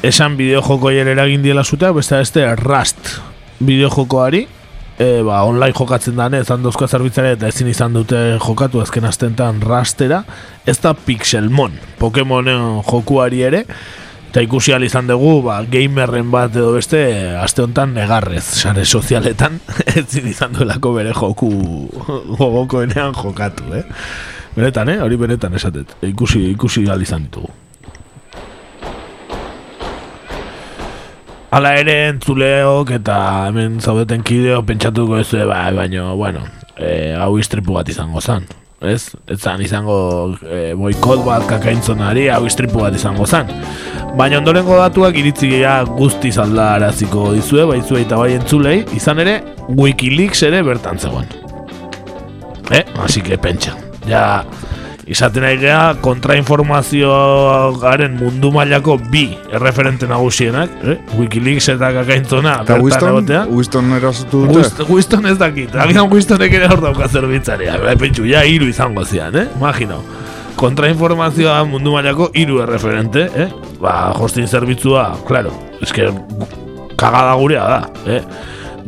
Esan 0.02 0.36
bideojoko 0.36 0.92
eragin 0.92 1.40
diela 1.42 1.64
zuteak, 1.64 1.96
beste 1.96 2.20
beste 2.20 2.44
Rust 2.60 3.16
bideojokoari, 3.58 4.44
e, 4.98 5.22
ba, 5.22 5.42
online 5.46 5.74
jokatzen 5.76 6.18
da, 6.18 6.28
ez 6.36 6.48
handozko 6.50 6.88
zerbitzare 6.88 7.36
eta 7.36 7.48
ezin 7.48 7.70
izan 7.70 7.94
dute 7.96 8.18
jokatu 8.42 8.82
azken 8.82 9.06
astentan 9.08 9.62
rastera, 9.64 10.24
ez 10.66 10.78
da 10.82 10.94
Pixelmon, 10.94 11.78
Pokemonen 11.98 12.82
jokuari 12.88 13.44
ere, 13.46 13.64
eta 14.28 14.42
ikusi 14.44 14.74
izan 14.84 15.06
dugu, 15.08 15.42
ba, 15.46 15.60
gamerren 15.62 16.30
bat 16.30 16.56
edo 16.56 16.72
beste, 16.76 17.00
aste 17.38 17.62
honetan 17.62 17.94
negarrez, 17.94 18.44
sare 18.44 18.84
sozialetan, 18.84 19.60
ezin 20.00 20.26
izan 20.28 20.52
duelako 20.52 20.92
bere 20.98 21.14
joku 21.14 21.52
gogokoenean 22.38 23.14
jokatu, 23.14 23.72
eh? 23.78 23.86
Beretan, 24.58 24.88
eh? 24.90 24.98
Hori 25.04 25.16
beretan 25.16 25.54
esatet. 25.54 25.92
Ikusi, 26.02 26.48
ikusi 26.50 26.82
izan 26.82 27.28
ditugu. 27.28 27.52
Hala 31.48 31.70
ere 31.80 31.94
entzuleok 32.10 32.90
eta 32.98 33.14
hemen 33.46 33.78
zaudeten 33.80 34.20
kideo 34.20 34.60
pentsatuko 34.68 35.16
ez 35.16 35.30
ba, 35.48 35.62
baina, 35.72 36.10
bueno, 36.12 36.42
e, 36.76 37.14
hau 37.16 37.38
istripu 37.40 37.72
bat 37.78 37.88
izango 37.88 38.20
zan. 38.20 38.44
Ez? 38.84 39.14
Ez 39.26 39.38
zan 39.40 39.62
izango 39.64 39.96
e, 40.44 40.74
boikot 40.76 41.24
bat 41.24 41.46
kakaintzonari 41.48 42.26
hau 42.28 42.42
istripu 42.46 42.84
bat 42.84 42.94
izango 42.94 43.24
zan. 43.24 43.48
Baina 44.18 44.42
ondorengo 44.42 44.76
datuak 44.76 45.16
iritzia 45.16 45.78
guzti 45.88 46.34
zaldaraziko 46.36 47.30
dizue, 47.38 47.64
baizue 47.72 48.04
eta 48.04 48.20
bai 48.20 48.34
entzulei, 48.36 48.82
izan 48.98 49.24
ere 49.24 49.40
Wikileaks 49.72 50.44
ere 50.50 50.60
bertan 50.68 51.00
zegoen. 51.00 51.32
Eh? 52.76 52.84
Así 53.00 53.24
que 53.24 53.38
pentsa. 53.40 53.72
Ja, 54.04 54.44
izaten 55.08 55.40
nahi 55.42 55.56
geha 55.62 55.94
kontrainformazioaren 56.04 58.16
mundu 58.20 58.50
mailako 58.52 58.98
bi 59.12 59.24
erreferente 59.52 60.06
nagusienak, 60.10 60.70
eh? 60.84 60.96
Wikileaks 61.18 61.68
eta 61.74 61.88
kakaintzona 61.96 62.52
Eta 62.66 62.74
Winston, 62.82 63.14
Winston 63.54 63.84
erasotu 63.96 64.38
dute? 64.50 64.84
Winston 64.88 65.24
ez 65.30 65.38
dakit, 65.40 65.70
agian 65.84 66.06
Winstonek 66.12 66.52
ere 66.60 66.66
hor 66.68 66.80
dauka 66.84 67.04
zerbitzaria, 67.08 67.72
bai, 67.82 67.96
pentsu, 68.00 68.22
ja 68.28 68.40
iru 68.44 68.66
izango 68.68 69.04
zian, 69.04 69.36
eh? 69.36 69.46
Imagino. 69.56 69.96
Kontrainformazioa 70.58 71.64
mundu 71.70 71.90
mailako 71.94 72.24
iru 72.36 72.60
erreferente, 72.64 73.22
eh? 73.34 73.48
Ba, 73.80 73.92
hosting 74.18 74.48
zerbitzua, 74.50 75.04
claro, 75.28 75.52
eske 75.84 76.02
kagada 76.98 77.34
gurea 77.40 77.64
da, 77.72 77.80
eh? 78.10 78.22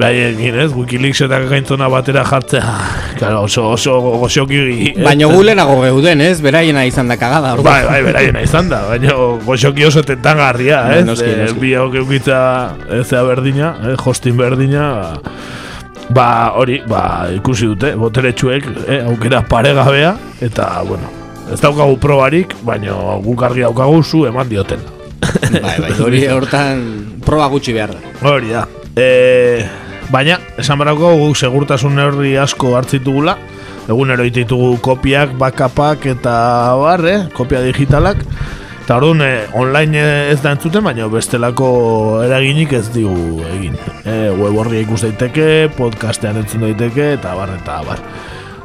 Bai, 0.01 0.15
egin 0.31 0.57
ez, 0.57 0.71
Wikileaks 0.73 1.21
eta 1.27 1.39
gaintzona 1.51 1.89
batera 1.93 2.23
jartzea 2.25 2.75
Claro, 3.19 3.43
oso, 3.45 3.67
oso, 3.75 3.99
oso 4.25 4.47
kiri 4.49 4.95
Baina 4.97 5.29
gulenago 5.29 5.77
geuden, 5.83 6.23
ez? 6.25 6.39
Beraiena 6.41 6.87
izan 6.89 7.11
da 7.11 7.19
kagada 7.21 7.53
Bai, 7.61 7.83
bai, 7.85 7.99
beraiena 8.07 8.41
izan 8.47 8.71
da 8.71 8.81
Baina 8.89 9.17
goxoki 9.45 9.85
oso 9.85 10.03
tentangarria, 10.07 10.81
ez? 10.97 11.05
Noski, 11.09 11.35
noski. 11.43 11.61
Bi 11.61 11.75
hau 11.77 11.91
keukitza 11.93 12.39
ezea 13.01 13.23
berdina, 13.29 13.75
eh? 13.91 13.97
hosting 14.01 14.41
berdina 14.41 14.87
Ba, 16.11 16.29
hori, 16.57 16.81
ba, 16.89 17.03
ikusi 17.37 17.69
dute, 17.75 17.93
boteretsuek, 18.01 18.73
eh? 18.89 19.03
aukera 19.05 19.43
paregabea 19.53 20.15
Eta, 20.41 20.71
bueno, 20.89 21.13
ez 21.53 21.61
daukagu 21.61 22.01
probarik, 22.01 22.57
baina 22.65 22.97
guk 23.27 23.45
argi 23.51 23.69
daukagu 23.69 24.01
zu 24.03 24.25
eman 24.33 24.49
dioten 24.49 24.81
Bai, 25.61 25.77
bai, 25.77 25.95
hori 26.01 26.25
hortan 26.33 26.85
proba 27.27 27.53
gutxi 27.53 27.77
behar 27.77 27.93
da 27.99 28.33
Hori 28.33 28.57
da 28.57 28.65
Eh, 28.97 29.63
Baina, 30.11 30.41
esan 30.59 30.79
barako 30.81 31.13
guk 31.21 31.37
segurtasun 31.39 31.95
neurri 31.95 32.37
asko 32.37 32.75
hartzitugula 32.75 33.37
Egunero 33.91 34.23
ditugu 34.31 34.77
kopiak, 34.85 35.33
backupak 35.39 36.05
eta 36.13 36.33
barre, 36.79 37.15
kopia 37.35 37.63
digitalak. 37.65 38.21
Eta 38.85 38.99
orduan, 38.99 39.23
eh, 39.25 39.49
online 39.59 40.03
ez 40.31 40.41
da 40.43 40.53
entzuten, 40.55 40.85
baina 40.85 41.09
bestelako 41.11 42.23
eraginik 42.23 42.73
ez 42.79 42.87
digu 42.95 43.43
egin. 43.51 43.75
E, 44.05 44.31
Web 44.31 44.59
horri 44.63 44.85
ikus 44.85 45.01
daiteke, 45.03 45.71
podcastean 45.75 46.39
entzun 46.43 46.67
daiteke, 46.69 47.15
eta 47.19 47.35
barre 47.35 47.59
eta 47.59 47.81
bar. 47.87 48.03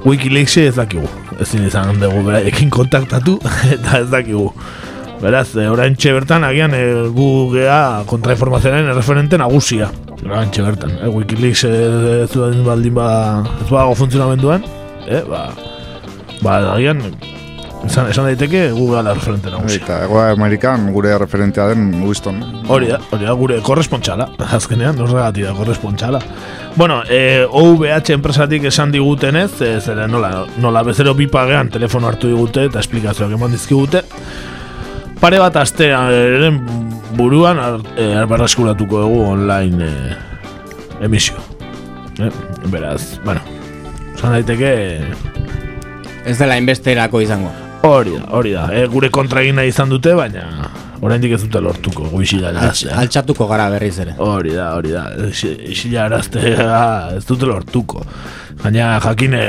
Wikileaks 0.06 0.58
ez 0.62 0.76
dakigu, 0.78 1.10
ezin 1.42 1.66
izan 1.66 1.98
dugu 2.02 2.22
beraiekin 2.28 2.70
kontaktatu, 2.70 3.40
eta 3.76 4.02
ez 4.04 4.10
dakigu. 4.14 4.52
Beraz, 5.22 5.56
e, 5.56 5.70
orain 5.70 5.98
bertan 5.98 6.44
agian 6.44 6.74
e, 6.78 6.86
gu 7.10 7.30
gea 7.54 8.04
kontrainformazioaren 8.06 8.94
referente 8.94 9.38
nagusia 9.42 9.90
Orain 10.26 10.50
bertan, 10.50 10.98
e, 10.98 11.08
Wikileaks 11.14 11.64
ez 11.70 12.30
duen 12.34 12.64
baldin 12.66 12.96
ba 12.98 13.08
ez 13.62 13.70
badago 13.70 13.94
funtzionamenduan 14.00 14.64
e, 15.06 15.20
ba, 15.30 15.52
ba 16.42 16.56
agian 16.74 17.04
esan, 17.86 18.10
esan 18.10 18.26
daiteke 18.32 18.64
gu 18.74 18.88
gea 18.90 19.04
referente 19.12 19.54
nagusia 19.54 19.84
Eta 19.84 20.00
egoa 20.08 20.32
Amerikan 20.34 20.88
gure 20.96 21.14
referentea 21.22 21.68
den 21.70 21.92
Winston. 22.02 22.42
Hori 22.74 22.90
da, 22.90 22.98
hori 23.12 23.30
da, 23.30 23.36
gure 23.38 23.60
korrespontxala. 23.62 24.32
Azkenean, 24.58 24.98
norregati 24.98 25.46
da 25.46 25.54
korrespontxala. 25.54 26.22
Bueno, 26.76 27.04
e, 27.06 27.46
OVH 27.46 28.16
enpresatik 28.18 28.66
esan 28.72 28.92
digutenez, 28.96 29.52
e, 29.62 29.76
zera 29.80 30.10
nola, 30.10 30.48
nola 30.58 30.82
bezero 30.88 31.14
bipagean 31.14 31.70
telefono 31.70 32.10
hartu 32.10 32.34
digute 32.34 32.66
eta 32.72 32.82
esplikazioak 32.82 33.38
eman 33.38 33.54
dizkigute. 33.54 34.02
Pare 35.22 35.38
bat 35.40 35.56
astearen 35.62 36.60
buruan 37.16 37.60
arbarraskuratuko 37.60 39.02
dugu 39.06 39.22
online 39.32 39.86
e, 39.90 40.16
emisio. 41.06 41.36
Eh? 42.20 42.32
Beraz, 42.72 43.20
bueno, 43.26 43.42
esan 44.16 44.38
daiteke... 44.38 44.74
Ez 46.26 46.40
dela 46.40 46.58
inbesterako 46.58 47.22
izango. 47.22 47.52
Hori 47.86 48.16
da, 48.18 48.24
hori 48.34 48.56
da. 48.56 48.70
E, 48.74 48.88
gure 48.90 49.12
kontra 49.14 49.44
egin 49.46 49.60
nahi 49.60 49.70
izan 49.70 49.92
dute, 49.94 50.16
baina 50.18 50.48
oraindik 51.06 51.36
ez 51.36 51.42
dute 51.44 51.62
lortuko 51.62 52.08
Altx, 52.10 52.86
altxatuko 52.90 53.48
gara 53.50 53.70
berriz 53.74 53.98
ere. 54.02 54.16
Hori 54.22 54.56
da, 54.56 54.72
hori 54.78 54.96
da. 54.96 55.06
Isila 55.30 56.06
araztea 56.10 56.80
ez 57.18 57.24
dute 57.28 57.48
lortuko. 57.50 58.04
Baina 58.62 58.96
jakine 59.04 59.42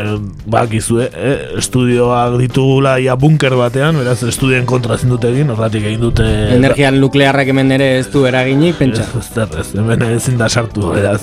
bakizue, 0.50 1.06
eh? 1.14 1.36
estudioak 1.60 2.34
ditugula 2.40 2.96
ia 3.00 3.14
bunker 3.16 3.54
batean, 3.56 4.00
beraz 4.02 4.18
estudien 4.26 4.66
kontra 4.66 4.98
ezin 4.98 5.14
dute 5.14 5.30
egin, 5.30 5.52
horratik 5.54 5.86
egin 5.86 6.02
dute... 6.02 6.26
Energia 6.56 6.90
nuklearrak 6.94 7.52
hemen 7.52 7.70
ere 7.78 7.92
ez 8.00 8.08
du 8.12 8.24
eraginik, 8.28 8.74
pentsa. 8.80 9.06
Ez, 9.20 9.30
ez, 9.30 9.48
ez, 9.62 9.68
hemen 9.78 10.02
ezin 10.10 10.36
da 10.40 10.50
sartu, 10.50 10.90
beraz. 10.90 11.22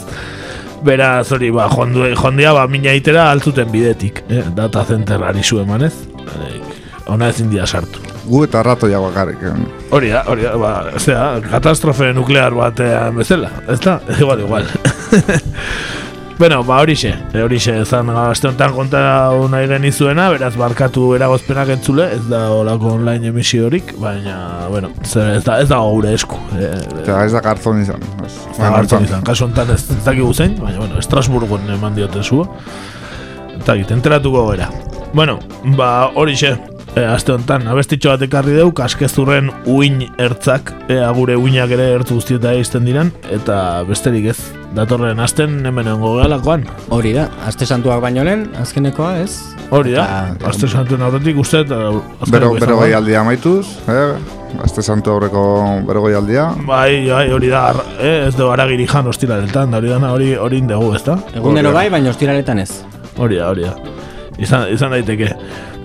Beraz, 0.83 1.27
hori, 1.35 1.51
ba, 1.55 1.67
jondu, 1.71 2.07
jondia, 2.15 2.55
ba, 2.55 2.65
mina 2.71 2.95
itera 2.95 3.27
altzuten 3.35 3.69
bidetik, 3.71 4.23
eh? 4.31 4.47
data 4.55 4.87
center 4.87 5.27
ari 5.27 5.43
zu 5.43 5.59
emanez. 5.63 5.93
Eh, 6.39 6.57
Ona 7.11 7.27
ezin 7.33 7.51
dira 7.51 7.67
sartu. 7.67 8.12
Gu 8.23 8.45
eta 8.45 8.63
rato 8.63 8.87
jago 8.87 9.09
bakarrik. 9.09 9.41
Hori 9.91 10.09
da, 10.13 10.23
hori 10.31 10.45
da, 10.47 10.53
ba, 10.59 10.73
zera, 10.97 11.41
katastrofe 11.43 12.13
nuklear 12.15 12.55
batean 12.55 13.17
bezala, 13.19 13.49
ez 13.67 13.79
da? 13.83 13.97
Igual, 14.15 14.45
igual. 14.45 14.69
bueno, 16.39 16.61
ba, 16.63 16.77
horixe, 16.79 17.11
horixe, 17.35 17.75
zan, 17.83 18.09
aste 18.23 18.47
honetan 18.47 18.71
konta 18.77 19.01
nahi 19.51 19.67
genizuena, 19.67 20.29
beraz, 20.31 20.53
barkatu 20.59 21.09
eragozpenak 21.17 21.73
entzule, 21.75 22.07
ez 22.15 22.23
da 22.31 22.45
olako 22.55 22.95
online 22.95 23.33
emisio-horik, 23.33 23.91
baina, 23.99 24.37
bueno, 24.71 24.93
zer, 25.03 25.35
ez 25.41 25.43
da, 25.43 25.59
ez 25.59 25.67
da 25.69 25.83
gure 25.83 26.15
esku. 26.15 26.39
E, 26.55 26.71
Eta 27.03 27.19
ez 27.27 27.31
da 27.35 27.43
garzon 27.43 27.83
izan. 27.83 28.07
Ez 28.23 28.33
da 28.57 28.71
garzon 28.79 29.03
izan, 29.09 29.27
kasu 29.27 29.49
honetan 29.49 29.75
ez, 29.75 29.83
ez 29.91 30.03
dakigu 30.07 30.31
zein, 30.33 30.55
baina, 30.63 30.79
bueno, 30.79 30.99
Estrasburgon 31.03 31.67
eman 31.75 31.99
diote 31.99 32.23
zua. 32.23 32.47
Eta 33.59 33.75
git, 33.79 33.91
enteratuko 33.91 34.47
gara. 34.53 34.71
Bueno, 35.13 35.37
ba, 35.75 35.89
horixe, 36.15 36.55
e, 36.95 37.03
aste 37.05 37.33
honetan, 37.33 37.65
abestitxo 37.69 38.13
bat 38.13 38.23
ekarri 38.27 38.55
deu, 38.57 38.69
kaskezurren 38.75 39.49
uin 39.69 40.03
ertzak, 40.21 40.73
ea 40.91 41.09
gure 41.15 41.37
uinak 41.39 41.73
ere 41.75 41.89
ertz 41.97 42.09
guztieta 42.11 42.53
izten 42.59 42.85
diren, 42.87 43.11
eta 43.33 43.57
besterik 43.87 44.29
ez, 44.33 44.37
datorren 44.77 45.21
asten 45.23 45.59
hemen 45.65 45.89
engo 45.89 46.15
galakoan. 46.19 46.67
Hori 46.93 47.15
da, 47.17 47.27
aste 47.47 47.65
santuak 47.65 48.01
baino 48.03 48.25
lehen, 48.27 48.47
azkenekoa 48.61 49.15
ez? 49.23 49.31
Hori 49.73 49.95
da, 49.95 50.05
aste 50.45 50.69
santuen 50.69 51.01
aurretik 51.01 51.39
uste, 51.41 51.63
eta 51.65 51.79
Bero, 52.29 52.53
bero 52.59 52.77
goi 52.83 52.93
aldia 52.93 53.25
maituz, 53.25 53.65
eh? 53.89 54.13
Aste 54.61 54.83
santu 54.85 55.15
aurreko 55.15 55.43
bero 55.87 56.03
goi 56.03 56.13
aldia. 56.13 56.51
Bai, 56.67 57.07
bai, 57.09 57.25
hori 57.33 57.49
da, 57.49 57.63
eh, 57.97 58.27
ez 58.27 58.35
du 58.37 58.51
aragiri 58.53 58.85
jan 58.85 59.09
ostiraletan, 59.09 59.73
da 59.73 59.81
hori 59.81 59.89
da, 59.89 59.97
hori 60.13 60.35
hori 60.37 60.61
indegu, 60.61 60.93
ez 60.93 61.01
da? 61.07 61.17
Egunero 61.33 61.73
bai, 61.73 61.87
baina 61.89 62.13
ostiraletan 62.13 62.61
ez. 62.61 62.69
Hori 63.17 63.41
da, 63.41 63.49
hori 63.49 63.65
da. 63.65 63.73
Izan, 64.41 64.67
izan 64.73 64.93
daiteke 64.93 65.29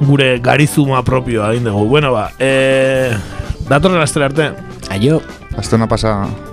gure 0.00 0.38
garizuma 0.38 1.02
propioa 1.02 1.52
egin 1.52 1.70
dugu. 1.70 1.86
Bueno, 1.88 2.12
ba, 2.12 2.30
e, 2.38 3.12
datorren 3.68 4.02
astera 4.02 4.30
arte. 4.30 4.52
Aio. 4.90 5.22
Astena 5.56 5.88
pasa. 5.88 6.47